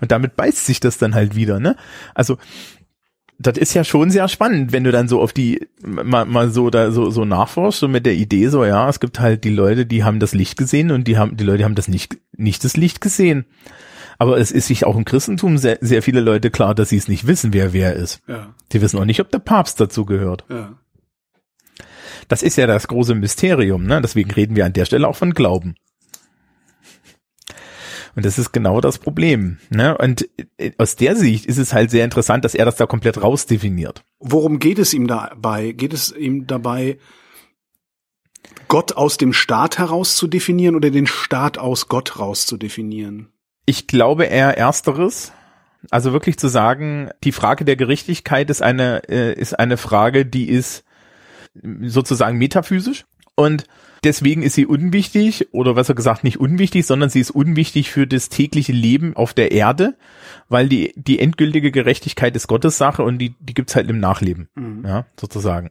Und 0.00 0.12
damit 0.12 0.36
beißt 0.36 0.66
sich 0.66 0.78
das 0.78 0.98
dann 0.98 1.14
halt 1.14 1.34
wieder, 1.34 1.58
ne? 1.58 1.74
Also, 2.14 2.36
das 3.38 3.56
ist 3.56 3.72
ja 3.72 3.84
schon 3.84 4.10
sehr 4.10 4.28
spannend, 4.28 4.72
wenn 4.72 4.84
du 4.84 4.92
dann 4.92 5.08
so 5.08 5.22
auf 5.22 5.32
die, 5.32 5.66
mal, 5.82 6.26
mal 6.26 6.50
so 6.50 6.68
da 6.68 6.90
so, 6.90 7.10
so 7.10 7.24
nachforschst, 7.24 7.80
so 7.80 7.88
mit 7.88 8.04
der 8.04 8.14
Idee 8.14 8.48
so, 8.48 8.66
ja, 8.66 8.88
es 8.90 9.00
gibt 9.00 9.18
halt 9.18 9.44
die 9.44 9.50
Leute, 9.50 9.86
die 9.86 10.04
haben 10.04 10.20
das 10.20 10.34
Licht 10.34 10.58
gesehen 10.58 10.90
und 10.90 11.08
die 11.08 11.16
haben, 11.16 11.38
die 11.38 11.44
Leute 11.44 11.64
haben 11.64 11.74
das 11.74 11.88
nicht, 11.88 12.18
nicht 12.36 12.62
das 12.64 12.76
Licht 12.76 13.00
gesehen. 13.00 13.46
Aber 14.20 14.36
es 14.36 14.50
ist 14.52 14.66
sich 14.66 14.84
auch 14.84 14.96
im 14.96 15.06
Christentum 15.06 15.56
sehr, 15.56 15.78
sehr 15.80 16.02
viele 16.02 16.20
Leute 16.20 16.50
klar, 16.50 16.74
dass 16.74 16.90
sie 16.90 16.98
es 16.98 17.08
nicht 17.08 17.26
wissen, 17.26 17.54
wer 17.54 17.72
wer 17.72 17.94
ist. 17.94 18.20
Ja, 18.28 18.54
Die 18.70 18.82
wissen 18.82 18.98
auch 18.98 19.06
nicht, 19.06 19.18
ob 19.20 19.30
der 19.30 19.38
Papst 19.38 19.80
dazu 19.80 20.04
gehört. 20.04 20.44
ja. 20.50 20.76
Das 22.28 22.42
ist 22.44 22.56
ja 22.56 22.68
das 22.68 22.86
große 22.86 23.14
Mysterium, 23.16 23.84
ne? 23.86 24.00
Deswegen 24.00 24.30
reden 24.30 24.54
wir 24.54 24.64
an 24.64 24.72
der 24.74 24.84
Stelle 24.84 25.08
auch 25.08 25.16
von 25.16 25.32
Glauben. 25.34 25.74
Und 28.14 28.24
das 28.24 28.38
ist 28.38 28.52
genau 28.52 28.80
das 28.80 28.98
Problem. 28.98 29.58
Ne? 29.70 29.96
Und 29.98 30.28
äh, 30.58 30.72
aus 30.78 30.94
der 30.96 31.16
Sicht 31.16 31.46
ist 31.46 31.58
es 31.58 31.72
halt 31.72 31.90
sehr 31.90 32.04
interessant, 32.04 32.44
dass 32.44 32.54
er 32.54 32.66
das 32.66 32.76
da 32.76 32.86
komplett 32.86 33.22
rausdefiniert. 33.22 34.04
Worum 34.20 34.58
geht 34.58 34.78
es 34.78 34.92
ihm 34.94 35.06
dabei? 35.08 35.72
Geht 35.72 35.92
es 35.92 36.12
ihm 36.12 36.46
dabei, 36.46 36.98
Gott 38.68 38.92
aus 38.92 39.16
dem 39.16 39.32
Staat 39.32 39.78
heraus 39.78 40.16
zu 40.16 40.26
definieren 40.28 40.76
oder 40.76 40.90
den 40.90 41.06
Staat 41.06 41.58
aus 41.58 41.88
Gott 41.88 42.18
raus 42.18 42.46
zu 42.46 42.56
definieren? 42.56 43.28
Ich 43.70 43.86
glaube 43.86 44.24
eher 44.24 44.58
ersteres. 44.58 45.30
Also 45.92 46.12
wirklich 46.12 46.36
zu 46.40 46.48
sagen, 46.48 47.10
die 47.22 47.30
Frage 47.30 47.64
der 47.64 47.76
Gerechtigkeit 47.76 48.50
ist 48.50 48.62
eine, 48.62 49.08
äh, 49.08 49.32
ist 49.32 49.56
eine 49.56 49.76
Frage, 49.76 50.26
die 50.26 50.48
ist 50.48 50.82
sozusagen 51.82 52.36
metaphysisch. 52.36 53.04
Und 53.36 53.66
deswegen 54.02 54.42
ist 54.42 54.54
sie 54.54 54.66
unwichtig 54.66 55.54
oder 55.54 55.74
besser 55.74 55.94
gesagt 55.94 56.24
nicht 56.24 56.40
unwichtig, 56.40 56.84
sondern 56.84 57.10
sie 57.10 57.20
ist 57.20 57.30
unwichtig 57.30 57.92
für 57.92 58.08
das 58.08 58.28
tägliche 58.28 58.72
Leben 58.72 59.14
auf 59.14 59.34
der 59.34 59.52
Erde, 59.52 59.96
weil 60.48 60.68
die, 60.68 60.92
die 60.96 61.20
endgültige 61.20 61.70
Gerechtigkeit 61.70 62.34
ist 62.34 62.48
Gottes 62.48 62.76
Sache 62.76 63.04
und 63.04 63.18
die, 63.18 63.36
die 63.38 63.54
gibt's 63.54 63.76
halt 63.76 63.88
im 63.88 64.00
Nachleben. 64.00 64.48
Ja, 64.84 65.06
sozusagen. 65.18 65.70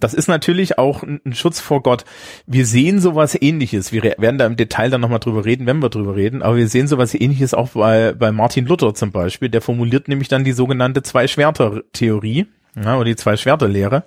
Das 0.00 0.14
ist 0.14 0.28
natürlich 0.28 0.78
auch 0.78 1.02
ein 1.02 1.34
Schutz 1.34 1.60
vor 1.60 1.82
Gott. 1.82 2.04
Wir 2.46 2.66
sehen 2.66 3.00
sowas 3.00 3.36
ähnliches. 3.40 3.92
Wir 3.92 4.02
werden 4.02 4.38
da 4.38 4.46
im 4.46 4.56
Detail 4.56 4.90
dann 4.90 5.00
nochmal 5.00 5.20
drüber 5.20 5.44
reden, 5.44 5.66
wenn 5.66 5.78
wir 5.80 5.88
drüber 5.88 6.16
reden. 6.16 6.42
Aber 6.42 6.56
wir 6.56 6.68
sehen 6.68 6.86
sowas 6.86 7.14
ähnliches 7.14 7.54
auch 7.54 7.70
bei, 7.70 8.12
bei 8.12 8.32
Martin 8.32 8.66
Luther 8.66 8.94
zum 8.94 9.12
Beispiel. 9.12 9.48
Der 9.48 9.62
formuliert 9.62 10.08
nämlich 10.08 10.28
dann 10.28 10.44
die 10.44 10.52
sogenannte 10.52 11.02
Zwei-Schwerter-Theorie, 11.02 12.46
ja, 12.82 12.96
oder 12.96 13.04
die 13.06 13.16
Zwei-Schwerter-Lehre, 13.16 14.04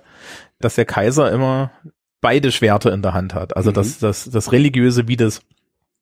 dass 0.60 0.76
der 0.76 0.84
Kaiser 0.84 1.32
immer 1.32 1.72
beide 2.20 2.52
Schwerter 2.52 2.92
in 2.92 3.02
der 3.02 3.14
Hand 3.14 3.34
hat. 3.34 3.56
Also 3.56 3.72
das, 3.72 3.98
das, 3.98 4.30
das 4.30 4.52
Religiöse 4.52 5.08
wie 5.08 5.16
das, 5.16 5.40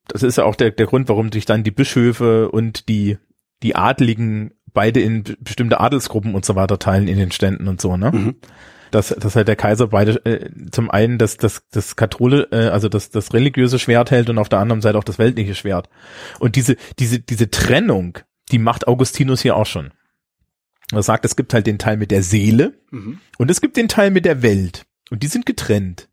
das 0.07 0.21
ist 0.21 0.37
ja 0.37 0.43
auch 0.43 0.55
der, 0.55 0.71
der 0.71 0.85
Grund, 0.85 1.07
warum 1.09 1.31
sich 1.31 1.45
dann 1.45 1.63
die 1.63 1.71
Bischöfe 1.71 2.49
und 2.51 2.89
die, 2.89 3.17
die 3.63 3.75
Adligen 3.75 4.51
beide 4.73 4.99
in 4.99 5.23
be- 5.23 5.37
bestimmte 5.39 5.79
Adelsgruppen 5.79 6.35
und 6.35 6.45
so 6.45 6.55
weiter 6.55 6.77
teilen 6.77 7.07
in 7.07 7.17
den 7.17 7.31
Ständen 7.31 7.67
und 7.67 7.81
so, 7.81 7.97
ne? 7.97 8.35
Dass, 8.91 9.09
dass 9.09 9.35
halt 9.35 9.47
der 9.47 9.55
Kaiser 9.55 9.87
beide 9.87 10.25
äh, 10.25 10.49
zum 10.71 10.89
einen 10.89 11.17
das 11.17 11.37
das 11.37 11.63
das 11.71 11.95
Kathole 11.95 12.47
äh, 12.51 12.69
also 12.69 12.89
das 12.89 13.09
das 13.09 13.33
religiöse 13.33 13.79
Schwert 13.79 14.11
hält 14.11 14.29
und 14.29 14.37
auf 14.37 14.49
der 14.49 14.59
anderen 14.59 14.81
Seite 14.81 14.97
auch 14.97 15.03
das 15.03 15.19
weltliche 15.19 15.55
Schwert. 15.55 15.89
Und 16.39 16.55
diese 16.55 16.75
diese 16.97 17.19
diese 17.19 17.51
Trennung 17.51 18.19
die 18.51 18.59
macht 18.59 18.87
Augustinus 18.87 19.41
hier 19.41 19.55
auch 19.55 19.67
schon. 19.67 19.91
Er 20.91 21.03
sagt 21.03 21.25
es 21.25 21.35
gibt 21.35 21.53
halt 21.53 21.67
den 21.67 21.77
Teil 21.77 21.97
mit 21.97 22.11
der 22.11 22.23
Seele 22.23 22.73
und 23.37 23.51
es 23.51 23.61
gibt 23.61 23.77
den 23.77 23.87
Teil 23.87 24.11
mit 24.11 24.25
der 24.25 24.41
Welt. 24.41 24.85
Und 25.11 25.23
die 25.23 25.27
sind 25.27 25.45
getrennt. 25.45 26.09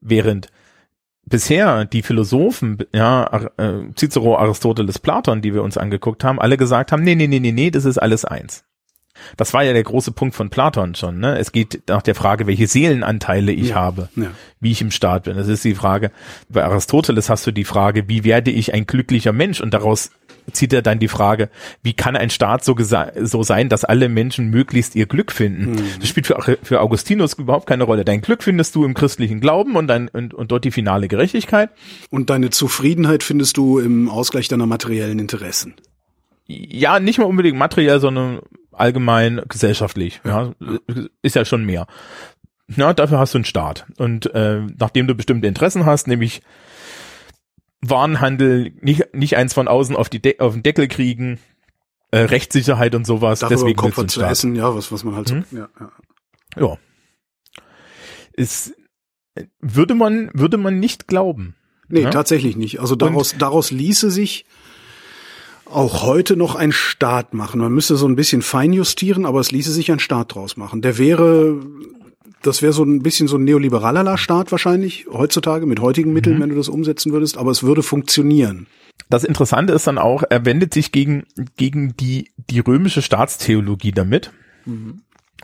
Während 0.00 0.48
bisher 1.24 1.84
die 1.84 2.02
Philosophen, 2.02 2.78
ja, 2.92 3.48
äh, 3.56 3.92
Cicero, 3.96 4.36
Aristoteles, 4.36 4.98
Platon, 4.98 5.42
die 5.42 5.54
wir 5.54 5.62
uns 5.62 5.78
angeguckt 5.78 6.24
haben, 6.24 6.40
alle 6.40 6.56
gesagt 6.56 6.92
haben, 6.92 7.02
nee, 7.02 7.14
nee, 7.14 7.28
nee, 7.28 7.40
nee, 7.40 7.52
nee, 7.52 7.70
das 7.70 7.84
ist 7.84 7.98
alles 7.98 8.24
eins. 8.24 8.64
Das 9.36 9.52
war 9.54 9.62
ja 9.62 9.72
der 9.72 9.82
große 9.82 10.12
Punkt 10.12 10.34
von 10.34 10.50
Platon 10.50 10.94
schon, 10.94 11.18
ne? 11.18 11.38
Es 11.38 11.52
geht 11.52 11.82
nach 11.88 12.02
der 12.02 12.14
Frage, 12.14 12.46
welche 12.46 12.66
Seelenanteile 12.66 13.52
ich 13.52 13.68
Ja, 13.70 13.76
habe, 13.76 14.08
ja. 14.16 14.30
wie 14.60 14.70
ich 14.70 14.80
im 14.80 14.90
Staat 14.90 15.24
bin. 15.24 15.36
Das 15.36 15.48
ist 15.48 15.64
die 15.64 15.74
Frage. 15.74 16.10
Bei 16.48 16.64
Aristoteles 16.64 17.28
hast 17.28 17.46
du 17.46 17.50
die 17.52 17.64
Frage, 17.64 18.08
wie 18.08 18.24
werde 18.24 18.50
ich 18.50 18.74
ein 18.74 18.86
glücklicher 18.86 19.32
Mensch? 19.32 19.60
Und 19.60 19.74
daraus 19.74 20.10
zieht 20.50 20.72
er 20.72 20.82
dann 20.82 20.98
die 20.98 21.08
Frage, 21.08 21.50
wie 21.82 21.92
kann 21.92 22.16
ein 22.16 22.30
Staat 22.30 22.64
so, 22.64 22.74
so 22.76 23.42
sein, 23.42 23.68
dass 23.68 23.84
alle 23.84 24.08
Menschen 24.08 24.48
möglichst 24.50 24.96
ihr 24.96 25.06
Glück 25.06 25.30
finden? 25.30 25.72
Mhm. 25.72 25.84
Das 26.00 26.08
spielt 26.08 26.26
für, 26.26 26.58
für 26.62 26.80
Augustinus 26.80 27.34
überhaupt 27.34 27.66
keine 27.66 27.84
Rolle. 27.84 28.04
Dein 28.04 28.22
Glück 28.22 28.42
findest 28.42 28.74
du 28.74 28.84
im 28.84 28.94
christlichen 28.94 29.40
Glauben 29.40 29.76
und, 29.76 29.86
dein, 29.86 30.08
und, 30.08 30.34
und 30.34 30.50
dort 30.50 30.64
die 30.64 30.70
finale 30.72 31.08
Gerechtigkeit. 31.08 31.70
Und 32.10 32.30
deine 32.30 32.50
Zufriedenheit 32.50 33.22
findest 33.22 33.56
du 33.56 33.78
im 33.78 34.08
Ausgleich 34.08 34.48
deiner 34.48 34.66
materiellen 34.66 35.18
Interessen. 35.18 35.74
Ja, 36.70 37.00
nicht 37.00 37.18
mal 37.18 37.24
unbedingt 37.24 37.56
materiell, 37.58 38.00
sondern 38.00 38.40
allgemein 38.72 39.40
gesellschaftlich. 39.48 40.20
Ja, 40.24 40.52
ist 41.22 41.36
ja 41.36 41.44
schon 41.44 41.64
mehr. 41.64 41.86
Ja, 42.74 42.92
dafür 42.94 43.18
hast 43.18 43.34
du 43.34 43.38
einen 43.38 43.44
Staat. 43.44 43.86
Und 43.98 44.32
äh, 44.34 44.60
nachdem 44.78 45.06
du 45.06 45.14
bestimmte 45.14 45.46
Interessen 45.46 45.84
hast, 45.86 46.08
nämlich 46.08 46.42
Warenhandel, 47.80 48.72
nicht, 48.80 49.12
nicht 49.14 49.36
eins 49.36 49.54
von 49.54 49.68
außen 49.68 49.96
auf, 49.96 50.08
die 50.08 50.20
De 50.22 50.38
auf 50.38 50.54
den 50.54 50.62
Deckel 50.62 50.88
kriegen, 50.88 51.38
äh, 52.12 52.18
Rechtssicherheit 52.18 52.94
und 52.94 53.06
sowas, 53.06 53.40
Darüber 53.40 53.56
deswegen 53.56 53.76
du 53.78 54.00
einen 54.00 54.08
zu 54.08 54.20
Staat. 54.20 54.30
essen, 54.32 54.54
ja, 54.54 54.74
was, 54.74 54.92
was 54.92 55.04
man 55.04 55.16
halt 55.16 55.28
so, 55.28 55.34
Hm? 55.36 55.44
ja, 55.50 55.68
ja. 55.80 55.92
Ja. 56.60 56.78
Ist, 58.34 58.74
würde 59.60 59.94
man, 59.94 60.30
würde 60.34 60.56
man 60.58 60.78
nicht 60.78 61.08
glauben. 61.08 61.56
Nee, 61.88 62.02
Ja. 62.02 62.10
tatsächlich 62.10 62.56
nicht. 62.56 62.80
Also 62.80 62.96
daraus, 62.96 63.34
daraus 63.36 63.70
ließe 63.70 64.10
sich 64.10 64.46
auch 65.74 66.02
heute 66.02 66.36
noch 66.36 66.54
ein 66.54 66.72
Staat 66.72 67.34
machen. 67.34 67.60
Man 67.60 67.72
müsste 67.72 67.96
so 67.96 68.06
ein 68.06 68.16
bisschen 68.16 68.42
feinjustieren, 68.42 69.26
aber 69.26 69.40
es 69.40 69.50
ließe 69.50 69.72
sich 69.72 69.90
ein 69.90 69.98
Staat 69.98 70.34
draus 70.34 70.56
machen. 70.56 70.82
Der 70.82 70.98
wäre, 70.98 71.60
das 72.42 72.62
wäre 72.62 72.72
so 72.72 72.84
ein 72.84 73.02
bisschen 73.02 73.28
so 73.28 73.36
ein 73.36 73.44
neoliberaler 73.44 74.18
Staat 74.18 74.52
wahrscheinlich, 74.52 75.06
heutzutage 75.10 75.66
mit 75.66 75.80
heutigen 75.80 76.12
Mitteln, 76.12 76.40
wenn 76.40 76.50
du 76.50 76.56
das 76.56 76.68
umsetzen 76.68 77.12
würdest, 77.12 77.36
aber 77.38 77.50
es 77.50 77.62
würde 77.62 77.82
funktionieren. 77.82 78.66
Das 79.08 79.24
Interessante 79.24 79.72
ist 79.72 79.86
dann 79.86 79.98
auch, 79.98 80.22
er 80.28 80.44
wendet 80.44 80.72
sich 80.74 80.92
gegen, 80.92 81.24
gegen 81.56 81.96
die, 81.96 82.30
die 82.50 82.60
römische 82.60 83.02
Staatstheologie 83.02 83.92
damit. 83.92 84.30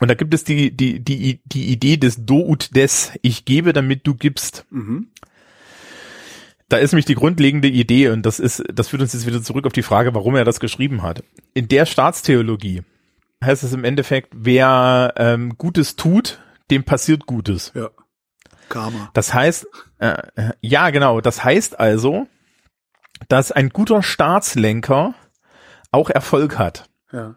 Und 0.00 0.08
da 0.08 0.14
gibt 0.14 0.32
es 0.32 0.44
die, 0.44 0.70
die, 0.70 1.00
die, 1.00 1.40
die 1.44 1.72
Idee 1.72 1.96
des 1.96 2.24
Do 2.24 2.46
ut 2.46 2.74
des, 2.76 3.12
ich 3.22 3.44
gebe, 3.44 3.72
damit 3.72 4.06
du 4.06 4.14
gibst. 4.14 4.64
Da 6.68 6.76
ist 6.76 6.92
nämlich 6.92 7.06
die 7.06 7.14
grundlegende 7.14 7.68
Idee, 7.68 8.10
und 8.10 8.26
das 8.26 8.38
ist, 8.38 8.62
das 8.72 8.88
führt 8.88 9.00
uns 9.00 9.14
jetzt 9.14 9.26
wieder 9.26 9.42
zurück 9.42 9.66
auf 9.66 9.72
die 9.72 9.82
Frage, 9.82 10.14
warum 10.14 10.36
er 10.36 10.44
das 10.44 10.60
geschrieben 10.60 11.02
hat. 11.02 11.24
In 11.54 11.68
der 11.68 11.86
Staatstheologie 11.86 12.82
heißt 13.42 13.64
es 13.64 13.72
im 13.72 13.84
Endeffekt, 13.84 14.32
wer 14.34 15.14
ähm, 15.16 15.56
Gutes 15.56 15.96
tut, 15.96 16.40
dem 16.70 16.84
passiert 16.84 17.26
Gutes. 17.26 17.72
Ja. 17.74 17.90
Karma. 18.68 19.10
Das 19.14 19.32
heißt, 19.32 19.66
äh, 19.98 20.16
äh, 20.36 20.50
ja 20.60 20.90
genau, 20.90 21.22
das 21.22 21.42
heißt 21.42 21.80
also, 21.80 22.26
dass 23.28 23.50
ein 23.50 23.70
guter 23.70 24.02
Staatslenker 24.02 25.14
auch 25.90 26.10
Erfolg 26.10 26.58
hat. 26.58 26.88
Ja. 27.12 27.36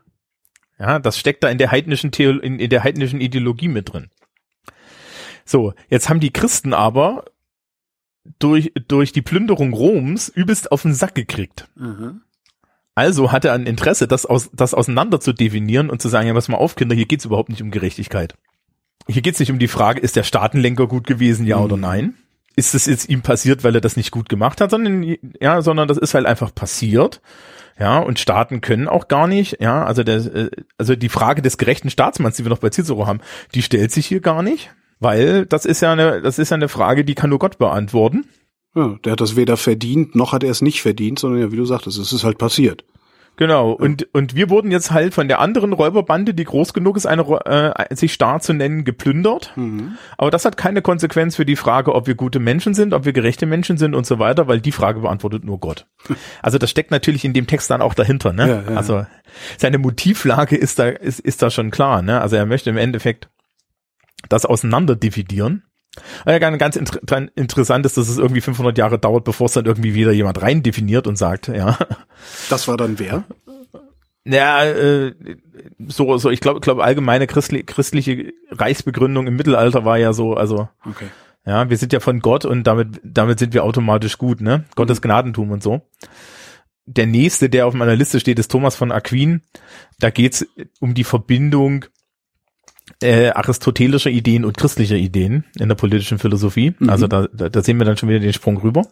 Ja, 0.78 1.00
das 1.00 1.18
steckt 1.18 1.44
da 1.44 1.50
in 1.50 1.58
der 1.58 1.72
heidnischen 1.72 2.12
Theo 2.12 2.32
in, 2.32 2.60
in 2.60 2.70
der 2.70 2.84
heidnischen 2.84 3.22
Ideologie 3.22 3.68
mit 3.68 3.94
drin. 3.94 4.10
So, 5.46 5.74
jetzt 5.90 6.10
haben 6.10 6.20
die 6.20 6.34
Christen 6.34 6.74
aber 6.74 7.26
durch, 8.40 8.72
durch 8.88 9.12
die 9.12 9.22
Plünderung 9.22 9.74
Roms 9.74 10.30
übelst 10.30 10.72
auf 10.72 10.84
den 10.84 10.94
Sack 10.94 11.16
gekriegt. 11.16 11.68
Mhm. 11.76 12.22
Also 12.94 13.32
hat 13.32 13.46
er 13.46 13.54
ein 13.54 13.66
Interesse, 13.66 14.08
das, 14.08 14.26
aus, 14.26 14.50
das 14.54 14.74
auseinander 14.74 15.20
zu 15.20 15.34
definieren 15.34 15.90
und 15.90 16.02
zu 16.02 16.10
sagen, 16.10 16.28
ja, 16.28 16.36
was 16.36 16.50
mal 16.50 16.58
auf, 16.58 16.76
Kinder, 16.76 16.96
hier 16.96 17.06
geht's 17.06 17.26
überhaupt 17.26 17.50
nicht 17.50 17.62
um 17.62 17.72
Gerechtigkeit. 17.72 18.36
Hier 19.08 19.22
geht's 19.22 19.40
nicht 19.40 19.52
um 19.52 19.60
die 19.60 19.68
Frage, 19.68 20.02
ist 20.02 20.16
der 20.16 20.24
Staatenlenker 20.24 20.88
gut 20.88 21.08
gewesen, 21.08 21.46
ja 21.48 21.58
mhm. 21.58 21.64
oder 21.64 21.78
nein? 21.78 22.16
Ist 22.56 22.76
es 22.76 22.86
jetzt 22.86 23.08
ihm 23.08 23.22
passiert, 23.22 23.64
weil 23.64 23.76
er 23.76 23.82
das 23.82 23.96
nicht 23.96 24.12
gut 24.12 24.28
gemacht 24.28 24.60
hat, 24.60 24.72
sondern, 24.72 25.16
ja, 25.40 25.62
sondern 25.62 25.88
das 25.88 25.98
ist 25.98 26.14
halt 26.14 26.26
einfach 26.26 26.54
passiert. 26.54 27.22
Ja, 27.80 27.98
und 28.00 28.20
Staaten 28.20 28.62
können 28.62 28.88
auch 28.88 29.08
gar 29.08 29.26
nicht, 29.26 29.62
ja, 29.62 29.86
also 29.86 30.04
der, 30.04 30.18
äh, 30.18 30.52
also 30.78 30.96
die 30.96 31.10
Frage 31.10 31.42
des 31.42 31.58
gerechten 31.58 31.90
Staatsmanns, 31.90 32.36
die 32.36 32.44
wir 32.46 32.50
noch 32.50 32.60
bei 32.60 32.70
Cicero 32.70 33.08
haben, 33.08 33.22
die 33.56 33.64
stellt 33.64 33.92
sich 33.92 34.06
hier 34.06 34.20
gar 34.20 34.44
nicht, 34.44 34.70
weil 35.02 35.45
das 35.45 35.66
ist 35.66 35.82
ja 35.82 35.91
eine, 35.91 36.22
das 36.22 36.39
ist 36.39 36.52
ja 36.52 36.56
eine 36.56 36.70
Frage, 36.70 37.04
die 37.04 37.16
kann 37.16 37.32
nur 37.32 37.39
Gott 37.39 37.58
beantworten. 37.58 38.26
Ja, 38.74 38.95
der 39.04 39.14
hat 39.14 39.22
das 39.22 39.36
weder 39.36 39.58
verdient, 39.58 40.16
noch 40.16 40.32
hat 40.32 40.43
er 40.43 40.52
es 40.52 40.62
nicht 40.62 40.82
verdient, 40.82 41.20
sondern 41.20 41.41
ja, 41.41 41.52
wie 41.52 41.58
du 41.58 41.66
sagtest, 41.66 41.97
es 41.97 42.14
ist 42.14 42.24
halt 42.24 42.38
passiert. 42.38 42.86
Genau, 43.38 43.72
und, 43.72 44.08
und 44.14 44.36
wir 44.36 44.49
wurden 44.49 44.72
jetzt 44.72 44.91
halt 44.91 45.14
von 45.14 45.28
der 45.28 45.39
anderen 45.39 45.74
Räuberbande, 45.74 46.34
die 46.34 46.43
groß 46.43 46.74
genug 46.74 46.97
ist, 46.97 47.08
eine, 47.08 47.24
äh, 47.45 47.95
sich 47.95 48.14
Star 48.14 48.39
zu 48.39 48.54
nennen, 48.54 48.84
geplündert. 48.84 49.54
Mhm. 49.56 49.97
Aber 50.18 50.30
das 50.30 50.45
hat 50.45 50.58
keine 50.58 50.82
Konsequenz 50.82 51.38
für 51.38 51.45
die 51.45 51.56
Frage, 51.56 51.95
ob 51.95 52.06
wir 52.08 52.16
gute 52.16 52.39
Menschen 52.39 52.74
sind, 52.74 52.93
ob 52.93 53.06
wir 53.06 53.14
gerechte 53.14 53.45
Menschen 53.45 53.78
sind 53.78 53.95
und 53.95 54.06
so 54.06 54.20
weiter, 54.20 54.47
weil 54.47 54.62
die 54.62 54.72
Frage 54.72 54.99
beantwortet 54.99 55.43
nur 55.43 55.60
Gott. 55.60 55.88
Also 56.43 56.58
das 56.58 56.70
steckt 56.70 56.91
natürlich 56.91 57.24
in 57.26 57.34
dem 57.34 57.47
Text 57.47 57.70
dann 57.70 57.82
auch 57.82 57.93
dahinter, 57.93 58.34
ne? 58.34 58.47
Ja, 58.47 58.72
ja. 58.72 58.78
Also 58.78 59.06
seine 59.58 59.78
Motivlage 59.78 60.56
ist 60.56 60.78
da, 60.80 60.88
ist, 60.88 61.20
ist 61.20 61.41
da 61.41 61.49
schon 61.49 61.72
klar, 61.72 62.02
ne? 62.02 62.22
Also 62.22 62.36
er 62.36 62.45
möchte 62.45 62.70
im 62.70 62.78
Endeffekt 62.78 63.30
das 64.30 64.46
auseinander 64.46 64.96
dividieren. 64.96 65.64
Ja, 66.26 66.40
ganz 66.40 66.78
inter 66.78 67.28
interessant 67.36 67.86
ist, 67.86 67.98
dass 67.98 68.08
es 68.08 68.18
irgendwie 68.18 68.42
500 68.42 68.78
Jahre 68.78 68.98
dauert, 68.98 69.26
bevor 69.26 69.48
es 69.48 69.54
dann 69.54 69.66
irgendwie 69.66 69.94
wieder 69.94 70.12
jemand 70.14 70.42
rein 70.42 70.64
definiert 70.64 71.06
und 71.06 71.18
sagt, 71.18 71.50
ja. 71.50 71.78
Das 72.50 72.68
war 72.68 72.78
dann 72.78 72.98
wer? 72.98 73.26
Ja, 74.24 74.64
äh, 74.64 75.14
so, 75.88 76.18
so, 76.18 76.30
ich 76.30 76.40
glaube, 76.40 76.60
glaube 76.60 76.84
allgemeine 76.84 77.28
christli 77.28 77.64
christliche 77.64 78.34
Reichsbegründung 78.52 79.28
im 79.28 79.36
Mittelalter 79.36 79.84
war 79.84 79.98
ja 79.98 80.14
so, 80.14 80.36
also, 80.36 80.70
okay. 80.88 81.08
ja, 81.46 81.70
wir 81.70 81.78
sind 81.78 81.92
ja 81.92 82.00
von 82.00 82.20
Gott 82.20 82.46
und 82.46 82.66
damit, 82.66 83.02
damit 83.04 83.40
sind 83.40 83.54
wir 83.54 83.64
automatisch 83.64 84.18
gut, 84.18 84.40
ne? 84.40 84.66
Gottes 84.76 85.00
mhm. 85.00 85.04
Gnadentum 85.04 85.52
und 85.52 85.64
so. 85.64 85.82
Der 86.86 87.08
nächste, 87.08 87.50
der 87.50 87.68
auf 87.68 87.74
meiner 87.74 87.96
Liste 87.96 88.20
steht, 88.20 88.40
ist 88.40 88.52
Thomas 88.52 88.76
von 88.76 88.92
Aquin. 88.92 89.42
Da 90.00 90.10
geht's 90.10 90.46
um 90.80 90.94
die 90.94 91.04
Verbindung 91.04 91.86
äh, 93.02 93.30
aristotelischer 93.30 94.10
Ideen 94.10 94.45
und 94.45 94.58
christlicher 94.58 94.95
Ideen 94.95 95.45
in 95.60 95.68
der 95.68 95.76
politischen 95.76 96.20
Philosophie. 96.20 96.74
Mhm. 96.80 96.89
Also 96.89 97.08
da, 97.08 97.28
da, 97.34 97.49
da 97.49 97.62
sehen 97.62 97.80
wir 97.80 97.86
dann 97.86 97.97
schon 97.97 98.10
wieder 98.10 98.20
den 98.20 98.34
Sprung 98.34 98.58
rüber. 98.58 98.84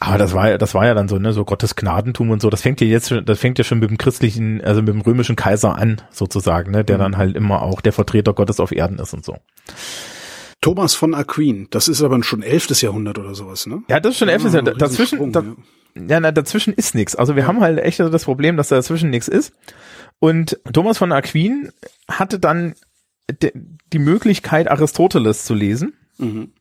Aber 0.00 0.18
das 0.18 0.34
war 0.34 0.50
ja, 0.50 0.58
das 0.58 0.74
war 0.74 0.84
ja 0.84 0.94
dann 0.94 1.08
so, 1.08 1.18
ne, 1.18 1.32
so 1.32 1.44
Gottes 1.44 1.76
Gnadentum 1.76 2.30
und 2.30 2.42
so. 2.42 2.50
Das 2.50 2.62
fängt 2.62 2.80
ja 2.80 2.86
jetzt, 2.88 3.10
schon, 3.10 3.24
das 3.24 3.38
fängt 3.38 3.58
ja 3.58 3.64
schon 3.64 3.78
mit 3.78 3.88
dem 3.88 3.98
christlichen, 3.98 4.60
also 4.60 4.82
mit 4.82 4.92
dem 4.94 5.00
römischen 5.00 5.36
Kaiser 5.36 5.76
an, 5.76 6.02
sozusagen, 6.10 6.72
ne, 6.72 6.84
der 6.84 6.96
mhm. 6.96 7.02
dann 7.02 7.16
halt 7.18 7.36
immer 7.36 7.62
auch 7.62 7.80
der 7.80 7.92
Vertreter 7.92 8.32
Gottes 8.32 8.58
auf 8.58 8.72
Erden 8.72 8.98
ist 8.98 9.14
und 9.14 9.24
so. 9.24 9.36
Thomas 10.60 10.94
von 10.94 11.14
Aquin, 11.14 11.68
das 11.70 11.88
ist 11.88 12.02
aber 12.02 12.22
schon 12.22 12.42
elftes 12.42 12.80
Jahrhundert 12.80 13.18
oder 13.18 13.34
sowas, 13.34 13.66
ne? 13.66 13.82
Ja, 13.88 14.00
das 14.00 14.12
ist 14.12 14.18
schon 14.18 14.28
elftes 14.28 14.52
Jahrhundert. 14.52 14.80
Dazwischen, 14.80 15.18
Sprung, 15.18 15.32
da, 15.32 15.40
ja. 15.96 16.02
ja, 16.08 16.20
na, 16.20 16.32
dazwischen 16.32 16.72
ist 16.72 16.94
nichts. 16.94 17.16
Also 17.16 17.34
wir 17.36 17.42
ja. 17.42 17.48
haben 17.48 17.60
halt 17.60 17.78
echt 17.80 18.00
das 18.00 18.24
Problem, 18.24 18.56
dass 18.56 18.68
da 18.68 18.76
dazwischen 18.76 19.10
nichts 19.10 19.28
ist. 19.28 19.52
Und 20.22 20.60
Thomas 20.72 20.98
von 20.98 21.10
Aquin 21.10 21.72
hatte 22.06 22.38
dann 22.38 22.76
die 23.92 23.98
Möglichkeit, 23.98 24.70
Aristoteles 24.70 25.44
zu 25.44 25.52
lesen. 25.52 25.94
Mhm. 26.16 26.52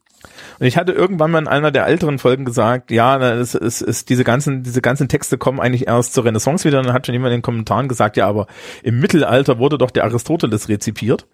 Und 0.57 0.65
ich 0.65 0.77
hatte 0.77 0.93
irgendwann 0.93 1.29
mal 1.29 1.37
in 1.37 1.47
einer 1.47 1.69
der 1.69 1.85
älteren 1.85 2.17
Folgen 2.17 2.43
gesagt, 2.43 2.89
ja, 2.89 3.19
es 3.33 3.53
ist, 3.53 3.81
ist 3.81 4.09
diese 4.09 4.23
ganzen, 4.23 4.63
diese 4.63 4.81
ganzen 4.81 5.09
Texte 5.09 5.37
kommen 5.37 5.59
eigentlich 5.59 5.85
erst 5.85 6.15
zur 6.15 6.25
Renaissance 6.25 6.67
wieder. 6.67 6.79
Und 6.79 6.87
dann 6.87 6.95
hat 6.95 7.05
schon 7.05 7.13
jemand 7.13 7.33
in 7.33 7.37
den 7.37 7.43
Kommentaren 7.43 7.87
gesagt, 7.87 8.17
ja, 8.17 8.25
aber 8.25 8.47
im 8.81 8.99
Mittelalter 8.99 9.59
wurde 9.59 9.77
doch 9.77 9.91
der 9.91 10.05
Aristoteles 10.05 10.67
rezipiert. 10.67 11.27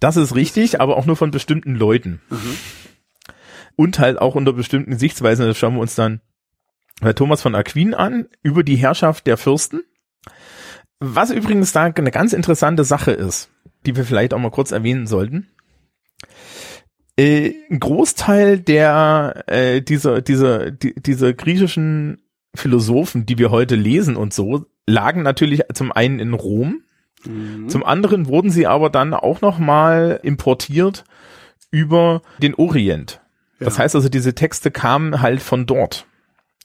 Das 0.00 0.16
ist 0.16 0.34
richtig, 0.34 0.80
aber 0.80 0.96
auch 0.96 1.06
nur 1.06 1.16
von 1.16 1.30
bestimmten 1.30 1.76
Leuten. 1.76 2.22
Mhm. 2.28 2.56
Und 3.76 4.00
halt 4.00 4.20
auch 4.20 4.34
unter 4.34 4.52
bestimmten 4.52 4.98
Sichtweisen. 4.98 5.46
Das 5.46 5.56
schauen 5.56 5.74
wir 5.74 5.80
uns 5.80 5.94
dann 5.94 6.22
bei 7.00 7.12
Thomas 7.12 7.40
von 7.40 7.54
Aquin 7.54 7.94
an, 7.94 8.26
über 8.42 8.64
die 8.64 8.74
Herrschaft 8.74 9.28
der 9.28 9.36
Fürsten. 9.36 9.84
Was 11.00 11.30
übrigens 11.30 11.72
da 11.72 11.84
eine 11.84 12.10
ganz 12.10 12.32
interessante 12.32 12.84
Sache 12.84 13.12
ist, 13.12 13.50
die 13.84 13.96
wir 13.96 14.04
vielleicht 14.04 14.32
auch 14.32 14.38
mal 14.38 14.50
kurz 14.50 14.72
erwähnen 14.72 15.06
sollten. 15.06 15.48
Äh, 17.18 17.54
ein 17.70 17.80
Großteil 17.80 18.58
der 18.58 19.44
äh, 19.46 19.80
dieser 19.80 20.20
dieser 20.20 20.70
die, 20.70 20.94
dieser 20.94 21.32
griechischen 21.32 22.22
Philosophen, 22.54 23.26
die 23.26 23.38
wir 23.38 23.50
heute 23.50 23.74
lesen 23.74 24.16
und 24.16 24.34
so, 24.34 24.66
lagen 24.86 25.22
natürlich 25.22 25.62
zum 25.72 25.92
einen 25.92 26.18
in 26.18 26.34
Rom, 26.34 26.82
mhm. 27.24 27.68
zum 27.68 27.84
anderen 27.84 28.26
wurden 28.26 28.50
sie 28.50 28.66
aber 28.66 28.90
dann 28.90 29.14
auch 29.14 29.40
noch 29.40 29.58
mal 29.58 30.20
importiert 30.22 31.04
über 31.70 32.22
den 32.38 32.54
Orient. 32.54 33.20
Ja. 33.58 33.66
Das 33.66 33.78
heißt 33.78 33.94
also, 33.94 34.08
diese 34.08 34.34
Texte 34.34 34.70
kamen 34.70 35.20
halt 35.22 35.40
von 35.42 35.66
dort. 35.66 36.06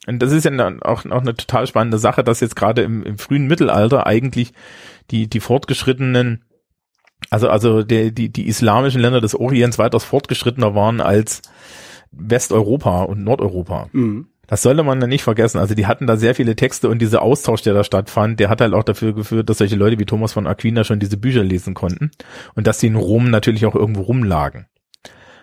Und 0.08 0.20
das 0.20 0.32
ist 0.32 0.46
ja 0.46 0.52
auch, 0.82 1.06
auch 1.06 1.22
eine 1.22 1.36
total 1.36 1.68
spannende 1.68 2.00
Sache, 2.00 2.24
dass 2.24 2.40
jetzt 2.40 2.56
gerade 2.56 2.82
im, 2.82 3.04
im 3.04 3.18
frühen 3.18 3.48
Mittelalter 3.48 4.08
eigentlich 4.08 4.54
die, 5.12 5.28
die 5.30 5.40
fortgeschrittenen, 5.40 6.44
also, 7.30 7.50
also 7.50 7.84
der, 7.84 8.12
die, 8.12 8.30
die 8.30 8.48
islamischen 8.48 9.02
Länder 9.02 9.22
des 9.22 9.36
Orients 9.36 9.78
weitaus 9.78 10.04
fortgeschrittener 10.04 10.74
waren 10.74 11.02
als 11.02 11.44
Westeuropa 12.12 13.04
und 13.04 13.24
Nordeuropa. 13.24 13.90
Mhm. 13.92 14.28
Das 14.48 14.64
sollte 14.64 14.84
man 14.84 15.00
ja 15.00 15.08
nicht 15.08 15.24
vergessen. 15.24 15.60
Also 15.60 15.76
die 15.76 15.86
hatten 15.86 16.08
da 16.08 16.18
sehr 16.18 16.36
viele 16.36 16.58
Texte 16.58 16.90
und 16.90 17.00
dieser 17.00 17.22
Austausch, 17.22 17.62
der 17.62 17.74
da 17.74 17.86
stattfand, 17.86 18.40
der 18.40 18.50
hat 18.50 18.60
halt 18.60 18.74
auch 18.74 18.84
dafür 18.84 19.14
geführt, 19.14 19.50
dass 19.50 19.60
solche 19.60 19.78
Leute 19.78 19.98
wie 19.98 20.06
Thomas 20.06 20.34
von 20.34 20.46
Aquina 20.46 20.84
schon 20.84 21.00
diese 21.00 21.16
Bücher 21.16 21.44
lesen 21.44 21.74
konnten 21.74 22.12
und 22.56 22.68
dass 22.68 22.80
sie 22.82 22.88
in 22.88 22.98
Rom 22.98 23.30
natürlich 23.30 23.66
auch 23.66 23.76
irgendwo 23.76 24.02
rumlagen. 24.02 24.66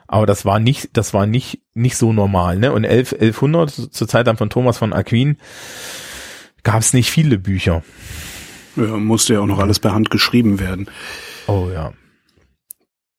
Aber 0.09 0.26
das 0.26 0.44
war 0.46 0.59
nicht, 0.59 0.90
das 0.94 1.12
war 1.14 1.26
nicht, 1.26 1.61
nicht 1.74 1.96
so 1.96 2.12
normal, 2.12 2.59
ne? 2.59 2.72
Und 2.72 2.84
11, 2.84 3.12
1100, 3.12 3.94
zur 3.94 4.09
Zeit 4.09 4.26
dann 4.26 4.38
von 4.38 4.50
Thomas 4.50 4.78
von 4.78 4.92
Aquin, 4.92 5.36
gab 6.64 6.80
es 6.80 6.94
nicht 6.94 7.11
viele 7.11 7.38
Bücher. 7.38 7.84
Ja, 8.76 8.96
musste 8.96 9.34
ja 9.34 9.40
auch 9.40 9.46
noch 9.46 9.59
alles 9.59 9.78
per 9.78 9.92
Hand 9.92 10.11
geschrieben 10.11 10.59
werden. 10.59 10.88
Oh 11.46 11.68
ja. 11.72 11.92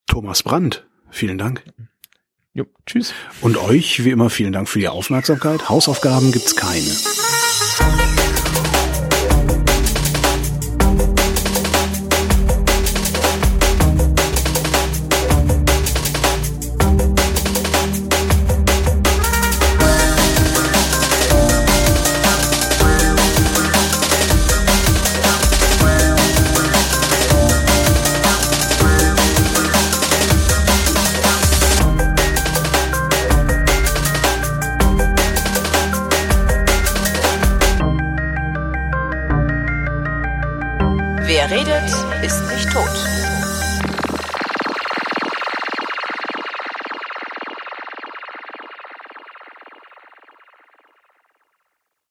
Thomas 0.08 0.42
Brandt, 0.42 0.88
vielen 1.12 1.38
Dank. 1.38 1.64
Jo, 2.54 2.66
tschüss. 2.88 3.14
Und 3.42 3.58
euch, 3.58 4.04
wie 4.04 4.10
immer, 4.10 4.32
vielen 4.32 4.52
Dank 4.52 4.68
für 4.68 4.80
die 4.80 4.90
Aufmerksamkeit. 4.90 5.70
Hausaufgaben 5.70 6.32
gibt's 6.32 6.56
keine. 6.56 8.19